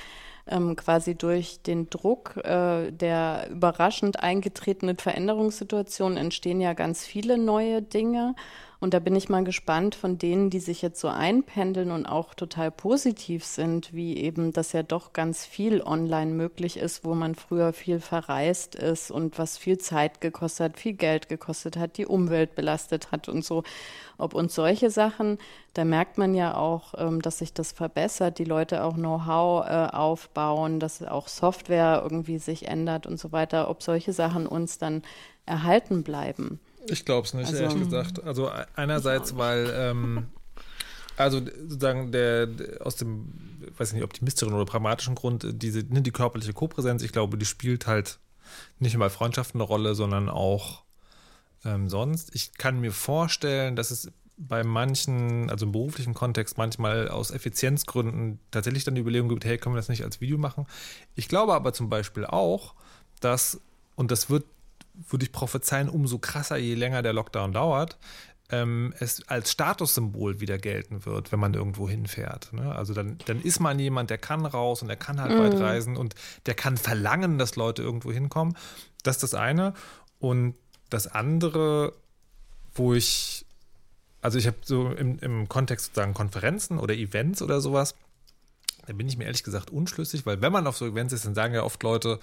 ähm, 0.50 0.76
quasi 0.76 1.16
durch 1.16 1.62
den 1.62 1.90
Druck 1.90 2.38
äh, 2.38 2.92
der 2.92 3.48
überraschend 3.52 4.20
eingetretenen 4.20 4.98
Veränderungssituation 4.98 6.18
entstehen 6.18 6.60
ja 6.60 6.74
ganz 6.74 7.06
viele 7.06 7.38
neue 7.38 7.82
Dinge. 7.82 8.36
Und 8.82 8.94
da 8.94 9.00
bin 9.00 9.14
ich 9.14 9.28
mal 9.28 9.44
gespannt 9.44 9.94
von 9.94 10.18
denen, 10.18 10.50
die 10.50 10.62
sich 10.62 10.82
jetzt 10.82 11.02
so 11.02 11.10
einpendeln 11.10 11.92
und 11.92 12.06
auch 12.06 12.34
total 12.34 12.72
positiv 12.72 13.44
sind, 13.44 13.94
wie 13.94 14.16
eben, 14.18 14.54
dass 14.54 14.72
ja 14.72 14.84
doch 14.84 15.12
ganz 15.12 15.46
viel 15.46 15.82
online 15.82 16.32
möglich 16.32 16.78
ist, 16.78 17.04
wo 17.04 17.14
man 17.14 17.36
früher 17.36 17.74
viel 17.74 18.00
verreist 18.00 18.76
ist 18.76 19.12
und 19.12 19.38
was 19.38 19.58
viel 19.58 19.80
Zeit 19.80 20.22
gekostet 20.22 20.64
hat, 20.64 20.80
viel 20.80 20.94
Geld 20.94 21.28
gekostet 21.28 21.76
hat, 21.76 21.98
die 21.98 22.06
Umwelt 22.06 22.56
belastet 22.56 23.12
hat 23.12 23.28
und 23.28 23.44
so. 23.44 23.64
Ob 24.18 24.34
uns 24.34 24.56
solche 24.56 24.90
Sachen, 24.90 25.40
da 25.74 25.84
merkt 25.84 26.18
man 26.18 26.34
ja 26.34 26.56
auch, 26.56 26.94
ähm, 26.98 27.22
dass 27.22 27.40
sich 27.40 27.54
das 27.54 27.74
verbessert, 27.74 28.40
die 28.40 28.46
Leute 28.46 28.86
auch 28.86 28.94
Know-how 28.94 29.66
äh, 29.68 29.88
aufbauen, 29.94 30.80
dass 30.80 31.04
auch 31.04 31.28
Software 31.28 32.00
irgendwie 32.02 32.38
sich 32.38 32.70
ändert 32.70 33.08
und 33.08 33.20
so 33.20 33.34
weiter, 33.34 33.70
ob 33.70 33.84
solche 33.84 34.14
Sachen 34.14 34.48
uns 34.48 34.78
dann 34.78 35.04
erhalten 35.46 36.04
bleiben. 36.04 36.62
Ich 36.88 37.06
glaube 37.06 37.28
es 37.28 37.34
nicht, 37.34 37.48
also, 37.48 37.64
ehrlich 37.64 37.80
gesagt. 37.80 38.24
Also 38.24 38.52
einerseits, 38.76 39.38
weil 39.38 39.72
ähm, 39.76 40.28
also 41.20 41.40
sozusagen 41.40 42.12
der, 42.12 42.48
der, 42.48 42.86
aus 42.86 42.96
dem, 42.96 43.34
weiß 43.78 43.90
ich 43.90 43.96
nicht, 43.96 44.04
optimistischen 44.04 44.54
oder 44.54 44.66
pragmatischen 44.66 45.16
Grund, 45.16 45.46
diese, 45.52 45.80
ne, 45.80 46.02
die 46.02 46.12
körperliche 46.12 46.54
Kopräsenz, 46.54 47.04
ich 47.04 47.12
glaube, 47.12 47.38
die 47.38 47.46
spielt 47.46 47.88
halt 47.88 48.20
nicht 48.80 48.94
nur 48.94 49.02
bei 49.02 49.10
Freundschaften 49.10 49.60
eine 49.60 49.68
Rolle, 49.68 49.96
sondern 49.96 50.30
auch 50.30 50.84
ähm, 51.66 51.90
sonst. 51.90 52.34
Ich 52.34 52.54
kann 52.58 52.80
mir 52.80 52.94
vorstellen, 52.94 53.76
dass 53.76 53.92
es 53.92 54.12
bei 54.38 54.64
manchen, 54.64 55.50
also 55.50 55.66
im 55.66 55.74
beruflichen 55.74 56.14
Kontext, 56.14 56.58
manchmal 56.58 57.10
aus 57.10 57.32
Effizienzgründen 57.32 58.40
tatsächlich 58.52 58.86
dann 58.86 58.96
die 58.96 59.02
Überlegung 59.02 59.28
gibt, 59.28 59.44
hey, 59.44 59.58
können 59.58 59.76
wir 59.76 59.80
das 59.80 59.90
nicht 59.90 60.06
als 60.06 60.22
Video 60.22 60.38
machen? 60.38 60.66
Ich 61.16 61.28
glaube 61.28 61.54
aber 61.54 61.74
zum 61.74 61.90
Beispiel 61.90 62.26
auch, 62.26 62.74
dass, 63.20 63.60
und 63.98 64.12
das 64.12 64.30
wird 64.30 64.46
würde 65.08 65.26
ich 65.26 65.32
prophezeien, 65.32 65.90
umso 65.90 66.20
krasser, 66.20 66.58
je 66.58 66.76
länger 66.76 67.02
der 67.02 67.14
Lockdown 67.14 67.54
dauert, 67.54 67.98
ähm, 68.52 68.94
es 69.00 69.28
als 69.28 69.52
Statussymbol 69.52 70.40
wieder 70.40 70.58
gelten 70.58 71.06
wird, 71.06 71.32
wenn 71.32 71.40
man 71.40 71.54
irgendwo 71.54 71.88
hinfährt. 71.88 72.52
Ne? 72.52 72.74
Also 72.74 72.94
dann, 72.94 73.18
dann 73.26 73.42
ist 73.42 73.60
man 73.60 73.78
jemand, 73.80 74.10
der 74.10 74.18
kann 74.18 74.46
raus 74.46 74.82
und 74.82 74.88
der 74.88 74.98
kann 74.98 75.22
halt 75.22 75.38
mm. 75.38 75.40
weit 75.40 75.60
reisen 75.60 75.98
und 75.98 76.16
der 76.46 76.56
kann 76.56 76.78
verlangen, 76.78 77.38
dass 77.38 77.56
Leute 77.56 77.84
irgendwo 77.84 78.12
hinkommen. 78.12 78.58
Das 79.04 79.18
ist 79.18 79.24
das 79.24 79.34
eine. 79.36 79.74
Und 80.20 80.56
das 80.90 81.08
andere, 81.08 81.94
wo 82.74 82.94
ich, 82.94 83.46
also 84.22 84.40
ich 84.40 84.48
habe 84.48 84.58
so 84.64 84.90
im, 84.92 85.20
im 85.20 85.48
Kontext 85.48 85.88
sozusagen 85.88 86.16
Konferenzen 86.16 86.80
oder 86.80 86.96
Events 86.96 87.42
oder 87.44 87.62
sowas, 87.62 87.94
da 88.90 88.96
bin 88.96 89.08
ich 89.08 89.18
mir 89.18 89.26
ehrlich 89.26 89.44
gesagt 89.44 89.70
unschlüssig, 89.70 90.26
weil 90.26 90.42
wenn 90.42 90.52
man 90.52 90.66
auf 90.66 90.76
so 90.76 90.88
Events 90.88 91.14
ist, 91.14 91.24
dann 91.24 91.36
sagen 91.36 91.54
ja 91.54 91.62
oft 91.62 91.84
Leute, 91.84 92.20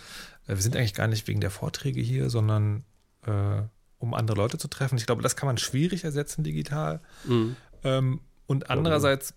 äh, 0.48 0.56
wir 0.56 0.62
sind 0.62 0.74
eigentlich 0.74 0.94
gar 0.94 1.06
nicht 1.06 1.28
wegen 1.28 1.40
der 1.40 1.52
Vorträge 1.52 2.00
hier, 2.00 2.28
sondern 2.28 2.82
äh, 3.24 3.62
um 3.98 4.14
andere 4.14 4.36
Leute 4.36 4.58
zu 4.58 4.66
treffen. 4.66 4.98
Ich 4.98 5.06
glaube, 5.06 5.22
das 5.22 5.36
kann 5.36 5.46
man 5.46 5.58
schwierig 5.58 6.02
ersetzen 6.02 6.42
digital. 6.42 7.00
Mhm. 7.24 7.54
Ähm, 7.84 8.20
und 8.48 8.68
andererseits 8.68 9.34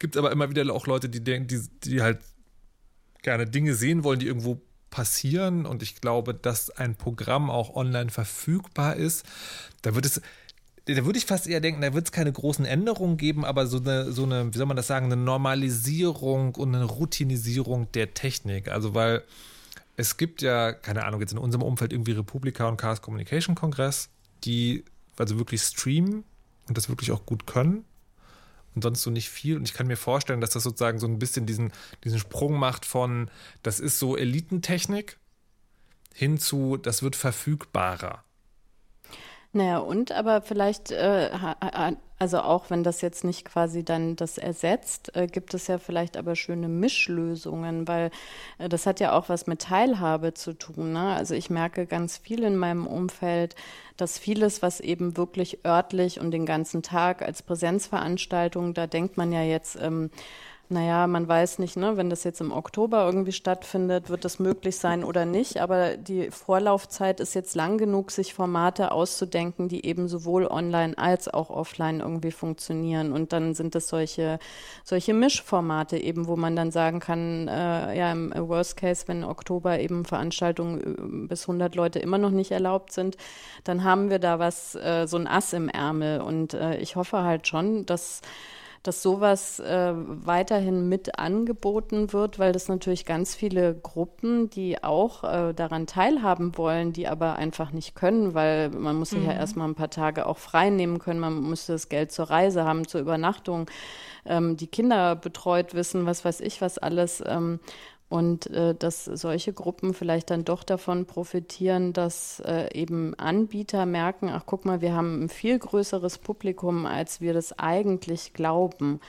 gibt 0.00 0.14
es 0.14 0.18
aber 0.18 0.32
immer 0.32 0.50
wieder 0.50 0.70
auch 0.74 0.86
Leute, 0.86 1.08
die, 1.08 1.24
die, 1.24 1.68
die 1.82 2.02
halt 2.02 2.18
gerne 3.22 3.46
Dinge 3.46 3.74
sehen 3.74 4.04
wollen, 4.04 4.18
die 4.18 4.26
irgendwo 4.26 4.60
passieren. 4.90 5.64
Und 5.64 5.82
ich 5.82 6.02
glaube, 6.02 6.34
dass 6.34 6.68
ein 6.68 6.94
Programm 6.94 7.48
auch 7.48 7.74
online 7.74 8.10
verfügbar 8.10 8.96
ist. 8.96 9.24
Da 9.80 9.94
wird 9.94 10.04
es 10.04 10.20
da 10.86 11.04
würde 11.04 11.18
ich 11.18 11.26
fast 11.26 11.46
eher 11.46 11.60
denken, 11.60 11.80
da 11.80 11.94
wird 11.94 12.06
es 12.06 12.12
keine 12.12 12.32
großen 12.32 12.64
Änderungen 12.64 13.16
geben, 13.16 13.44
aber 13.44 13.66
so 13.66 13.78
eine, 13.78 14.10
so 14.12 14.24
eine, 14.24 14.52
wie 14.52 14.58
soll 14.58 14.66
man 14.66 14.76
das 14.76 14.88
sagen, 14.88 15.06
eine 15.06 15.16
Normalisierung 15.16 16.54
und 16.54 16.74
eine 16.74 16.84
Routinisierung 16.84 17.90
der 17.92 18.14
Technik. 18.14 18.68
Also 18.68 18.94
weil 18.94 19.22
es 19.96 20.16
gibt 20.16 20.42
ja, 20.42 20.72
keine 20.72 21.04
Ahnung, 21.04 21.20
jetzt 21.20 21.32
in 21.32 21.38
unserem 21.38 21.62
Umfeld 21.62 21.92
irgendwie 21.92 22.12
Republika 22.12 22.68
und 22.68 22.78
Chaos 22.78 23.02
Communication 23.02 23.54
Kongress, 23.54 24.08
die 24.44 24.84
also 25.16 25.38
wirklich 25.38 25.62
streamen 25.62 26.24
und 26.68 26.76
das 26.76 26.88
wirklich 26.88 27.12
auch 27.12 27.26
gut 27.26 27.46
können 27.46 27.84
und 28.74 28.82
sonst 28.82 29.02
so 29.02 29.10
nicht 29.10 29.28
viel. 29.28 29.56
Und 29.56 29.68
ich 29.68 29.74
kann 29.74 29.86
mir 29.86 29.96
vorstellen, 29.96 30.40
dass 30.40 30.50
das 30.50 30.62
sozusagen 30.62 30.98
so 30.98 31.06
ein 31.06 31.18
bisschen 31.18 31.46
diesen, 31.46 31.72
diesen 32.04 32.18
Sprung 32.18 32.58
macht 32.58 32.86
von, 32.86 33.30
das 33.62 33.80
ist 33.80 33.98
so 33.98 34.16
Elitentechnik 34.16 35.18
hin 36.14 36.38
zu, 36.38 36.76
das 36.76 37.02
wird 37.02 37.16
verfügbarer. 37.16 38.24
Naja, 39.54 39.78
und 39.78 40.12
aber 40.12 40.40
vielleicht, 40.40 40.92
äh, 40.92 41.30
also 42.18 42.40
auch 42.40 42.70
wenn 42.70 42.82
das 42.82 43.02
jetzt 43.02 43.22
nicht 43.22 43.44
quasi 43.44 43.84
dann 43.84 44.16
das 44.16 44.38
ersetzt, 44.38 45.14
äh, 45.14 45.26
gibt 45.26 45.52
es 45.52 45.66
ja 45.66 45.76
vielleicht 45.76 46.16
aber 46.16 46.36
schöne 46.36 46.68
Mischlösungen, 46.68 47.86
weil 47.86 48.10
äh, 48.56 48.70
das 48.70 48.86
hat 48.86 48.98
ja 48.98 49.12
auch 49.12 49.28
was 49.28 49.46
mit 49.46 49.60
Teilhabe 49.60 50.32
zu 50.32 50.54
tun. 50.54 50.92
Ne? 50.94 51.14
Also 51.14 51.34
ich 51.34 51.50
merke 51.50 51.84
ganz 51.84 52.16
viel 52.16 52.44
in 52.44 52.56
meinem 52.56 52.86
Umfeld, 52.86 53.54
dass 53.98 54.18
vieles, 54.18 54.62
was 54.62 54.80
eben 54.80 55.18
wirklich 55.18 55.66
örtlich 55.66 56.18
und 56.18 56.30
den 56.30 56.46
ganzen 56.46 56.82
Tag 56.82 57.20
als 57.20 57.42
Präsenzveranstaltung, 57.42 58.72
da 58.72 58.86
denkt 58.86 59.18
man 59.18 59.32
ja 59.32 59.42
jetzt, 59.42 59.76
ähm, 59.78 60.10
naja, 60.72 61.06
man 61.06 61.28
weiß 61.28 61.58
nicht, 61.58 61.76
ne, 61.76 61.96
wenn 61.96 62.08
das 62.08 62.24
jetzt 62.24 62.40
im 62.40 62.50
Oktober 62.50 63.04
irgendwie 63.04 63.32
stattfindet, 63.32 64.08
wird 64.08 64.24
das 64.24 64.38
möglich 64.38 64.78
sein 64.78 65.04
oder 65.04 65.26
nicht. 65.26 65.60
Aber 65.60 65.96
die 65.98 66.30
Vorlaufzeit 66.30 67.20
ist 67.20 67.34
jetzt 67.34 67.54
lang 67.54 67.76
genug, 67.76 68.10
sich 68.10 68.32
Formate 68.32 68.90
auszudenken, 68.90 69.68
die 69.68 69.84
eben 69.84 70.08
sowohl 70.08 70.46
online 70.46 70.96
als 70.96 71.28
auch 71.28 71.50
offline 71.50 72.00
irgendwie 72.00 72.30
funktionieren. 72.30 73.12
Und 73.12 73.32
dann 73.32 73.54
sind 73.54 73.74
es 73.74 73.88
solche, 73.88 74.38
solche 74.82 75.12
Mischformate 75.12 75.98
eben, 75.98 76.26
wo 76.26 76.36
man 76.36 76.56
dann 76.56 76.70
sagen 76.70 77.00
kann, 77.00 77.48
äh, 77.48 77.96
ja, 77.96 78.10
im 78.10 78.32
Worst 78.34 78.78
Case, 78.78 79.04
wenn 79.08 79.24
Oktober 79.24 79.78
eben 79.78 80.06
Veranstaltungen 80.06 81.24
äh, 81.24 81.28
bis 81.28 81.42
100 81.42 81.74
Leute 81.74 81.98
immer 81.98 82.18
noch 82.18 82.30
nicht 82.30 82.50
erlaubt 82.50 82.92
sind, 82.92 83.18
dann 83.64 83.84
haben 83.84 84.08
wir 84.08 84.18
da 84.18 84.38
was, 84.38 84.74
äh, 84.74 85.06
so 85.06 85.18
ein 85.18 85.26
Ass 85.26 85.52
im 85.52 85.68
Ärmel. 85.68 86.22
Und 86.22 86.54
äh, 86.54 86.78
ich 86.78 86.96
hoffe 86.96 87.22
halt 87.22 87.46
schon, 87.46 87.84
dass 87.84 88.22
dass 88.82 89.02
sowas 89.02 89.60
äh, 89.60 89.92
weiterhin 89.94 90.88
mit 90.88 91.18
angeboten 91.18 92.12
wird, 92.12 92.38
weil 92.38 92.52
das 92.52 92.68
natürlich 92.68 93.04
ganz 93.04 93.34
viele 93.34 93.74
Gruppen, 93.74 94.50
die 94.50 94.82
auch 94.82 95.22
äh, 95.22 95.52
daran 95.52 95.86
teilhaben 95.86 96.56
wollen, 96.58 96.92
die 96.92 97.06
aber 97.06 97.36
einfach 97.36 97.72
nicht 97.72 97.94
können, 97.94 98.34
weil 98.34 98.70
man 98.70 98.96
muss 98.96 99.10
sich 99.10 99.20
mhm. 99.20 99.26
ja 99.26 99.32
erstmal 99.34 99.68
ein 99.68 99.76
paar 99.76 99.90
Tage 99.90 100.26
auch 100.26 100.38
frei 100.38 100.70
nehmen 100.70 100.98
können, 100.98 101.20
man 101.20 101.42
müsste 101.42 101.72
das 101.72 101.88
Geld 101.88 102.10
zur 102.10 102.30
Reise 102.30 102.64
haben, 102.64 102.88
zur 102.88 103.00
Übernachtung, 103.00 103.70
ähm, 104.24 104.56
die 104.56 104.66
Kinder 104.66 105.14
betreut 105.16 105.74
wissen, 105.74 106.06
was 106.06 106.24
weiß 106.24 106.40
ich, 106.40 106.60
was 106.60 106.78
alles. 106.78 107.22
Ähm, 107.26 107.60
und 108.12 108.48
äh, 108.48 108.74
dass 108.74 109.06
solche 109.06 109.54
Gruppen 109.54 109.94
vielleicht 109.94 110.28
dann 110.28 110.44
doch 110.44 110.64
davon 110.64 111.06
profitieren, 111.06 111.94
dass 111.94 112.40
äh, 112.40 112.68
eben 112.78 113.14
Anbieter 113.14 113.86
merken, 113.86 114.28
ach 114.28 114.42
guck 114.44 114.66
mal, 114.66 114.82
wir 114.82 114.92
haben 114.92 115.24
ein 115.24 115.28
viel 115.30 115.58
größeres 115.58 116.18
Publikum, 116.18 116.84
als 116.84 117.22
wir 117.22 117.32
das 117.32 117.58
eigentlich 117.58 118.34
glauben. 118.34 119.00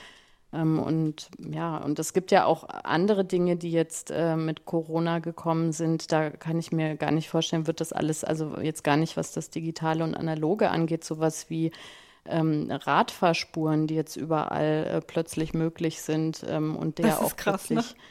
Ähm, 0.54 0.78
und 0.78 1.28
ja, 1.38 1.76
und 1.76 1.98
es 1.98 2.14
gibt 2.14 2.30
ja 2.30 2.46
auch 2.46 2.66
andere 2.66 3.26
Dinge, 3.26 3.56
die 3.56 3.72
jetzt 3.72 4.10
äh, 4.10 4.36
mit 4.36 4.64
Corona 4.64 5.18
gekommen 5.18 5.72
sind. 5.72 6.10
Da 6.10 6.30
kann 6.30 6.58
ich 6.58 6.72
mir 6.72 6.96
gar 6.96 7.10
nicht 7.10 7.28
vorstellen, 7.28 7.66
wird 7.66 7.82
das 7.82 7.92
alles, 7.92 8.24
also 8.24 8.56
jetzt 8.58 8.84
gar 8.84 8.96
nicht, 8.96 9.18
was 9.18 9.32
das 9.32 9.50
Digitale 9.50 10.02
und 10.02 10.14
Analoge 10.14 10.70
angeht, 10.70 11.04
sowas 11.04 11.50
wie 11.50 11.72
ähm, 12.24 12.70
Radfahrspuren, 12.70 13.86
die 13.86 13.96
jetzt 13.96 14.16
überall 14.16 14.86
äh, 14.90 15.00
plötzlich 15.02 15.52
möglich 15.52 16.00
sind 16.00 16.42
ähm, 16.48 16.74
und 16.74 16.96
der 16.96 17.20
auch 17.20 17.36
krass, 17.36 17.66
plötzlich 17.66 17.94
ne? 17.94 18.02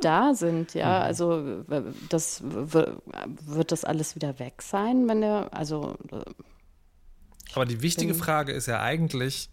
Da 0.00 0.34
sind, 0.34 0.74
ja. 0.74 0.98
Mhm. 1.00 1.04
Also 1.04 1.64
das 2.08 2.42
wird 2.42 3.72
das 3.72 3.84
alles 3.84 4.14
wieder 4.14 4.38
weg 4.38 4.62
sein, 4.62 5.08
wenn 5.08 5.20
der, 5.20 5.48
also. 5.52 5.96
Äh, 6.10 6.22
Aber 7.54 7.66
die 7.66 7.82
wichtige 7.82 8.14
Frage 8.14 8.52
ist 8.52 8.66
ja 8.66 8.80
eigentlich, 8.80 9.50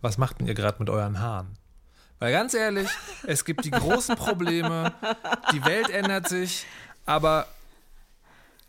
was 0.00 0.18
macht 0.18 0.40
denn 0.40 0.46
ihr 0.46 0.54
gerade 0.54 0.78
mit 0.78 0.90
euren 0.90 1.20
Haaren? 1.20 1.56
Weil 2.18 2.32
ganz 2.32 2.54
ehrlich, 2.54 2.88
es 3.26 3.44
gibt 3.44 3.64
die 3.64 3.70
großen 3.70 4.16
Probleme, 4.16 4.92
die 5.52 5.64
Welt 5.64 5.90
ändert 5.90 6.28
sich, 6.28 6.66
aber 7.06 7.46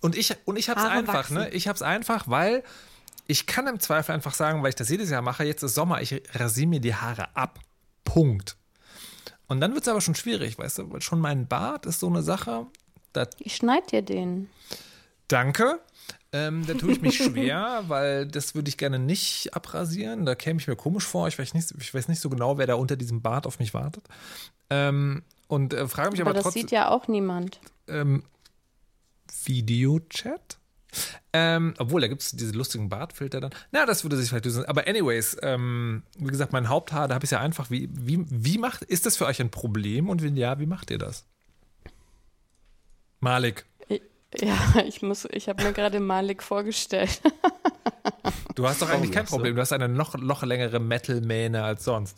und 0.01 0.15
ich 0.15 0.35
und 0.45 0.57
ich 0.57 0.69
hab's 0.69 0.81
Haare 0.81 0.91
einfach, 0.91 1.13
wachsen. 1.13 1.37
ne? 1.37 1.49
Ich 1.49 1.67
hab's 1.67 1.81
einfach, 1.81 2.27
weil 2.27 2.63
ich 3.27 3.47
kann 3.47 3.67
im 3.67 3.79
Zweifel 3.79 4.13
einfach 4.13 4.33
sagen, 4.33 4.63
weil 4.63 4.69
ich 4.69 4.75
das 4.75 4.89
jedes 4.89 5.09
Jahr 5.09 5.21
mache, 5.21 5.43
jetzt 5.43 5.63
ist 5.63 5.75
Sommer, 5.75 6.01
ich 6.01 6.21
rasiere 6.33 6.67
mir 6.67 6.79
die 6.81 6.95
Haare 6.95 7.35
ab. 7.35 7.59
Punkt. 8.03 8.57
Und 9.51 9.59
dann 9.59 9.73
wird 9.73 9.83
es 9.83 9.89
aber 9.89 9.99
schon 9.99 10.15
schwierig, 10.15 10.57
weißt 10.57 10.77
du, 10.77 10.91
weil 10.93 11.01
schon 11.01 11.19
mein 11.19 11.45
Bart 11.45 11.85
ist 11.85 11.99
so 11.99 12.07
eine 12.07 12.23
Sache. 12.23 12.67
ich 13.39 13.57
schneide 13.57 13.85
dir 13.85 14.01
den. 14.01 14.49
Danke. 15.27 15.81
Ähm, 16.31 16.65
da 16.65 16.73
tue 16.73 16.93
ich 16.93 17.01
mich 17.01 17.17
schwer, 17.21 17.83
weil 17.89 18.27
das 18.27 18.55
würde 18.55 18.69
ich 18.69 18.77
gerne 18.77 18.97
nicht 18.97 19.53
abrasieren. 19.53 20.25
Da 20.25 20.35
käme 20.35 20.61
ich 20.61 20.69
mir 20.69 20.77
komisch 20.77 21.03
vor. 21.03 21.27
Ich 21.27 21.37
weiß 21.37 21.53
nicht, 21.53 21.69
ich 21.77 21.93
weiß 21.93 22.07
nicht 22.07 22.21
so 22.21 22.29
genau, 22.29 22.57
wer 22.59 22.65
da 22.65 22.75
unter 22.75 22.95
diesem 22.95 23.21
Bart 23.21 23.45
auf 23.45 23.59
mich 23.59 23.73
wartet. 23.73 24.07
Ähm, 24.69 25.21
und 25.49 25.73
äh, 25.73 25.85
frage 25.85 26.11
mich 26.11 26.21
aber, 26.21 26.29
aber 26.29 26.43
trotzdem. 26.43 26.61
Das 26.61 26.69
sieht 26.69 26.71
ja 26.71 26.87
auch 26.87 27.09
niemand. 27.09 27.59
Ähm, 27.89 28.23
Videochat? 29.43 30.59
Ähm, 31.33 31.73
obwohl, 31.77 32.01
da 32.01 32.07
gibt 32.07 32.21
es 32.21 32.31
diese 32.31 32.51
lustigen 32.51 32.89
Bartfilter 32.89 33.39
dann. 33.39 33.51
Na, 33.71 33.85
das 33.85 34.03
würde 34.03 34.17
sich 34.17 34.29
vielleicht 34.29 34.45
lösen. 34.45 34.65
Aber 34.65 34.87
anyways, 34.87 35.37
ähm, 35.41 36.03
wie 36.17 36.27
gesagt, 36.27 36.51
mein 36.51 36.67
Haupthaar, 36.69 37.07
da 37.07 37.15
habe 37.15 37.23
ich 37.23 37.27
es 37.27 37.31
ja 37.31 37.39
einfach. 37.39 37.69
Wie, 37.69 37.89
wie, 37.93 38.25
wie 38.29 38.57
macht, 38.57 38.83
ist 38.83 39.05
das 39.05 39.17
für 39.17 39.25
euch 39.25 39.39
ein 39.39 39.49
Problem? 39.49 40.09
Und 40.09 40.21
wenn 40.21 40.35
ja, 40.35 40.59
wie 40.59 40.65
macht 40.65 40.91
ihr 40.91 40.97
das? 40.97 41.25
Malik. 43.21 43.65
Ja, 44.39 44.57
ich 44.85 45.01
muss, 45.01 45.27
ich 45.31 45.49
habe 45.49 45.63
mir 45.63 45.73
gerade 45.73 45.99
Malik 45.99 46.43
vorgestellt. 46.43 47.21
du 48.55 48.67
hast 48.67 48.81
doch 48.81 48.89
eigentlich 48.89 49.11
kein 49.11 49.25
Problem. 49.25 49.55
Du 49.55 49.61
hast 49.61 49.73
eine 49.73 49.89
noch, 49.89 50.15
noch 50.15 50.43
längere 50.43 50.79
Metal-Mähne 50.79 51.63
als 51.63 51.83
sonst. 51.83 52.17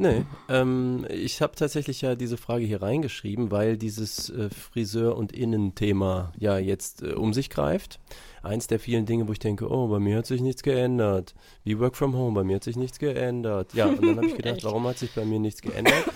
Nee, 0.00 0.24
ähm, 0.48 1.04
ich 1.10 1.42
habe 1.42 1.54
tatsächlich 1.56 2.00
ja 2.00 2.14
diese 2.14 2.38
Frage 2.38 2.64
hier 2.64 2.80
reingeschrieben, 2.80 3.50
weil 3.50 3.76
dieses 3.76 4.30
äh, 4.30 4.48
Friseur- 4.48 5.14
und 5.14 5.30
Innenthema 5.30 6.32
ja 6.38 6.56
jetzt 6.56 7.02
äh, 7.02 7.12
um 7.12 7.34
sich 7.34 7.50
greift. 7.50 8.00
Eins 8.42 8.66
der 8.66 8.80
vielen 8.80 9.04
Dinge, 9.04 9.28
wo 9.28 9.32
ich 9.32 9.40
denke, 9.40 9.70
oh, 9.70 9.88
bei 9.88 9.98
mir 9.98 10.16
hat 10.16 10.24
sich 10.24 10.40
nichts 10.40 10.62
geändert. 10.62 11.34
Wie 11.64 11.78
Work 11.78 11.96
from 11.96 12.16
Home, 12.16 12.34
bei 12.34 12.44
mir 12.44 12.56
hat 12.56 12.64
sich 12.64 12.76
nichts 12.76 12.98
geändert. 12.98 13.74
Ja, 13.74 13.88
und 13.88 14.02
dann 14.02 14.16
habe 14.16 14.28
ich 14.28 14.36
gedacht, 14.38 14.64
warum 14.64 14.86
hat 14.86 14.96
sich 14.96 15.10
bei 15.12 15.26
mir 15.26 15.38
nichts 15.38 15.60
geändert? 15.60 16.06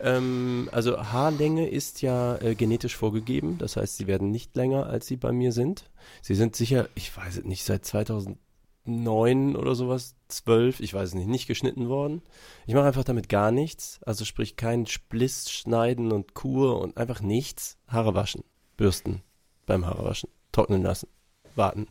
ähm, 0.00 0.70
also 0.72 0.96
Haarlänge 1.12 1.68
ist 1.68 2.00
ja 2.00 2.36
äh, 2.36 2.54
genetisch 2.54 2.96
vorgegeben, 2.96 3.58
das 3.58 3.76
heißt, 3.76 3.98
sie 3.98 4.06
werden 4.06 4.30
nicht 4.30 4.56
länger, 4.56 4.86
als 4.86 5.06
sie 5.06 5.16
bei 5.16 5.32
mir 5.32 5.52
sind. 5.52 5.90
Sie 6.22 6.34
sind 6.34 6.56
sicher, 6.56 6.88
ich 6.94 7.14
weiß 7.14 7.36
es 7.36 7.44
nicht, 7.44 7.64
seit 7.64 7.84
2000 7.84 8.38
neun 8.84 9.56
oder 9.56 9.74
sowas, 9.74 10.14
zwölf, 10.28 10.80
ich 10.80 10.92
weiß 10.92 11.14
nicht, 11.14 11.26
nicht 11.26 11.46
geschnitten 11.46 11.88
worden. 11.88 12.22
Ich 12.66 12.74
mache 12.74 12.86
einfach 12.86 13.04
damit 13.04 13.28
gar 13.28 13.50
nichts, 13.50 14.00
also 14.04 14.24
sprich 14.24 14.56
kein 14.56 14.86
Spliss, 14.86 15.50
Schneiden 15.50 16.12
und 16.12 16.34
Kur 16.34 16.80
und 16.80 16.96
einfach 16.96 17.20
nichts. 17.20 17.78
Haare 17.88 18.14
waschen, 18.14 18.44
bürsten 18.76 19.22
beim 19.66 19.86
Haare 19.86 20.04
waschen, 20.04 20.30
trocknen 20.52 20.82
lassen, 20.82 21.08
warten, 21.54 21.86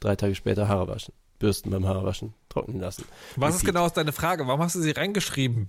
drei 0.00 0.16
Tage 0.16 0.34
später 0.34 0.68
Haare 0.68 0.88
waschen, 0.88 1.14
bürsten 1.38 1.70
beim 1.70 1.86
Haare 1.86 2.04
waschen, 2.04 2.34
trocknen 2.48 2.80
lassen. 2.80 3.04
Was 3.36 3.56
ist 3.56 3.64
genau 3.64 3.88
deine 3.88 4.12
Frage? 4.12 4.46
Warum 4.46 4.60
hast 4.60 4.74
du 4.74 4.80
sie 4.80 4.90
reingeschrieben? 4.90 5.68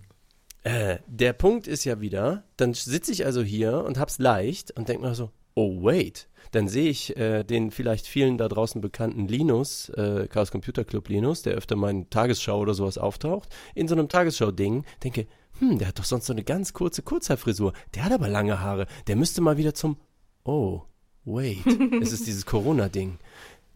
Äh, 0.64 0.98
der 1.06 1.34
Punkt 1.34 1.68
ist 1.68 1.84
ja 1.84 2.02
wieder, 2.02 2.44
dann 2.58 2.74
sitze 2.74 3.12
ich 3.12 3.26
also 3.26 3.44
hier 3.44 3.84
und 3.86 4.00
hab's 4.00 4.18
leicht 4.18 4.72
und 4.72 4.90
denke 4.90 5.04
mir 5.06 5.16
so, 5.16 5.32
oh 5.56 5.84
wait, 5.84 6.28
dann 6.52 6.68
sehe 6.68 6.90
ich 6.90 7.18
äh, 7.18 7.44
den 7.44 7.72
vielleicht 7.72 8.08
vielen 8.08 8.38
da 8.38 8.48
draußen 8.48 8.82
bekannten 8.82 9.28
Linus, 9.28 9.90
äh, 9.90 10.28
Chaos 10.28 10.52
Computer 10.52 10.84
Club 10.84 11.10
Linus, 11.10 11.42
der 11.42 11.56
öfter 11.56 11.76
mal 11.76 11.90
in 11.90 12.10
Tagesschau 12.10 12.60
oder 12.60 12.74
sowas 12.74 12.98
auftaucht, 12.98 13.50
in 13.74 13.88
so 13.88 13.96
einem 13.96 14.10
Tagesschau-Ding, 14.10 14.86
denke, 15.04 15.28
hm, 15.60 15.80
der 15.80 15.88
hat 15.88 16.00
doch 16.00 16.06
sonst 16.06 16.26
so 16.26 16.34
eine 16.34 16.44
ganz 16.44 16.74
kurze 16.74 17.02
Kurzhaarfrisur. 17.02 17.74
Der 17.96 18.04
hat 18.04 18.12
aber 18.12 18.28
lange 18.28 18.60
Haare. 18.60 18.88
Der 19.08 19.16
müsste 19.16 19.42
mal 19.42 19.58
wieder 19.58 19.74
zum, 19.74 19.98
oh, 20.44 20.82
wait, 21.24 21.66
es 22.02 22.12
ist 22.12 22.28
dieses 22.28 22.46
Corona-Ding. 22.46 23.18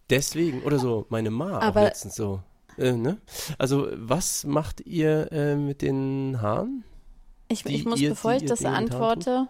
Deswegen, 0.10 0.64
oder 0.64 0.80
so, 0.80 1.06
meine 1.10 1.32
Ma 1.32 1.60
aber 1.60 1.82
auch 1.82 1.86
letztens 1.86 2.16
so. 2.16 2.42
Äh, 2.78 2.94
ne? 2.94 3.18
Also, 3.58 3.88
was 3.94 4.44
macht 4.46 4.82
ihr 4.82 5.32
äh, 5.32 5.56
mit 5.56 5.82
den 5.82 6.42
Haaren? 6.42 6.84
Ich, 7.48 7.66
ich 7.66 7.86
muss, 7.86 8.00
ihr, 8.00 8.10
bevor 8.10 8.34
ich 8.34 8.46
das 8.46 8.64
antworte, 8.64 9.48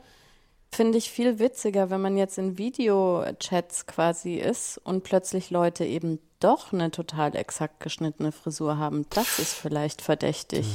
finde 0.71 0.97
ich 0.97 1.09
viel 1.11 1.39
witziger, 1.39 1.89
wenn 1.89 2.01
man 2.01 2.17
jetzt 2.17 2.37
in 2.37 2.57
Videochats 2.57 3.85
quasi 3.85 4.35
ist 4.35 4.77
und 4.77 5.03
plötzlich 5.03 5.49
Leute 5.49 5.85
eben 5.85 6.19
doch 6.39 6.71
eine 6.71 6.89
total 6.91 7.35
exakt 7.35 7.79
geschnittene 7.81 8.31
Frisur 8.31 8.77
haben. 8.77 9.05
Das 9.09 9.39
ist 9.39 9.53
vielleicht 9.53 10.01
verdächtig. 10.01 10.65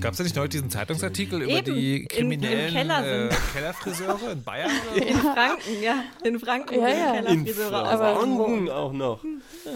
Gab 0.00 0.12
es 0.12 0.18
ja 0.18 0.24
nicht 0.24 0.36
neulich 0.36 0.50
diesen 0.50 0.70
Zeitungsartikel 0.70 1.42
über 1.42 1.52
Eben, 1.52 1.74
die 1.74 2.02
im- 2.02 2.08
kriminellen 2.08 2.66
im 2.68 2.72
Keller 2.74 3.26
äh. 3.26 3.34
Kellerfriseure 3.54 4.32
in 4.32 4.42
Bayern? 4.44 4.70
Oder? 4.96 5.06
In 5.06 5.16
Franken, 5.18 5.82
ja. 5.82 6.04
In 6.24 6.38
Franken 6.40 6.74
Ja, 6.80 6.88
ja. 6.88 7.14
In 7.14 7.44
Kellerfriseure 7.44 7.88
Aber- 7.88 8.16
Franken 8.16 8.70
auch 8.70 8.92
noch. 8.92 9.24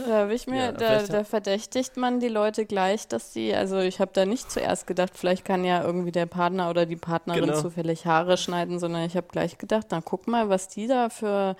Da 0.06 0.12
habe 0.14 0.34
ich 0.34 0.46
mir, 0.46 0.56
Ja, 0.56 0.72
da, 0.72 1.02
da 1.04 1.24
verdächtigt 1.24 1.96
man 1.96 2.20
die 2.20 2.28
Leute 2.28 2.66
gleich, 2.66 3.06
dass 3.08 3.32
die, 3.32 3.54
also 3.54 3.78
ich 3.78 4.00
habe 4.00 4.10
da 4.12 4.26
nicht 4.26 4.50
zuerst 4.50 4.86
gedacht, 4.86 5.12
vielleicht 5.14 5.44
kann 5.44 5.64
ja 5.64 5.82
irgendwie 5.84 6.12
der 6.12 6.26
Partner 6.26 6.68
oder 6.70 6.86
die 6.86 6.96
Partnerin 6.96 7.46
Genau. 7.46 7.60
zufällig 7.60 8.04
Haare 8.06 8.36
schneiden, 8.36 8.78
sondern 8.78 9.04
ich 9.04 9.16
habe 9.16 9.28
gleich 9.30 9.58
gedacht, 9.58 9.86
na 9.90 10.00
guck 10.04 10.26
mal, 10.26 10.48
was 10.48 10.68
die 10.68 10.86
da 10.86 11.08
für, 11.08 11.56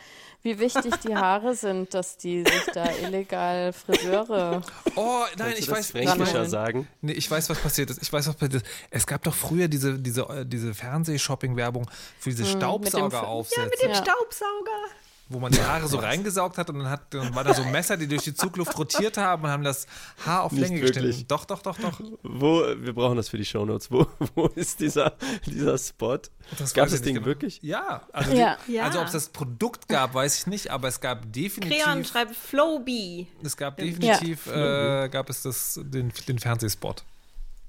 wie 0.47 0.61
wichtig 0.61 0.95
die 1.05 1.17
Haare 1.17 1.57
sind, 1.57 1.93
dass 1.93 2.17
die 2.17 2.39
sich 2.45 2.67
da 2.73 2.89
illegal 3.03 3.73
Friseure. 3.73 4.63
Oh, 4.95 5.25
nein, 5.37 5.55
ich 5.59 5.69
weiß, 5.69 5.93
weiß, 5.93 6.51
sagen? 6.51 6.87
nee, 7.01 7.13
ich 7.13 7.29
weiß, 7.29 7.51
was 7.51 7.59
passiert 7.59 7.91
ist. 7.91 8.01
Ich 8.01 8.13
weiß, 8.13 8.29
was 8.29 8.37
passiert 8.37 8.63
ist. 8.63 8.67
Es 8.91 9.07
gab 9.09 9.25
doch 9.25 9.35
früher 9.35 9.67
diese, 9.67 9.99
diese, 9.99 10.23
äh, 10.23 10.47
diese 10.47 10.73
Fernseh-Shopping-Werbung 10.73 11.91
für 12.21 12.31
diese 12.31 12.45
Hm, 12.45 12.59
Staubsaugeraufsätze. 12.59 13.69
Mit 13.69 13.83
dem 13.83 13.91
Ja. 13.91 13.97
Staubsauger. 13.97 14.87
Wo 15.29 15.41
man 15.41 15.51
die 15.51 15.61
Haare 15.61 15.89
so 15.89 15.99
reingesaugt 15.99 16.57
hat 16.57 16.71
und 16.71 16.79
dann, 16.79 16.89
hat, 16.91 17.13
dann 17.13 17.35
war 17.35 17.43
da 17.43 17.53
so 17.53 17.65
Messer, 17.65 17.97
die 17.97 18.07
durch 18.07 18.23
die 18.23 18.35
Zugluft 18.35 18.79
rotiert 18.79 19.17
haben 19.17 19.45
und 19.45 19.51
haben 19.51 19.65
das 19.65 19.87
Haar 20.25 20.45
auf 20.45 20.53
Länge 20.53 20.81
geschnitten. 20.81 21.25
Doch, 21.27 21.45
doch, 21.45 21.63
doch, 21.63 21.77
doch. 21.79 22.01
Wo, 22.23 22.63
wir 22.77 22.93
brauchen 22.95 23.17
das 23.17 23.29
für 23.29 23.37
die 23.37 23.45
Shownotes. 23.45 23.91
Wo, 23.91 24.07
wo 24.35 24.47
ist 24.49 24.79
dieser, 24.81 25.15
dieser 25.45 25.77
Spot? 25.79 26.19
Das 26.59 26.75
Gab 26.75 26.89
das 26.89 27.03
Ding 27.03 27.15
genau. 27.15 27.27
wirklich? 27.27 27.61
Ja, 27.63 28.03
also, 28.13 28.33
Ja. 28.33 28.57
Die, 28.69 28.75
Ja. 28.75 28.85
also 28.85 29.01
ob 29.01 29.07
es 29.07 29.13
das 29.13 29.29
Produkt 29.31 29.89
gab, 29.89 30.15
weiß 30.15 30.39
ich 30.39 30.47
nicht, 30.47 30.71
aber 30.71 30.89
es 30.89 31.01
gab 31.01 31.33
definitiv, 31.33 31.83
Creon 31.83 32.05
schreibt 32.05 32.37
Flowbee. 32.37 33.27
es 33.43 33.57
gab 33.57 33.79
definitiv, 33.79 34.47
äh, 34.47 35.09
gab 35.09 35.29
es 35.29 35.43
das, 35.43 35.81
den, 35.83 36.13
den 36.29 36.39
Fernsehspot. 36.39 37.05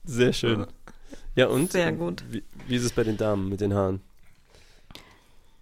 Sehr 0.05 0.31
schön. 0.33 0.67
Ja, 1.35 1.47
und? 1.47 1.71
Sehr 1.71 1.91
gut. 1.91 2.23
Wie, 2.29 2.43
wie 2.67 2.75
ist 2.75 2.83
es 2.83 2.91
bei 2.91 3.03
den 3.03 3.17
Damen 3.17 3.49
mit 3.49 3.61
den 3.61 3.73
Haaren? 3.73 4.01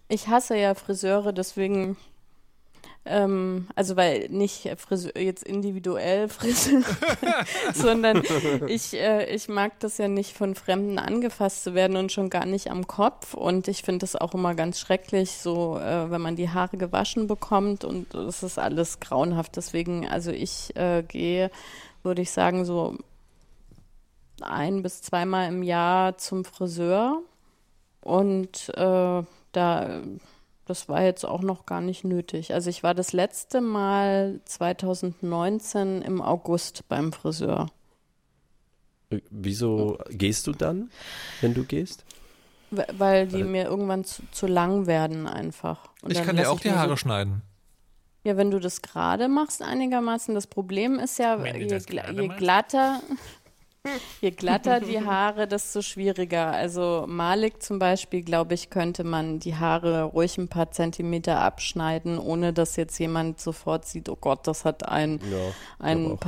Ich 0.07 0.27
hasse 0.27 0.55
ja 0.55 0.75
Friseure, 0.75 1.33
deswegen, 1.33 1.97
ähm, 3.05 3.67
also 3.75 3.95
weil 3.95 4.29
nicht 4.29 4.69
Friseur, 4.77 5.17
jetzt 5.17 5.43
individuell 5.43 6.29
Friseur, 6.29 6.83
sondern 7.73 8.21
ich, 8.67 8.93
äh, 8.93 9.33
ich 9.33 9.49
mag 9.49 9.79
das 9.79 9.97
ja 9.97 10.07
nicht 10.07 10.37
von 10.37 10.53
Fremden 10.53 10.99
angefasst 10.99 11.63
zu 11.63 11.73
werden 11.73 11.97
und 11.97 12.11
schon 12.11 12.29
gar 12.29 12.45
nicht 12.45 12.69
am 12.69 12.85
Kopf. 12.85 13.33
Und 13.33 13.67
ich 13.67 13.81
finde 13.81 13.99
das 13.99 14.15
auch 14.15 14.35
immer 14.35 14.53
ganz 14.53 14.79
schrecklich, 14.79 15.31
so 15.31 15.79
äh, 15.79 16.11
wenn 16.11 16.21
man 16.21 16.35
die 16.35 16.49
Haare 16.49 16.77
gewaschen 16.77 17.25
bekommt 17.25 17.83
und 17.83 18.13
es 18.13 18.43
ist 18.43 18.59
alles 18.59 18.99
grauenhaft. 18.99 19.55
Deswegen, 19.55 20.07
also 20.07 20.29
ich 20.31 20.75
äh, 20.75 21.01
gehe, 21.01 21.49
würde 22.03 22.21
ich 22.21 22.29
sagen, 22.29 22.63
so 22.63 22.95
ein 24.41 24.83
bis 24.83 25.01
zweimal 25.01 25.47
im 25.47 25.63
Jahr 25.63 26.17
zum 26.17 26.45
Friseur. 26.45 27.21
Und 28.01 28.69
äh, 28.77 29.23
da, 29.55 30.01
das 30.65 30.89
war 30.89 31.01
jetzt 31.03 31.25
auch 31.25 31.41
noch 31.41 31.65
gar 31.65 31.81
nicht 31.81 32.03
nötig. 32.03 32.53
Also 32.53 32.69
ich 32.69 32.83
war 32.83 32.93
das 32.93 33.13
letzte 33.13 33.61
Mal 33.61 34.39
2019 34.45 36.01
im 36.01 36.21
August 36.21 36.87
beim 36.89 37.11
Friseur. 37.13 37.67
Äh, 39.09 39.19
Wieso 39.29 39.97
gehst 40.09 40.47
du 40.47 40.51
dann, 40.53 40.89
wenn 41.41 41.53
du 41.53 41.63
gehst? 41.63 42.03
We- 42.71 42.87
Weil 42.97 43.27
die 43.27 43.43
mir 43.43 43.65
irgendwann 43.65 44.03
zu, 44.03 44.23
zu 44.31 44.47
lang 44.47 44.87
werden 44.87 45.27
einfach. 45.27 45.89
Und 46.01 46.11
ich 46.11 46.17
dann 46.17 46.25
kann 46.27 46.35
dir 46.37 46.49
auch 46.49 46.59
die 46.59 46.71
Haare 46.71 46.89
So, 46.89 46.95
schneiden. 46.97 47.43
ja, 48.23 48.35
wenn 48.37 48.49
du 48.49 48.59
das 48.59 48.81
gerade 48.81 49.27
machst 49.27 49.61
einigermaßen, 49.61 50.33
das 50.33 50.47
Problem 50.47 50.97
ist 50.99 51.19
ja, 51.19 51.37
je, 51.45 51.67
je 51.67 52.27
machst. 52.27 52.39
glatter, 52.39 53.01
je 54.21 54.31
glatter 54.31 54.79
die 54.79 55.05
Haare, 55.05 55.47
desto 55.47 55.81
schwieriger. 55.81 56.51
Also 56.51 57.05
Malik 57.07 57.61
zum 57.61 57.79
Beispiel, 57.79 58.23
glaube 58.23 58.53
ich, 58.53 58.69
könnte 58.69 59.03
man 59.03 59.39
die 59.39 59.55
Haare 59.55 60.03
ruhig 60.03 60.37
ein 60.37 60.47
paar 60.47 60.71
Zentimeter 60.71 61.39
abschneiden, 61.39 62.17
ohne 62.19 62.53
dass 62.53 62.75
jetzt 62.75 62.99
jemand 62.99 63.39
sofort 63.39 63.85
sieht, 63.85 64.09
oh 64.09 64.17
Gott, 64.19 64.47
das 64.47 64.65
hat 64.65 64.87
ein, 64.87 65.19
Ja, 65.31 65.53
ein 65.79 66.11
auch. 66.11 66.19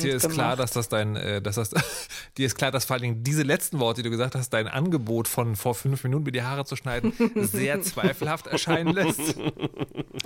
Dir 0.00 0.10
dir 0.10 0.16
ist 0.16 0.22
gemacht. 0.22 0.34
klar, 0.36 0.56
dass 0.56 0.72
das 0.72 0.88
dein, 0.88 1.16
äh, 1.16 1.42
dass 1.42 1.56
das, 1.56 1.70
dir 2.38 2.46
ist 2.46 2.56
klar, 2.56 2.70
dass 2.70 2.84
vor 2.84 2.94
allen 2.94 3.02
Dingen 3.02 3.24
diese 3.24 3.42
letzten 3.42 3.80
Worte, 3.80 4.02
die 4.02 4.08
du 4.08 4.10
gesagt 4.10 4.34
hast, 4.34 4.50
dein 4.50 4.68
Angebot 4.68 5.28
von 5.28 5.56
vor 5.56 5.74
fünf 5.74 6.04
Minuten 6.04 6.24
mir 6.24 6.32
die 6.32 6.42
Haare 6.42 6.64
zu 6.64 6.76
schneiden, 6.76 7.12
sehr 7.36 7.80
zweifelhaft 7.82 8.46
erscheinen 8.46 8.94
lässt. 8.94 9.36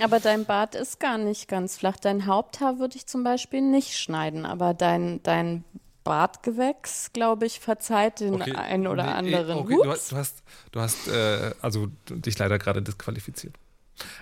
Aber 0.01 0.19
dein 0.19 0.45
Bart 0.45 0.75
ist 0.75 0.99
gar 0.99 1.17
nicht 1.17 1.47
ganz 1.47 1.77
flach. 1.77 1.97
Dein 1.97 2.25
Haupthaar 2.25 2.79
würde 2.79 2.97
ich 2.97 3.05
zum 3.05 3.23
Beispiel 3.23 3.61
nicht 3.61 3.97
schneiden, 3.97 4.45
aber 4.45 4.73
dein, 4.73 5.21
dein 5.23 5.63
Bartgewächs, 6.05 7.11
glaube 7.11 7.45
ich, 7.47 7.59
verzeiht 7.59 8.21
den 8.21 8.35
Okay, 8.35 8.53
einen 8.53 8.87
oder 8.87 9.03
nee, 9.03 9.35
anderen. 9.35 9.57
Okay, 9.57 9.75
du 9.83 9.91
hast, 9.91 10.11
du 10.11 10.15
hast, 10.15 10.43
du 10.71 10.79
hast 10.79 11.07
äh, 11.09 11.53
also 11.61 11.87
dich 12.09 12.37
leider 12.37 12.57
gerade 12.57 12.81
disqualifiziert. 12.81 13.57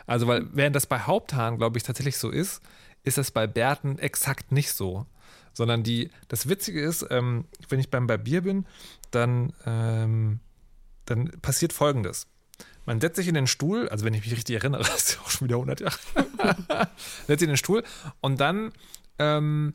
Also, 0.07 0.25
weil 0.25 0.47
während 0.53 0.75
das 0.75 0.87
bei 0.87 0.99
Haupthaaren, 0.99 1.57
glaube 1.57 1.77
ich, 1.77 1.83
tatsächlich 1.83 2.17
so 2.17 2.29
ist, 2.29 2.61
ist 3.03 3.17
das 3.17 3.31
bei 3.31 3.45
Bärten 3.45 3.99
exakt 3.99 4.51
nicht 4.51 4.71
so. 4.73 5.05
Sondern 5.51 5.83
die, 5.83 6.09
das 6.29 6.49
Witzige 6.49 6.81
ist, 6.81 7.05
ähm, 7.11 7.45
wenn 7.69 7.79
ich 7.79 7.91
beim 7.91 8.07
Barbier 8.07 8.41
bin, 8.41 8.65
dann, 9.11 9.53
ähm, 9.65 10.39
dann 11.05 11.25
passiert 11.41 11.73
folgendes. 11.73 12.27
Man 12.85 13.01
setzt 13.01 13.17
sich 13.17 13.27
in 13.27 13.35
den 13.35 13.45
Stuhl, 13.45 13.87
also 13.89 14.05
wenn 14.05 14.13
ich 14.13 14.23
mich 14.23 14.33
richtig 14.33 14.55
erinnere, 14.55 14.83
das 14.83 14.95
ist 14.95 15.15
ja 15.15 15.21
auch 15.21 15.29
schon 15.29 15.47
wieder 15.47 15.57
100 15.57 15.81
Jahre, 15.81 15.97
setzt 17.27 17.39
sich 17.39 17.47
in 17.47 17.49
den 17.49 17.57
Stuhl 17.57 17.83
und 18.21 18.39
dann, 18.39 18.71
ähm, 19.19 19.73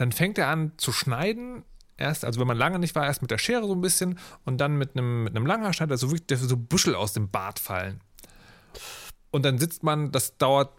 dann 0.00 0.12
fängt 0.12 0.38
er 0.38 0.48
an 0.48 0.72
zu 0.78 0.92
schneiden. 0.92 1.62
Erst, 1.98 2.24
also 2.24 2.40
wenn 2.40 2.46
man 2.46 2.56
lange 2.56 2.78
nicht 2.78 2.94
war, 2.94 3.04
erst 3.04 3.20
mit 3.20 3.30
der 3.30 3.36
Schere 3.36 3.66
so 3.66 3.74
ein 3.74 3.82
bisschen 3.82 4.18
und 4.46 4.56
dann 4.56 4.78
mit 4.78 4.96
einem, 4.96 5.24
mit 5.24 5.36
einem 5.36 5.44
Langhaarschneider, 5.44 5.98
so 5.98 6.10
wirklich 6.10 6.38
so 6.38 6.56
Büschel 6.56 6.94
aus 6.94 7.12
dem 7.12 7.28
Bart 7.28 7.58
fallen. 7.58 8.00
Und 9.30 9.44
dann 9.44 9.58
sitzt 9.58 9.82
man, 9.82 10.10
das 10.10 10.38
dauert 10.38 10.72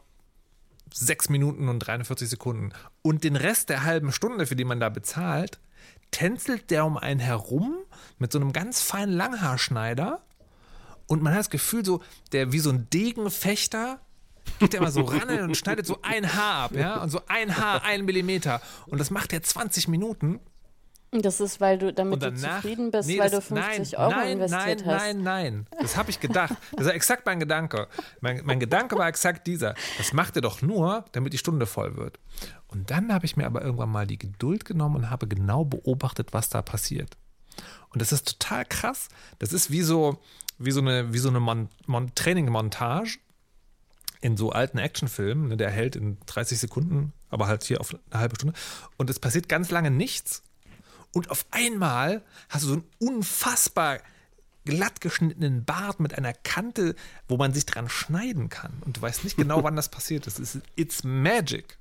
sechs 0.91 1.29
Minuten 1.29 1.69
und 1.69 1.77
43 1.77 2.27
Sekunden. 2.27 2.71
Und 3.03 3.23
den 3.23 3.35
Rest 3.35 3.69
der 3.69 3.83
halben 3.83 4.11
Stunde, 4.11 4.47
für 4.47 4.55
die 4.55 4.65
man 4.65 4.79
da 4.79 4.89
bezahlt, 4.89 5.59
tänzelt 6.09 6.71
der 6.71 6.83
um 6.83 6.97
einen 6.97 7.19
herum 7.19 7.75
mit 8.17 8.31
so 8.31 8.39
einem 8.39 8.53
ganz 8.53 8.81
feinen 8.81 9.15
Langhaarschneider. 9.15 10.25
Und 11.05 11.21
man 11.21 11.33
hat 11.33 11.41
das 11.41 11.49
Gefühl, 11.51 11.85
so, 11.85 12.01
der 12.31 12.53
wie 12.53 12.59
so 12.59 12.71
ein 12.71 12.89
Degenfechter 12.89 13.99
geht 14.61 14.73
der 14.73 14.81
mal 14.81 14.91
so 14.91 15.01
ran 15.01 15.29
und 15.41 15.57
schneidet 15.57 15.85
so 15.85 15.99
ein 16.01 16.33
Haar 16.33 16.63
ab, 16.65 16.71
ja? 16.75 17.01
Und 17.01 17.09
so 17.09 17.21
ein 17.27 17.57
Haar, 17.57 17.83
ein 17.83 18.05
Millimeter. 18.05 18.61
Und 18.87 18.99
das 18.99 19.09
macht 19.11 19.33
er 19.33 19.43
20 19.43 19.87
Minuten. 19.89 20.39
Das 21.13 21.41
ist, 21.41 21.59
weil 21.59 21.77
du, 21.77 21.91
damit 21.91 22.23
du 22.23 22.31
danach. 22.31 22.61
zufrieden 22.61 22.89
bist, 22.89 23.09
Nee, 23.09 23.19
weil 23.19 23.29
das- 23.29 23.47
du 23.49 23.53
50 23.55 23.91
nein, 23.91 24.01
Euro 24.01 24.11
nein, 24.11 24.31
investiert 24.31 24.85
nein, 24.85 24.95
hast. 24.95 25.01
Nein, 25.03 25.23
nein, 25.23 25.67
Das 25.81 25.97
habe 25.97 26.09
ich 26.09 26.21
gedacht. 26.21 26.53
Das 26.77 26.85
war 26.85 26.93
exakt 26.93 27.25
mein 27.25 27.37
Gedanke. 27.41 27.89
Mein, 28.21 28.39
mein 28.45 28.61
Gedanke 28.61 28.97
war 28.97 29.09
exakt 29.09 29.45
dieser. 29.45 29.73
Das 29.97 30.13
macht 30.13 30.37
er 30.37 30.41
doch 30.41 30.61
nur, 30.61 31.03
damit 31.11 31.33
die 31.33 31.37
Stunde 31.37 31.65
voll 31.65 31.97
wird. 31.97 32.17
Und 32.67 32.91
dann 32.91 33.13
habe 33.13 33.25
ich 33.25 33.35
mir 33.35 33.45
aber 33.45 33.61
irgendwann 33.61 33.89
mal 33.89 34.07
die 34.07 34.17
Geduld 34.17 34.63
genommen 34.63 34.95
und 34.95 35.09
habe 35.09 35.27
genau 35.27 35.65
beobachtet, 35.65 36.31
was 36.31 36.47
da 36.47 36.61
passiert. 36.61 37.17
Und 37.89 38.01
das 38.01 38.13
ist 38.13 38.39
total 38.39 38.63
krass. 38.63 39.09
Das 39.39 39.51
ist 39.51 39.69
wie 39.69 39.81
so, 39.81 40.17
wie 40.59 40.71
so 40.71 40.79
eine, 40.79 41.11
wie 41.11 41.17
so 41.19 41.27
eine 41.27 41.41
Mon 41.41 41.67
Mon 41.87 42.15
Training-Montage 42.15 43.19
in 44.21 44.37
so 44.37 44.51
alten 44.51 44.77
Actionfilmen. 44.77 45.49
Ne, 45.49 45.57
der 45.57 45.71
hält 45.71 45.95
in 45.95 46.17
30 46.27 46.59
Sekunden, 46.59 47.13
aber 47.29 47.47
halt 47.47 47.63
hier 47.63 47.81
auf 47.81 47.93
eine 48.11 48.19
halbe 48.19 48.35
Stunde. 48.35 48.57
Und 48.97 49.09
es 49.09 49.19
passiert 49.19 49.49
ganz 49.49 49.71
lange 49.71 49.91
nichts. 49.91 50.43
Und 51.13 51.29
auf 51.29 51.45
einmal 51.51 52.21
hast 52.49 52.63
du 52.63 52.67
so 52.67 52.73
einen 52.73 52.85
unfassbar 52.99 53.99
glatt 54.63 55.01
geschnittenen 55.01 55.65
Bart 55.65 55.99
mit 55.99 56.17
einer 56.17 56.33
Kante, 56.33 56.95
wo 57.27 57.37
man 57.37 57.53
sich 57.53 57.65
dran 57.65 57.89
schneiden 57.89 58.49
kann. 58.49 58.73
Und 58.85 58.97
du 58.97 59.01
weißt 59.01 59.23
nicht 59.23 59.37
genau, 59.37 59.63
wann 59.63 59.75
das 59.75 59.89
passiert 59.89 60.27
ist. 60.27 60.59
It's 60.75 61.03
magic. 61.03 61.77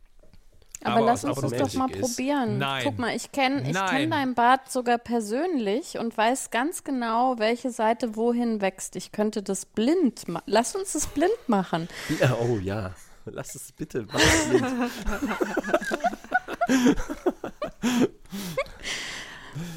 Aber, 0.83 0.97
Aber 0.97 1.07
lass 1.07 1.25
uns 1.25 1.39
das 1.41 1.53
doch 1.53 1.75
mal 1.75 1.91
ist- 1.91 2.01
probieren. 2.01 2.57
Nein. 2.59 2.83
Guck 2.85 2.99
mal, 2.99 3.15
ich 3.15 3.31
kenne 3.33 3.63
ich 3.69 3.75
Nein. 3.75 3.89
kenn 3.91 4.11
dein 4.11 4.35
Bart 4.35 4.71
sogar 4.73 4.97
persönlich 4.99 5.99
und 5.99 6.17
weiß 6.17 6.51
ganz 6.51 6.85
genau, 6.85 7.39
welche 7.39 7.71
Seite 7.71 8.17
wohin 8.17 8.61
wächst. 8.63 8.97
Ich 8.97 9.13
könnte 9.13 9.43
das 9.43 9.67
blind 9.67 10.27
machen. 10.29 10.45
Lass 10.47 10.75
uns 10.75 10.93
das 10.93 11.07
blind 11.07 11.31
machen. 11.49 11.89
Ja, 12.21 12.35
oh 12.41 12.57
ja. 12.57 12.93
Lass 13.27 13.55
es 13.55 13.73
bitte. 13.73 14.07
Mach 14.11 14.19
es 14.19 14.49
blind. 14.49 14.67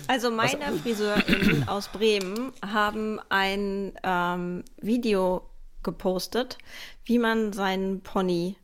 Also 0.07 0.31
meine 0.31 0.73
FriseurInnen 0.81 1.63
aus 1.67 1.87
Bremen 1.87 2.51
haben 2.65 3.19
ein 3.29 3.93
ähm, 4.03 4.63
Video 4.81 5.49
gepostet, 5.81 6.57
wie 7.05 7.19
man 7.19 7.53
seinen 7.53 8.01
Pony 8.01 8.55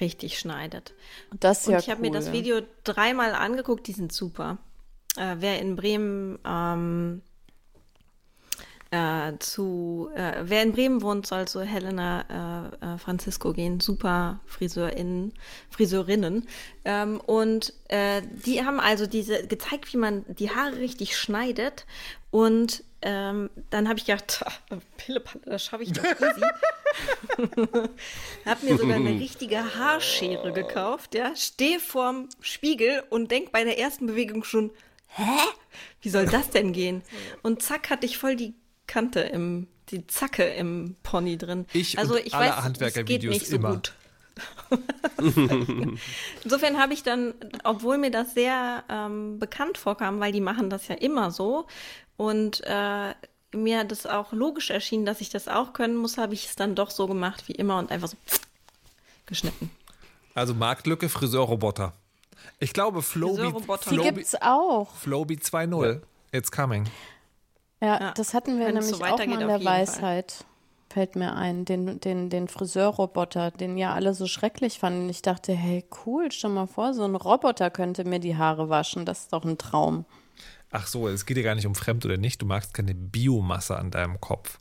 richtig 0.00 0.38
schneidet. 0.38 0.94
Das 1.38 1.60
ist 1.60 1.66
Und 1.66 1.72
ja 1.74 1.78
ich 1.78 1.90
habe 1.90 2.00
cool. 2.02 2.10
mir 2.10 2.12
das 2.12 2.32
Video 2.32 2.60
dreimal 2.84 3.34
angeguckt, 3.34 3.86
die 3.86 3.92
sind 3.92 4.12
super. 4.12 4.58
Äh, 5.16 5.36
wer 5.38 5.60
in 5.60 5.76
Bremen 5.76 6.38
ähm, 6.44 7.22
äh, 8.90 9.36
zu, 9.38 10.10
äh, 10.14 10.44
wer 10.44 10.62
in 10.62 10.72
Bremen 10.72 11.02
wohnt, 11.02 11.26
soll 11.26 11.46
zu 11.46 11.62
Helena 11.62 12.72
äh, 12.80 12.94
äh, 12.94 12.98
Francisco 12.98 13.52
gehen, 13.52 13.80
super 13.80 14.40
Friseurinnen, 14.46 15.34
Friseurinnen. 15.70 16.48
Ähm, 16.84 17.20
und 17.20 17.74
äh, 17.88 18.22
die 18.46 18.64
haben 18.64 18.80
also 18.80 19.06
diese 19.06 19.46
gezeigt, 19.46 19.92
wie 19.92 19.98
man 19.98 20.24
die 20.28 20.50
Haare 20.50 20.76
richtig 20.76 21.18
schneidet. 21.18 21.86
Und 22.30 22.82
ähm, 23.02 23.50
dann 23.70 23.88
habe 23.88 23.98
ich 23.98 24.06
gedacht, 24.06 24.44
Pillepalle, 24.96 25.44
das 25.44 25.64
schaffe 25.64 25.82
ich 25.82 25.92
doch 25.92 26.04
easy. 26.04 26.42
hab 28.44 28.62
mir 28.62 28.76
sogar 28.76 28.96
eine 28.96 29.10
richtige 29.20 29.74
Haarschere 29.74 30.52
gekauft, 30.52 31.14
ja, 31.14 31.34
stehe 31.36 31.80
vorm 31.80 32.28
Spiegel 32.40 33.02
und 33.10 33.30
denk 33.30 33.52
bei 33.52 33.64
der 33.64 33.78
ersten 33.78 34.06
Bewegung 34.06 34.44
schon, 34.44 34.70
hä? 35.08 35.38
Wie 36.00 36.08
soll 36.08 36.26
das 36.26 36.50
denn 36.50 36.72
gehen? 36.72 37.02
Und 37.42 37.62
zack, 37.62 37.90
hatte 37.90 38.06
ich 38.06 38.18
voll 38.18 38.36
die 38.36 38.54
Kante 38.86 39.20
im, 39.20 39.68
die 39.90 40.06
Zacke 40.06 40.44
im 40.44 40.96
Pony 41.02 41.38
drin. 41.38 41.66
Ich 41.72 41.98
also 41.98 42.16
ich 42.16 42.34
alle 42.34 42.50
weiß, 42.50 42.94
es 42.94 43.04
geht 43.04 43.22
nicht 43.22 43.46
so 43.46 43.56
immer. 43.56 43.74
gut. 43.74 43.92
Insofern 46.44 46.78
habe 46.78 46.92
ich 46.92 47.02
dann, 47.02 47.34
obwohl 47.64 47.98
mir 47.98 48.10
das 48.10 48.34
sehr 48.34 48.84
ähm, 48.88 49.38
bekannt 49.38 49.78
vorkam, 49.78 50.20
weil 50.20 50.32
die 50.32 50.40
machen 50.40 50.70
das 50.70 50.88
ja 50.88 50.94
immer 50.94 51.30
so 51.30 51.66
und 52.16 52.62
äh, 52.64 53.14
mir 53.54 53.84
das 53.84 54.06
auch 54.06 54.32
logisch 54.32 54.70
erschien, 54.70 55.04
dass 55.06 55.20
ich 55.20 55.30
das 55.30 55.48
auch 55.48 55.72
können 55.72 55.96
muss, 55.96 56.18
habe 56.18 56.34
ich 56.34 56.46
es 56.46 56.56
dann 56.56 56.74
doch 56.74 56.90
so 56.90 57.06
gemacht 57.06 57.44
wie 57.48 57.52
immer 57.52 57.78
und 57.78 57.90
einfach 57.90 58.08
so 58.08 58.16
geschnitten. 59.26 59.70
Also 60.34 60.54
Marktlücke, 60.54 61.08
Friseurroboter. 61.08 61.92
Ich 62.60 62.72
glaube, 62.72 63.02
Flowbee, 63.02 63.36
Friseurroboter. 63.42 63.90
Die 63.90 63.96
Flowbee, 63.96 64.12
gibt's 64.12 64.34
auch. 64.40 64.94
Flowbee 64.94 65.34
2.0. 65.34 66.00
It's 66.32 66.50
coming. 66.50 66.84
Ja, 67.80 68.00
Ja, 68.00 68.12
das 68.12 68.34
hatten 68.34 68.58
wir 68.58 68.66
wenn 68.66 68.74
nämlich 68.74 68.96
so 68.96 69.04
auch 69.04 69.18
mal 69.18 69.22
in 69.22 69.30
der 69.30 69.38
jeden 69.40 69.62
Fall. 69.62 69.64
Weisheit. 69.64 70.44
Fällt 70.90 71.16
mir 71.16 71.34
ein, 71.34 71.64
den, 71.66 72.00
den, 72.00 72.30
den 72.30 72.48
Friseurroboter, 72.48 73.50
den 73.50 73.76
ja 73.76 73.92
alle 73.92 74.14
so 74.14 74.26
schrecklich 74.26 74.78
fanden. 74.78 75.08
Ich 75.10 75.20
dachte, 75.20 75.52
hey, 75.52 75.84
cool, 76.06 76.32
stell 76.32 76.50
mal 76.50 76.66
vor, 76.66 76.94
so 76.94 77.04
ein 77.04 77.14
Roboter 77.14 77.70
könnte 77.70 78.04
mir 78.04 78.20
die 78.20 78.36
Haare 78.36 78.70
waschen. 78.70 79.04
Das 79.04 79.20
ist 79.20 79.32
doch 79.32 79.44
ein 79.44 79.58
Traum. 79.58 80.06
Ach 80.70 80.86
so, 80.86 81.08
es 81.08 81.24
geht 81.26 81.36
dir 81.36 81.42
gar 81.42 81.54
nicht 81.54 81.66
um 81.66 81.74
fremd 81.74 82.04
oder 82.04 82.16
nicht. 82.18 82.42
Du 82.42 82.46
magst 82.46 82.74
keine 82.74 82.94
Biomasse 82.94 83.76
an 83.76 83.90
deinem 83.90 84.20
Kopf. 84.20 84.58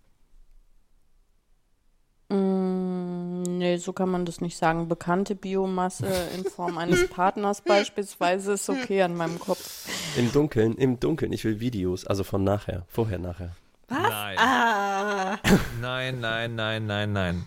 Mm, 2.30 3.44
nee, 3.44 3.78
so 3.78 3.94
kann 3.94 4.10
man 4.10 4.26
das 4.26 4.42
nicht 4.42 4.58
sagen. 4.58 4.88
Bekannte 4.88 5.36
Biomasse 5.36 6.08
in 6.36 6.44
Form 6.46 6.78
eines 6.78 7.08
Partners 7.10 7.62
beispielsweise 7.62 8.54
ist 8.54 8.70
okay 8.70 9.02
an 9.02 9.16
meinem 9.16 9.40
Kopf. 9.40 9.88
Im 10.18 10.32
Dunkeln, 10.32 10.76
im 10.76 11.00
Dunkeln. 11.00 11.32
Ich 11.34 11.44
will 11.44 11.60
Videos, 11.60 12.06
also 12.06 12.24
von 12.24 12.44
nachher, 12.44 12.86
vorher, 12.88 13.20
nachher. 13.20 13.56
Was? 13.90 14.00
Nein. 14.00 14.38
Ah, 14.38 15.38
Nein, 15.82 16.20
nein, 16.20 16.56
nein, 16.56 16.86
nein, 16.86 17.14
nein. 17.14 17.46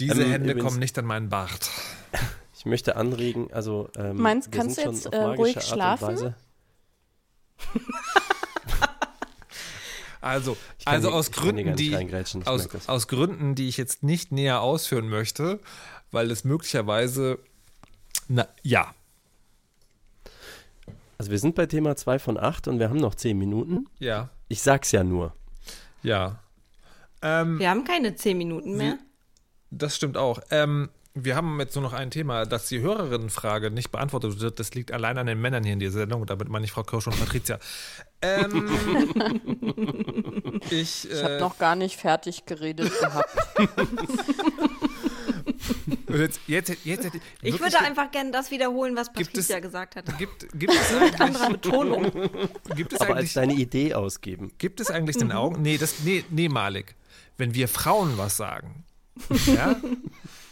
Diese 0.00 0.22
Ähm, 0.22 0.30
Hände 0.30 0.56
kommen 0.56 0.78
nicht 0.78 0.98
an 0.98 1.04
meinen 1.04 1.28
Bart. 1.28 1.70
Ich 2.56 2.64
möchte 2.64 2.96
anregen, 2.96 3.52
also 3.52 3.88
ähm, 3.96 4.16
Meinst, 4.22 4.52
wir 4.52 4.58
kannst 4.60 4.76
sind 4.76 4.86
du 4.86 4.92
jetzt, 4.92 5.06
äh, 5.12 5.22
ruhig 5.22 5.56
Art 5.56 5.66
schlafen? 5.66 6.34
Also, 10.20 10.56
also 10.84 11.08
hier- 11.08 11.16
aus 11.16 11.26
ich 11.28 11.32
kann 11.34 11.42
hier 11.44 11.52
Gründen, 11.64 11.70
nicht 11.74 11.80
die 12.42 12.46
aus, 12.48 12.68
aus 12.88 13.08
Gründen, 13.08 13.54
die 13.56 13.68
ich 13.68 13.76
jetzt 13.76 14.04
nicht 14.04 14.30
näher 14.30 14.60
ausführen 14.60 15.08
möchte, 15.08 15.58
weil 16.12 16.30
es 16.30 16.44
möglicherweise 16.44 17.38
na 18.28 18.46
ja, 18.62 18.94
Also 21.18 21.30
wir 21.32 21.38
sind 21.40 21.56
bei 21.56 21.66
Thema 21.66 21.96
2 21.96 22.18
von 22.20 22.38
8 22.38 22.68
und 22.68 22.78
wir 22.78 22.88
haben 22.88 22.98
noch 22.98 23.16
10 23.16 23.36
Minuten. 23.36 23.86
ja, 23.98 24.28
Ich 24.48 24.62
sag's 24.62 24.92
ja 24.92 25.02
nur. 25.04 25.34
ja. 26.02 26.38
Ähm, 27.24 27.58
wir 27.60 27.70
haben 27.70 27.84
keine 27.84 28.16
zehn 28.16 28.36
Minuten 28.38 28.76
mehr. 28.76 28.98
Das 29.70 29.94
stimmt 29.94 30.16
auch. 30.16 30.40
Ähm, 30.50 30.88
wir 31.14 31.36
haben 31.36 31.58
jetzt 31.60 31.74
nur 31.74 31.82
noch 31.82 31.92
ein 31.92 32.10
Thema, 32.10 32.46
dass 32.46 32.68
die 32.68 32.80
Hörerinnenfrage 32.80 33.70
nicht 33.70 33.90
beantwortet 33.90 34.40
wird. 34.40 34.58
Das 34.58 34.72
liegt 34.74 34.92
allein 34.92 35.18
an 35.18 35.26
den 35.26 35.40
Männern 35.40 35.62
hier 35.64 35.74
in 35.74 35.78
dieser 35.78 36.00
Sendung. 36.00 36.22
Und 36.22 36.30
damit 36.30 36.48
meine 36.48 36.64
ich 36.64 36.72
Frau 36.72 36.82
Kirsch 36.82 37.06
und 37.06 37.18
Patricia. 37.18 37.58
Ähm, 38.22 38.70
ich, 40.70 41.10
Ich 41.10 41.22
habe 41.22 41.34
äh, 41.36 41.40
noch 41.40 41.58
gar 41.58 41.76
nicht 41.76 41.96
fertig 41.98 42.46
geredet 42.46 42.92
gehabt. 43.00 43.28
jetzt, 46.08 46.40
jetzt, 46.46 46.68
jetzt, 46.84 47.04
jetzt, 47.04 47.16
Ich 47.42 47.60
würde 47.60 47.78
einfach 47.80 48.10
gerne 48.10 48.30
das 48.30 48.50
wiederholen, 48.50 48.96
was 48.96 49.12
Patricia 49.12 49.56
es- 49.56 49.62
gesagt 49.62 49.96
hat. 49.96 50.18
Gibt, 50.18 50.48
gibt, 50.58 50.72
es 50.72 50.92
Mit 51.00 51.20
anderer 51.20 51.50
Betonung. 51.50 52.10
gibt, 52.76 52.92
es 52.92 53.00
Aber 53.00 53.16
als 53.16 53.32
deine 53.34 53.54
Idee 53.54 53.94
ausgeben. 53.94 54.52
gibt 54.58 54.80
es 54.80 54.90
eigentlich 54.90 55.16
Mhm. 55.16 55.20
den 55.20 55.32
Augen? 55.32 55.62
Nee, 55.62 55.78
das, 55.78 56.00
nee, 56.04 56.24
nee, 56.30 56.48
Malik. 56.48 56.94
Wenn 57.36 57.54
wir 57.54 57.66
Frauen 57.68 58.16
was 58.18 58.36
sagen, 58.36 58.84
ja? 59.46 59.76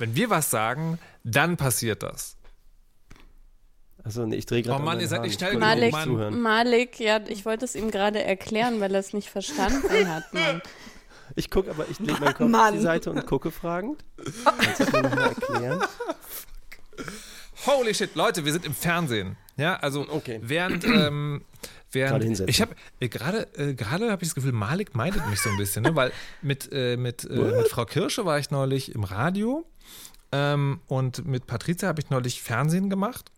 wenn 0.00 0.14
wir 0.16 0.30
was 0.30 0.50
sagen, 0.50 0.98
dann 1.24 1.56
passiert 1.56 2.02
das. 2.02 2.36
Also 4.02 4.24
nee, 4.26 4.36
ich 4.36 4.46
drehe 4.46 4.62
gerade 4.62 4.82
Oh 4.82 4.84
Mann, 4.84 4.96
an 4.96 5.02
ihr 5.02 5.08
seid 5.08 5.20
nicht 5.22 5.38
schnell 5.38 5.58
konnte 5.58 5.90
Mann. 5.90 6.40
Malik, 6.40 6.98
ja, 7.00 7.20
ich 7.28 7.44
wollte 7.44 7.66
es 7.66 7.74
ihm 7.74 7.90
gerade 7.90 8.22
erklären, 8.22 8.80
weil 8.80 8.94
er 8.94 9.00
es 9.00 9.12
nicht 9.12 9.28
verstanden 9.28 10.08
hat. 10.08 10.32
Mann. 10.32 10.62
Ich 11.36 11.50
gucke 11.50 11.70
aber, 11.70 11.86
ich 11.88 11.98
lege 12.00 12.12
meinen 12.14 12.28
Kopf 12.34 12.40
auf 12.40 12.48
Mann. 12.48 12.74
die 12.74 12.80
Seite 12.80 13.10
und 13.10 13.26
gucke 13.26 13.50
fragend. 13.50 14.02
Kannst 14.44 14.80
du 14.80 14.84
es 14.84 14.92
mir 14.92 15.02
nochmal 15.02 15.28
erklären? 15.28 15.80
Holy 17.66 17.94
shit, 17.94 18.14
Leute, 18.14 18.44
wir 18.44 18.52
sind 18.52 18.64
im 18.64 18.74
Fernsehen. 18.74 19.36
Ja, 19.56 19.76
also 19.76 20.08
Okay. 20.08 20.40
während, 20.42 20.84
ähm, 20.84 21.42
Gerade 21.62 21.92
während 21.92 22.24
hinsetzen. 22.24 22.48
ich 22.48 22.60
habe 22.62 22.74
äh, 23.00 23.08
gerade 23.08 23.48
äh, 23.56 23.74
gerade 23.74 24.10
habe 24.10 24.22
ich 24.22 24.30
das 24.30 24.34
Gefühl, 24.34 24.52
Malik 24.52 24.94
meidet 24.94 25.26
mich 25.28 25.40
so 25.40 25.50
ein 25.50 25.56
bisschen, 25.58 25.82
ne? 25.82 25.94
weil 25.94 26.12
mit 26.40 26.70
äh, 26.72 26.96
mit, 26.96 27.24
äh, 27.28 27.34
mit 27.34 27.68
Frau 27.68 27.84
Kirsche 27.84 28.24
war 28.24 28.38
ich 28.38 28.50
neulich 28.50 28.94
im 28.94 29.04
Radio 29.04 29.66
ähm, 30.32 30.80
und 30.86 31.26
mit 31.26 31.46
Patricia 31.46 31.88
habe 31.88 32.00
ich 32.00 32.10
neulich 32.10 32.42
Fernsehen 32.42 32.90
gemacht. 32.90 33.30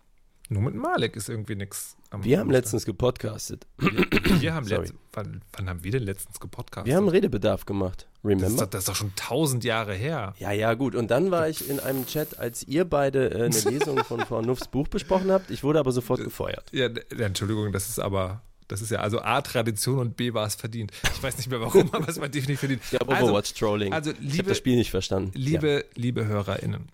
Nur 0.48 0.62
mit 0.62 0.74
Malik 0.74 1.16
ist 1.16 1.28
irgendwie 1.30 1.54
nichts. 1.54 1.96
Wir 2.20 2.38
haben 2.38 2.50
letztens 2.50 2.84
gepodcastet. 2.84 3.66
wir 3.78 4.52
haben 4.52 4.66
Sorry. 4.66 4.82
letzt, 4.82 4.94
wann, 5.14 5.40
wann 5.56 5.70
haben 5.70 5.82
wir 5.82 5.92
denn 5.92 6.02
letztens 6.02 6.40
gepodcastet? 6.40 6.86
Wir 6.86 6.96
haben 6.96 7.08
Redebedarf 7.08 7.64
gemacht. 7.64 8.06
das, 8.22 8.32
ist 8.32 8.42
Remember? 8.42 8.62
doch, 8.64 8.70
das 8.70 8.80
ist 8.80 8.88
doch 8.88 8.94
schon 8.94 9.14
tausend 9.16 9.64
Jahre 9.64 9.94
her. 9.94 10.34
Ja, 10.38 10.52
ja, 10.52 10.74
gut. 10.74 10.94
Und 10.94 11.10
dann 11.10 11.30
war 11.30 11.48
ich 11.48 11.70
in 11.70 11.80
einem 11.80 12.06
Chat, 12.06 12.38
als 12.38 12.64
ihr 12.64 12.84
beide 12.84 13.30
äh, 13.30 13.44
eine 13.44 13.48
Lesung 13.70 14.04
von 14.04 14.20
Frau 14.20 14.42
Nuffs 14.42 14.68
Buch 14.68 14.88
besprochen 14.88 15.30
habt. 15.30 15.50
Ich 15.50 15.62
wurde 15.62 15.78
aber 15.78 15.92
sofort 15.92 16.22
gefeuert. 16.22 16.70
Ja, 16.72 16.88
Entschuldigung, 17.18 17.72
das 17.72 17.88
ist 17.88 17.98
aber 17.98 18.42
das 18.72 18.82
ist 18.82 18.90
ja 18.90 18.98
also 19.00 19.20
A 19.20 19.40
Tradition 19.42 19.98
und 19.98 20.16
B 20.16 20.32
war 20.34 20.46
es 20.46 20.54
verdient. 20.56 20.90
Ich 21.14 21.22
weiß 21.22 21.36
nicht 21.36 21.48
mehr 21.50 21.60
warum, 21.60 21.88
aber 21.94 22.08
es 22.08 22.20
war 22.20 22.28
definitiv 22.28 22.60
verdient. 22.60 22.82
Ich 22.90 22.98
habe 22.98 23.12
Also, 23.14 23.26
Overwatch-Trolling. 23.26 23.92
also, 23.92 24.10
ich 24.10 24.16
habe 24.16 24.26
liebe- 24.26 24.48
das 24.48 24.58
Spiel 24.58 24.76
nicht 24.76 24.90
verstanden. 24.90 25.30
Liebe, 25.34 25.84
liebe 25.94 26.26
HörerInnen, 26.26 26.88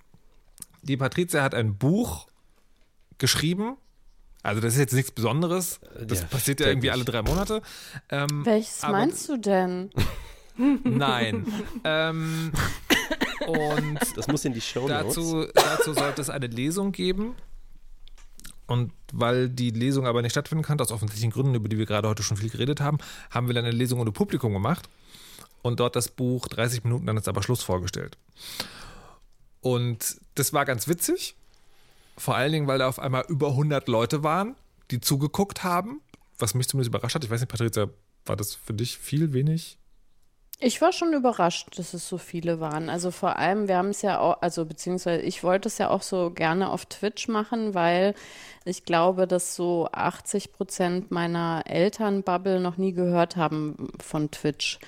die 0.82 0.96
Patricia 0.96 1.42
hat 1.42 1.54
ein 1.54 1.76
Buch 1.76 2.26
geschrieben. 3.18 3.76
Also, 4.42 4.60
das 4.60 4.74
ist 4.74 4.78
jetzt 4.78 4.92
nichts 4.94 5.10
Besonderes. 5.10 5.80
Das 6.06 6.20
Ja, 6.20 6.26
passiert 6.26 6.60
ja 6.60 6.68
irgendwie 6.68 6.90
alle 6.90 7.04
drei 7.04 7.22
Monate. 7.22 7.60
Ähm, 8.08 8.44
Welches 8.44 8.82
aber- 8.84 8.92
meinst 8.98 9.28
du 9.28 9.36
denn? 9.36 9.90
Nein. 10.84 11.46
ähm, 11.84 12.52
und 13.46 13.94
Ja. 13.94 14.00
Das 14.16 14.26
muss 14.28 14.44
in 14.44 14.52
die 14.54 14.60
Show 14.60 14.88
dazu, 14.88 15.46
dazu 15.54 15.92
sollte 15.94 16.20
es 16.20 16.30
eine 16.30 16.46
Lesung 16.48 16.92
geben. 16.92 17.34
Und 18.68 18.92
weil 19.12 19.48
die 19.48 19.70
Lesung 19.70 20.06
aber 20.06 20.22
nicht 20.22 20.32
stattfinden 20.32 20.62
kann, 20.62 20.78
aus 20.78 20.92
offensichtlichen 20.92 21.32
Gründen, 21.32 21.54
über 21.54 21.68
die 21.68 21.78
wir 21.78 21.86
gerade 21.86 22.06
heute 22.06 22.22
schon 22.22 22.36
viel 22.36 22.50
geredet 22.50 22.80
haben, 22.80 22.98
haben 23.30 23.48
wir 23.48 23.54
dann 23.54 23.64
eine 23.64 23.74
Lesung 23.74 23.98
ohne 23.98 24.12
Publikum 24.12 24.52
gemacht 24.52 24.88
und 25.62 25.80
dort 25.80 25.96
das 25.96 26.08
Buch 26.08 26.46
30 26.46 26.84
Minuten, 26.84 27.06
dann 27.06 27.16
ist 27.16 27.28
aber 27.28 27.42
Schluss 27.42 27.62
vorgestellt. 27.62 28.18
Und 29.62 30.20
das 30.34 30.52
war 30.52 30.66
ganz 30.66 30.86
witzig, 30.86 31.34
vor 32.18 32.36
allen 32.36 32.52
Dingen, 32.52 32.66
weil 32.66 32.78
da 32.78 32.88
auf 32.88 32.98
einmal 32.98 33.24
über 33.28 33.48
100 33.48 33.88
Leute 33.88 34.22
waren, 34.22 34.54
die 34.90 35.00
zugeguckt 35.00 35.64
haben, 35.64 36.02
was 36.38 36.54
mich 36.54 36.68
zumindest 36.68 36.90
überrascht 36.90 37.14
hat. 37.14 37.24
Ich 37.24 37.30
weiß 37.30 37.40
nicht, 37.40 37.50
Patricia, 37.50 37.88
war 38.26 38.36
das 38.36 38.54
für 38.54 38.74
dich 38.74 38.98
viel, 38.98 39.32
wenig? 39.32 39.77
Ich 40.60 40.80
war 40.80 40.92
schon 40.92 41.12
überrascht, 41.12 41.78
dass 41.78 41.94
es 41.94 42.08
so 42.08 42.18
viele 42.18 42.58
waren. 42.58 42.90
Also 42.90 43.12
vor 43.12 43.36
allem, 43.36 43.68
wir 43.68 43.76
haben 43.76 43.90
es 43.90 44.02
ja 44.02 44.18
auch, 44.18 44.42
also 44.42 44.64
beziehungsweise 44.64 45.22
ich 45.22 45.44
wollte 45.44 45.68
es 45.68 45.78
ja 45.78 45.88
auch 45.88 46.02
so 46.02 46.30
gerne 46.30 46.70
auf 46.70 46.86
Twitch 46.86 47.28
machen, 47.28 47.74
weil 47.74 48.14
ich 48.64 48.84
glaube, 48.84 49.28
dass 49.28 49.54
so 49.54 49.88
80 49.92 50.52
Prozent 50.52 51.10
meiner 51.12 51.62
Elternbubble 51.66 52.58
noch 52.58 52.76
nie 52.76 52.92
gehört 52.92 53.36
haben 53.36 53.88
von 54.00 54.32
Twitch. 54.32 54.80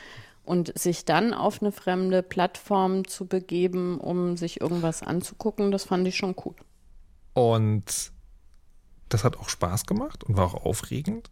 Und 0.43 0.77
sich 0.77 1.05
dann 1.05 1.33
auf 1.33 1.63
eine 1.63 1.71
fremde 1.71 2.25
Plattform 2.25 3.07
zu 3.07 3.27
begeben, 3.27 4.01
um 4.01 4.37
sich 4.37 4.61
irgendwas 4.61 5.05
anzugucken, 5.05 5.71
das 5.71 5.85
fand 5.85 6.09
ich 6.09 6.17
schon 6.17 6.35
cool. 6.45 6.57
Und 7.35 8.11
das 9.09 9.23
hat 9.23 9.37
auch 9.37 9.49
Spaß 9.49 9.87
gemacht 9.87 10.25
und 10.25 10.37
war 10.37 10.47
auch 10.47 10.65
aufregend. 10.65 11.31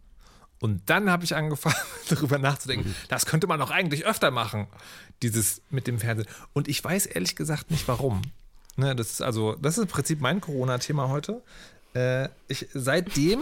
Und 0.59 0.89
dann 0.89 1.09
habe 1.09 1.23
ich 1.23 1.35
angefangen, 1.35 1.75
darüber 2.09 2.37
nachzudenken, 2.37 2.93
das 3.07 3.25
könnte 3.25 3.47
man 3.47 3.59
doch 3.59 3.71
eigentlich 3.71 4.05
öfter 4.05 4.31
machen, 4.31 4.67
dieses 5.21 5.61
mit 5.69 5.87
dem 5.87 5.99
Fernsehen. 5.99 6.27
Und 6.53 6.67
ich 6.67 6.83
weiß 6.83 7.05
ehrlich 7.05 7.35
gesagt 7.35 7.71
nicht 7.71 7.87
warum. 7.87 8.21
Ne, 8.75 8.95
das 8.95 9.11
ist 9.11 9.21
also, 9.21 9.55
das 9.55 9.77
ist 9.77 9.83
im 9.83 9.89
Prinzip 9.89 10.21
mein 10.21 10.41
Corona-Thema 10.41 11.09
heute. 11.09 11.41
Äh, 11.93 12.29
ich, 12.47 12.67
seitdem 12.73 13.41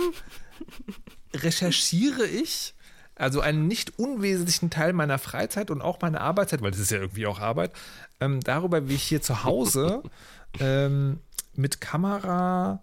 recherchiere 1.35 2.25
ich 2.25 2.73
also 3.15 3.41
einen 3.41 3.67
nicht 3.67 3.97
unwesentlichen 3.97 4.69
Teil 4.69 4.93
meiner 4.93 5.17
Freizeit 5.17 5.71
und 5.71 5.81
auch 5.81 5.99
meiner 6.01 6.21
Arbeitszeit, 6.21 6.61
weil 6.61 6.71
das 6.71 6.79
ist 6.79 6.91
ja 6.91 6.99
irgendwie 6.99 7.25
auch 7.25 7.39
Arbeit, 7.39 7.71
ähm, 8.19 8.41
darüber, 8.41 8.87
wie 8.89 8.95
ich 8.95 9.03
hier 9.03 9.21
zu 9.21 9.43
Hause 9.43 10.03
ähm, 10.59 11.19
mit 11.55 11.81
Kamera 11.81 12.81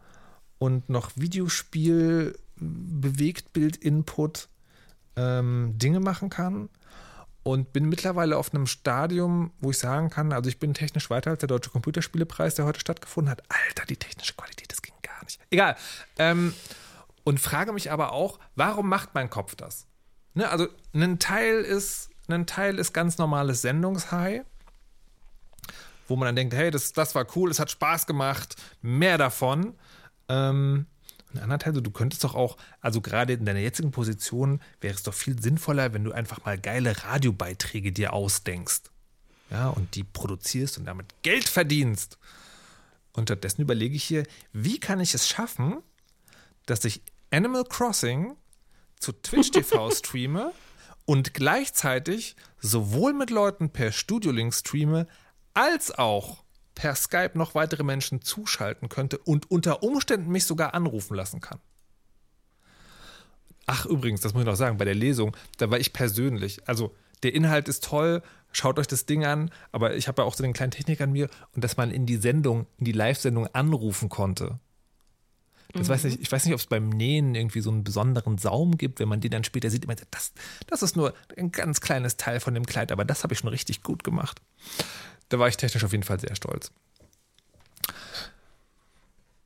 und 0.59 0.89
noch 0.89 1.13
Videospiel, 1.17 2.37
Bewegtbild-Input 2.57 4.49
ähm, 5.17 5.73
Dinge 5.77 6.01
machen 6.01 6.31
kann. 6.31 6.69
Und 7.43 7.75
bin 7.75 7.91
mittlerweile 7.91 8.39
auf 8.39 8.55
einem 8.55 8.67
Stadium, 8.67 9.53
wo 9.61 9.71
ich 9.71 9.79
sagen 9.79 10.09
kann, 10.09 10.33
also 10.33 10.49
ich 10.49 10.59
bin 10.59 10.73
technisch 10.73 11.11
weiter 11.11 11.31
als 11.31 11.41
der 11.41 11.47
Deutsche 11.47 11.69
Computerspielepreis, 11.69 12.55
der 12.55 12.65
heute 12.65 12.81
stattgefunden 12.81 13.31
hat. 13.31 13.43
Alter, 13.51 13.85
die 13.85 13.99
technische 13.99 14.33
Qualität, 14.33 14.73
das 14.73 14.81
ging 14.81 14.95
gar 15.03 15.23
nicht. 15.25 15.39
Egal. 15.51 15.77
Ähm, 16.19 16.55
und 17.23 17.41
frage 17.41 17.75
mich 17.75 17.91
aber 17.91 18.13
auch, 18.13 18.39
warum 18.57 18.89
macht 18.89 19.15
mein 19.15 19.29
Kopf 19.29 19.57
das? 19.57 19.87
Ne, 20.33 20.49
also 20.49 20.69
ein 20.95 21.19
Teil 21.19 21.61
ist, 21.61 22.09
ein 22.29 22.47
Teil 22.47 22.79
ist 22.79 22.95
ganz 22.95 23.19
normales 23.19 23.61
Sendungshigh, 23.61 24.43
wo 26.09 26.17
man 26.17 26.27
dann 26.27 26.37
denkt, 26.37 26.55
hey, 26.55 26.71
das, 26.71 26.95
das 26.95 27.15
war 27.15 27.27
cool, 27.37 27.51
es 27.51 27.61
hat 27.61 27.71
Spaß 27.71 28.07
gemacht, 28.07 28.57
mehr 28.81 29.19
davon. 29.19 29.75
Ähm, 30.29 30.87
ein 31.35 31.43
anderer 31.43 31.59
Teil, 31.59 31.75
so, 31.75 31.81
du 31.81 31.91
könntest 31.91 32.25
doch 32.25 32.35
auch, 32.35 32.57
also 32.81 33.01
gerade 33.01 33.35
in 33.35 33.45
deiner 33.45 33.61
jetzigen 33.61 33.91
Position 33.91 34.61
wäre 34.81 34.95
es 34.95 35.03
doch 35.03 35.15
viel 35.15 35.41
sinnvoller, 35.41 35.93
wenn 35.93 36.05
du 36.05 36.13
einfach 36.13 36.45
mal 36.45 36.59
geile 36.59 37.05
Radiobeiträge 37.05 37.93
dir 37.93 38.13
ausdenkst. 38.13 38.83
Ja, 39.51 39.69
und 39.69 39.95
die 39.95 40.05
produzierst 40.05 40.79
und 40.79 40.87
damit 40.87 41.15
Geld 41.23 41.49
verdienst. 41.49 42.19
Und 43.13 43.29
stattdessen 43.29 43.63
überlege 43.63 43.95
ich 43.95 44.05
hier, 44.05 44.25
wie 44.53 44.81
kann 44.81 45.01
ich 45.01 45.15
es 45.15 45.29
schaffen, 45.29 45.83
dass 46.67 46.85
ich 46.85 47.03
Animal 47.31 47.65
Crossing 47.65 48.37
zu 48.99 49.13
Twitch 49.13 49.51
TV 49.51 49.91
streame 49.93 50.53
und 51.05 51.35
gleichzeitig 51.35 52.37
sowohl 52.61 53.13
mit 53.13 53.31
Leuten 53.31 53.71
per 53.71 53.93
Studio 53.93 54.33
Link 54.33 54.55
streame, 54.55 55.07
als 55.53 55.97
auch 55.97 56.44
per 56.75 56.95
Skype 56.95 57.33
noch 57.35 57.55
weitere 57.55 57.83
Menschen 57.83 58.23
zuschalten 58.23 58.89
könnte 58.89 59.19
und 59.19 59.51
unter 59.51 59.83
Umständen 59.83 60.31
mich 60.31 60.45
sogar 60.45 60.75
anrufen 60.75 61.15
lassen 61.15 61.41
kann. 61.41 61.59
Ach, 63.67 63.87
übrigens, 63.87 64.21
das 64.21 64.35
muss 64.35 64.43
ich 64.43 64.47
noch 64.47 64.57
sagen, 64.57 64.77
bei 64.77 64.85
der 64.85 64.95
Lesung, 64.95 65.37
da 65.59 65.71
war 65.71 65.79
ich 65.79 65.93
persönlich. 65.93 66.69
Also, 66.69 66.95
der 67.23 67.35
Inhalt 67.35 67.69
ist 67.69 67.85
toll, 67.85 68.23
schaut 68.53 68.79
euch 68.79 68.87
das 68.87 69.07
Ding 69.07 69.25
an, 69.25 69.51
aber 69.73 69.97
ich 69.97 70.09
habe 70.09 70.23
ja 70.23 70.29
auch 70.29 70.35
so 70.35 70.43
den 70.43 70.53
kleinen 70.53 70.71
Technik 70.71 71.01
an 71.01 71.13
mir 71.13 71.31
und 71.53 71.65
dass 71.65 71.77
man 71.77 71.91
in 71.91 72.05
die 72.05 72.17
Sendung, 72.17 72.67
in 72.79 72.85
die 72.85 72.93
Live-Sendung 72.93 73.47
anrufen 73.49 74.11
konnte. 74.11 74.59
Das 75.73 75.89
mhm. 75.89 75.93
weiß 75.93 76.05
nicht, 76.05 76.21
ich 76.21 76.31
weiß 76.31 76.45
nicht, 76.45 76.55
ob 76.55 76.61
es 76.61 76.67
beim 76.67 76.89
Nähen 76.89 77.35
irgendwie 77.35 77.61
so 77.61 77.71
einen 77.71 77.85
besonderen 77.85 78.39
Saum 78.39 78.77
gibt, 78.77 79.01
wenn 79.01 79.09
man 79.09 79.21
den 79.21 79.31
dann 79.31 79.45
später 79.45 79.71
sieht. 79.71 79.87
Das, 80.11 80.33
das 80.67 80.83
ist 80.83 80.97
nur 80.97 81.15
ein 81.37 81.51
ganz 81.51 81.81
kleines 81.81 82.17
Teil 82.17 82.41
von 82.41 82.55
dem 82.55 82.67
Kleid, 82.67 82.93
aber 82.93 83.05
das 83.05 83.25
habe 83.25 83.35
ich 83.35 83.41
schon 83.41 83.49
richtig 83.49 83.83
gut 83.83 84.05
gemacht. 84.05 84.41
Da 85.29 85.39
war 85.39 85.49
ich 85.49 85.57
technisch 85.57 85.85
auf 85.85 85.93
jeden 85.93 86.05
Fall 86.05 86.21
sehr 86.21 86.35
stolz. 86.35 86.71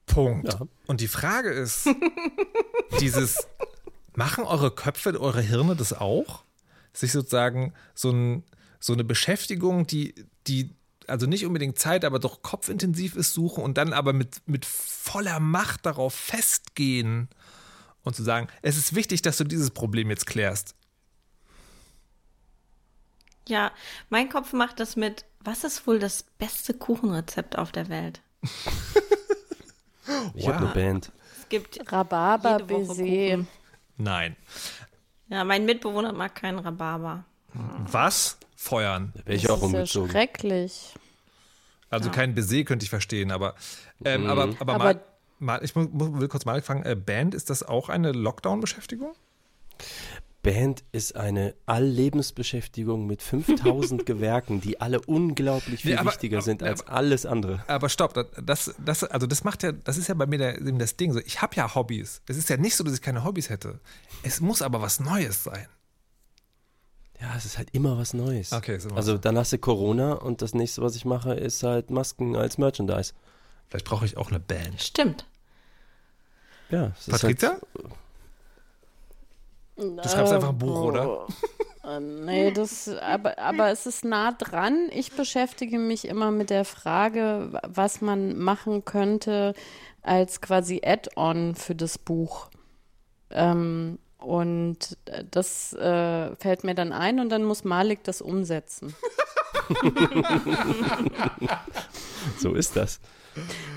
Punkt. 0.07 0.53
Ja. 0.53 0.61
Und 0.87 1.01
die 1.01 1.09
Frage 1.09 1.51
ist, 1.51 1.89
dieses, 3.01 3.47
machen 4.15 4.45
eure 4.45 4.71
Köpfe, 4.71 5.19
eure 5.21 5.41
Hirne 5.41 5.77
das 5.77 5.93
auch? 5.93 6.45
Sich 6.93 7.13
sozusagen 7.13 7.73
so, 7.95 8.11
ein, 8.11 8.45
so 8.81 8.93
eine 8.93 9.05
Beschäftigung, 9.05 9.87
die, 9.87 10.15
die 10.47 10.75
also 11.07 11.27
nicht 11.27 11.47
unbedingt 11.47 11.79
Zeit, 11.79 12.05
aber 12.05 12.19
doch 12.19 12.43
kopfintensiv 12.43 13.17
ist, 13.17 13.33
suchen 13.33 13.63
und 13.63 13.79
dann 13.79 13.93
aber 13.93 14.13
mit, 14.13 14.43
mit 14.47 14.67
voller 14.67 15.41
Macht 15.41 15.87
darauf 15.87 16.15
festgehen 16.15 17.29
und 18.03 18.15
zu 18.15 18.23
sagen, 18.23 18.49
es 18.63 18.77
ist 18.77 18.95
wichtig, 18.95 19.23
dass 19.23 19.37
du 19.37 19.45
dieses 19.45 19.71
Problem 19.71 20.11
jetzt 20.11 20.27
klärst. 20.27 20.75
Ja, 23.49 23.73
mein 24.11 24.29
Kopf 24.29 24.53
macht 24.53 24.79
das 24.81 24.97
mit, 24.97 25.25
was 25.41 25.65
ist 25.65 25.87
wohl 25.87 25.99
das 25.99 26.23
beste 26.23 26.75
Kuchenrezept 26.75 27.57
auf 27.59 27.73
der 27.73 27.89
Welt? 27.89 28.21
ich 30.35 30.45
ja. 30.45 30.55
habe 30.55 30.67
eine 30.67 30.75
Band. 30.75 31.13
Es 31.41 31.49
gibt 31.49 31.93
Rhabarber 31.93 32.59
Baiser. 32.59 33.47
Nein. 33.97 34.37
Ja, 35.29 35.45
mein 35.45 35.65
Mitbewohner 35.65 36.13
mag 36.13 36.35
keinen 36.35 36.59
Rhabarber. 36.59 37.25
Was? 37.53 38.39
Feuern. 38.57 39.13
Wäre 39.25 39.37
ich 39.37 39.49
auch 39.51 39.63
umgezogen. 39.63 40.09
Ja 40.09 40.13
schrecklich. 40.13 40.95
Also 41.91 42.09
ja. 42.09 42.15
kein 42.15 42.35
Baiser 42.35 42.65
könnte 42.65 42.85
ich 42.85 42.91
verstehen, 42.91 43.31
aber, 43.31 43.55
ähm, 44.05 44.25
mhm. 44.25 44.31
aber, 44.31 44.43
aber, 44.59 44.75
aber 44.75 44.79
mal, 44.79 45.01
mal, 45.39 45.65
ich 45.65 45.75
will 45.75 46.29
kurz 46.29 46.45
mal 46.45 46.61
fragen, 46.63 46.83
äh, 46.83 46.95
Band, 46.95 47.35
ist 47.35 47.51
das 47.51 47.63
auch 47.63 47.89
eine 47.89 48.13
Lockdown-Beschäftigung? 48.13 49.15
Band 50.49 50.83
ist 50.93 51.15
eine 51.15 51.55
Alllebensbeschäftigung 51.67 53.07
mit 53.07 53.21
5000 53.21 54.07
Gewerken, 54.07 54.63
die 54.63 54.81
alle 54.81 54.99
unglaublich 55.03 55.83
viel 55.83 55.93
nee, 55.93 55.99
aber, 55.99 56.11
wichtiger 56.11 56.41
sind 56.41 56.63
aber, 56.63 56.71
als 56.71 56.87
alles 56.87 57.27
andere. 57.27 57.63
Aber 57.67 57.91
stopp, 57.91 58.15
das, 58.43 58.75
das, 58.83 59.05
also 59.05 59.27
das 59.27 59.45
macht 59.45 59.63
ja, 59.63 59.73
das 59.73 59.99
ist 59.99 60.09
ja 60.09 60.15
bei 60.15 60.25
mir 60.25 60.39
der, 60.39 60.59
das 60.59 60.97
Ding. 60.97 61.13
So, 61.13 61.21
ich 61.21 61.43
habe 61.43 61.55
ja 61.57 61.75
Hobbys. 61.75 62.23
Es 62.27 62.39
ist 62.39 62.49
ja 62.49 62.57
nicht 62.57 62.77
so, 62.77 62.83
dass 62.83 62.95
ich 62.95 63.03
keine 63.03 63.25
Hobbys 63.25 63.51
hätte. 63.51 63.79
Es 64.23 64.41
muss 64.41 64.63
aber 64.63 64.81
was 64.81 65.01
Neues 65.01 65.45
sein. 65.45 65.67
Ja, 67.21 67.35
es 67.37 67.45
ist 67.45 67.59
halt 67.59 67.69
immer 67.73 67.99
was 67.99 68.15
Neues. 68.15 68.55
Okay, 68.55 68.79
so 68.79 68.89
also 68.95 69.19
dann 69.19 69.37
hast 69.37 69.53
du 69.53 69.59
Corona 69.59 70.15
und 70.15 70.41
das 70.41 70.55
nächste, 70.55 70.81
was 70.81 70.97
ich 70.97 71.05
mache, 71.05 71.35
ist 71.35 71.63
halt 71.63 71.91
Masken 71.91 72.37
als 72.37 72.57
Merchandise. 72.57 73.13
Vielleicht 73.67 73.85
brauche 73.85 74.07
ich 74.07 74.17
auch 74.17 74.31
eine 74.31 74.41
Band. 74.41 74.81
Stimmt. 74.81 75.27
Ja. 76.71 76.95
Patricia? 77.07 77.51
Halt, 77.51 77.63
Du 79.79 80.09
schreibst 80.09 80.33
einfach 80.33 80.51
ein 80.51 80.59
Buch, 80.59 80.83
oder? 80.83 81.27
Äh, 81.85 82.01
nee, 82.01 82.51
das, 82.51 82.89
aber, 82.89 83.39
aber 83.39 83.71
es 83.71 83.87
ist 83.87 84.05
nah 84.05 84.33
dran. 84.33 84.89
Ich 84.91 85.13
beschäftige 85.13 85.79
mich 85.79 86.07
immer 86.07 86.31
mit 86.31 86.51
der 86.51 86.65
Frage, 86.65 87.61
was 87.67 88.01
man 88.01 88.39
machen 88.39 88.85
könnte 88.85 89.55
als 90.03 90.41
quasi 90.41 90.83
Add-on 90.85 91.55
für 91.55 91.75
das 91.75 91.99
Buch. 91.99 92.49
Ähm, 93.31 93.99
und 94.19 94.97
das 95.31 95.73
äh, 95.75 96.35
fällt 96.37 96.65
mir 96.65 96.75
dann 96.75 96.93
ein 96.93 97.21
und 97.21 97.31
dann 97.31 97.45
muss 97.45 97.65
Malik 97.65 98.05
das 98.05 98.21
umsetzen. 98.21 98.95
so 102.39 102.55
ist 102.55 102.77
das. 102.77 103.01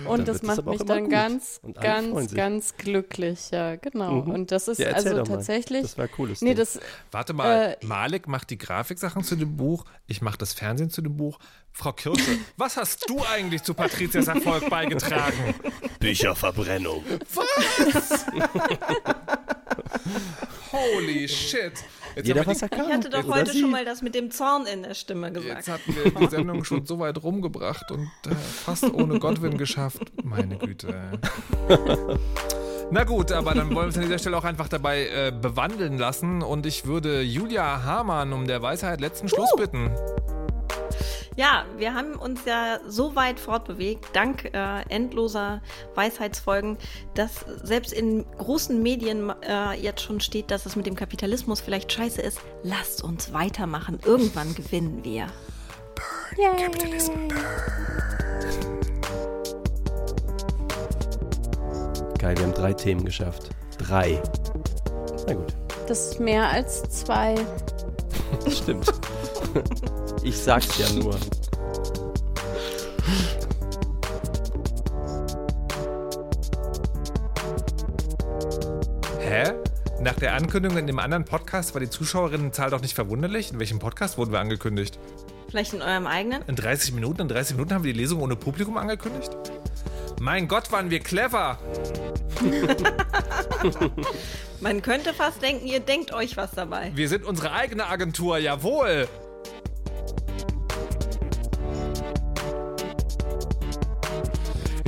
Und 0.06 0.28
das 0.28 0.42
macht 0.42 0.66
mich 0.66 0.84
dann 0.84 1.04
gut. 1.04 1.12
ganz, 1.12 1.62
ganz, 1.80 2.34
ganz 2.34 2.78
glücklich. 2.78 3.52
Ja, 3.52 3.76
genau. 3.76 4.24
Mhm. 4.24 4.32
Und 4.32 4.52
das 4.52 4.68
ist 4.68 4.80
ja, 4.80 4.92
also 4.92 5.24
tatsächlich. 5.24 5.84
Das 5.84 5.98
war 5.98 6.08
cooles. 6.08 6.42
Nee, 6.42 6.54
das, 6.54 6.80
Warte 7.12 7.34
mal, 7.34 7.78
äh, 7.82 7.86
Malik 7.86 8.28
macht 8.28 8.50
die 8.50 8.58
Grafiksachen 8.58 9.24
zu 9.24 9.36
dem 9.36 9.58
Buch, 9.58 9.86
ich 10.08 10.22
mache 10.22 10.38
das 10.38 10.54
Fernsehen 10.54 10.90
zu 10.90 11.02
dem 11.02 11.18
Buch. 11.18 11.40
Frau 11.72 11.94
Kirsche, 11.94 12.38
was 12.58 12.78
hast 12.78 13.10
du 13.10 13.24
eigentlich 13.24 13.64
zu 13.64 13.74
Patrizias 13.74 14.28
Erfolg 14.28 14.70
beigetragen? 14.70 15.56
Bücherverbrennung. 16.00 17.04
Was? 17.34 18.26
Holy 20.72 21.28
shit. 21.28 21.74
Jetzt 22.16 22.28
Jeder, 22.28 22.46
was 22.46 22.62
er 22.62 22.70
kann. 22.70 22.88
Ich 22.88 22.94
hatte 22.94 23.10
doch 23.10 23.28
heute 23.28 23.58
schon 23.58 23.72
mal 23.72 23.86
das 23.86 24.02
mit 24.02 24.16
dem 24.16 24.32
Zorn 24.32 24.66
in 24.66 24.84
der 24.84 24.94
Stimme 24.94 25.32
gesagt. 25.32 25.56
Jetzt 25.56 25.70
hatten 25.70 25.96
wir 25.96 26.12
die 26.12 26.28
Sendung 26.28 26.64
schon 26.64 26.86
so 26.86 27.00
weit 27.00 27.22
rumgebracht 27.24 27.92
und 27.92 28.10
äh, 28.28 28.36
fast 28.36 28.84
ohne 28.94 29.20
Godwin 29.20 29.58
geschafft. 29.58 30.12
Meine 30.24 30.58
Güte. 30.58 31.20
Na 32.94 33.06
gut, 33.06 33.32
aber 33.32 33.54
dann 33.54 33.68
wollen 33.68 33.76
wir 33.78 33.84
uns 33.86 33.98
an 33.98 34.04
dieser 34.04 34.20
Stelle 34.20 34.38
auch 34.38 34.44
einfach 34.44 34.68
dabei 34.68 35.08
äh, 35.08 35.32
bewandeln 35.32 35.98
lassen 35.98 36.42
und 36.42 36.66
ich 36.66 36.86
würde 36.86 37.22
Julia 37.22 37.84
Hamann 37.84 38.34
um 38.34 38.48
der 38.48 38.62
Weisheit 38.62 39.00
letzten 39.00 39.30
Schluss 39.30 39.56
bitten. 39.56 39.92
Ja, 41.38 41.66
wir 41.78 41.94
haben 41.94 42.16
uns 42.16 42.44
ja 42.46 42.80
so 42.86 43.16
weit 43.16 43.40
fortbewegt, 43.40 44.08
dank 44.14 44.54
äh, 44.54 44.82
endloser 44.90 45.62
Weisheitsfolgen, 45.96 46.78
dass 47.14 47.46
selbst 47.64 47.94
in 47.94 48.26
großen 48.38 48.84
Medien 48.84 49.32
äh, 49.48 49.74
jetzt 49.82 50.02
schon 50.02 50.20
steht, 50.20 50.52
dass 50.52 50.66
es 50.66 50.76
mit 50.76 50.86
dem 50.86 50.96
Kapitalismus 50.96 51.62
vielleicht 51.62 51.92
scheiße 51.92 52.22
ist. 52.22 52.42
Lasst 52.64 53.02
uns 53.02 53.32
weitermachen. 53.32 54.00
Irgendwann 54.04 54.54
gewinnen 54.56 55.06
wir. 55.06 55.28
Burn, 55.96 56.58
Yay. 56.58 56.66
Capitalism, 56.66 57.14
burn. 57.30 57.42
Geil, 62.20 62.38
wir 62.38 62.44
haben 62.44 62.54
drei 62.54 62.74
Themen 62.74 63.06
geschafft. 63.06 63.50
Drei. 63.78 64.22
Na 65.28 65.34
gut. 65.34 65.56
Das 65.88 66.12
ist 66.12 66.20
mehr 66.20 66.50
als 66.50 66.84
zwei. 66.90 67.36
Stimmt. 68.50 68.92
Ich 70.24 70.38
sag's 70.38 70.78
ja 70.78 70.88
nur. 70.94 71.18
Hä? 79.20 79.54
Nach 80.00 80.14
der 80.14 80.36
Ankündigung 80.36 80.78
in 80.78 80.86
dem 80.86 81.00
anderen 81.00 81.26
Podcast 81.26 81.74
war 81.74 81.82
die 81.82 81.90
Zuschauerinnenzahl 81.90 82.70
doch 82.70 82.82
nicht 82.82 82.94
verwunderlich. 82.94 83.52
In 83.52 83.58
welchem 83.58 83.80
Podcast 83.80 84.20
wurden 84.20 84.32
wir 84.32 84.40
angekündigt? 84.40 85.00
Vielleicht 85.50 85.74
in 85.74 85.82
eurem 85.82 86.06
eigenen? 86.06 86.44
In 86.48 86.56
30 86.56 86.94
Minuten? 86.94 87.22
In 87.22 87.28
30 87.28 87.56
Minuten 87.56 87.74
haben 87.74 87.84
wir 87.84 87.92
die 87.92 88.00
Lesung 88.00 88.22
ohne 88.22 88.36
Publikum 88.36 88.78
angekündigt? 88.78 89.32
Mein 90.20 90.48
Gott, 90.48 90.72
waren 90.72 90.92
wir 90.92 91.00
clever! 91.00 91.58
Man 94.62 94.84
könnte 94.84 95.16
fast 95.16 95.42
denken, 95.42 95.66
ihr 95.66 95.80
denkt 95.80 96.14
euch 96.14 96.38
was 96.38 96.52
dabei. 96.52 96.92
Wir 96.94 97.10
sind 97.10 97.26
unsere 97.26 97.52
eigene 97.54 97.88
Agentur, 97.88 98.38
jawohl. 98.38 99.08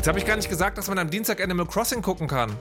Jetzt 0.04 0.10
habe 0.10 0.20
ich 0.20 0.26
gar 0.26 0.36
nicht 0.36 0.50
gesagt, 0.50 0.78
dass 0.78 0.90
man 0.90 0.98
am 0.98 1.10
Dienstag 1.10 1.42
Animal 1.42 1.66
Crossing 1.66 2.02
gucken 2.02 2.28
kann. 2.28 2.54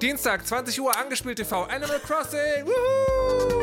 Dienstag, 0.00 0.46
20 0.46 0.80
Uhr, 0.80 0.96
angespielt 0.96 1.38
TV, 1.38 1.64
Animal 1.64 1.98
Crossing. 1.98 2.64
Woohoo! 2.64 3.55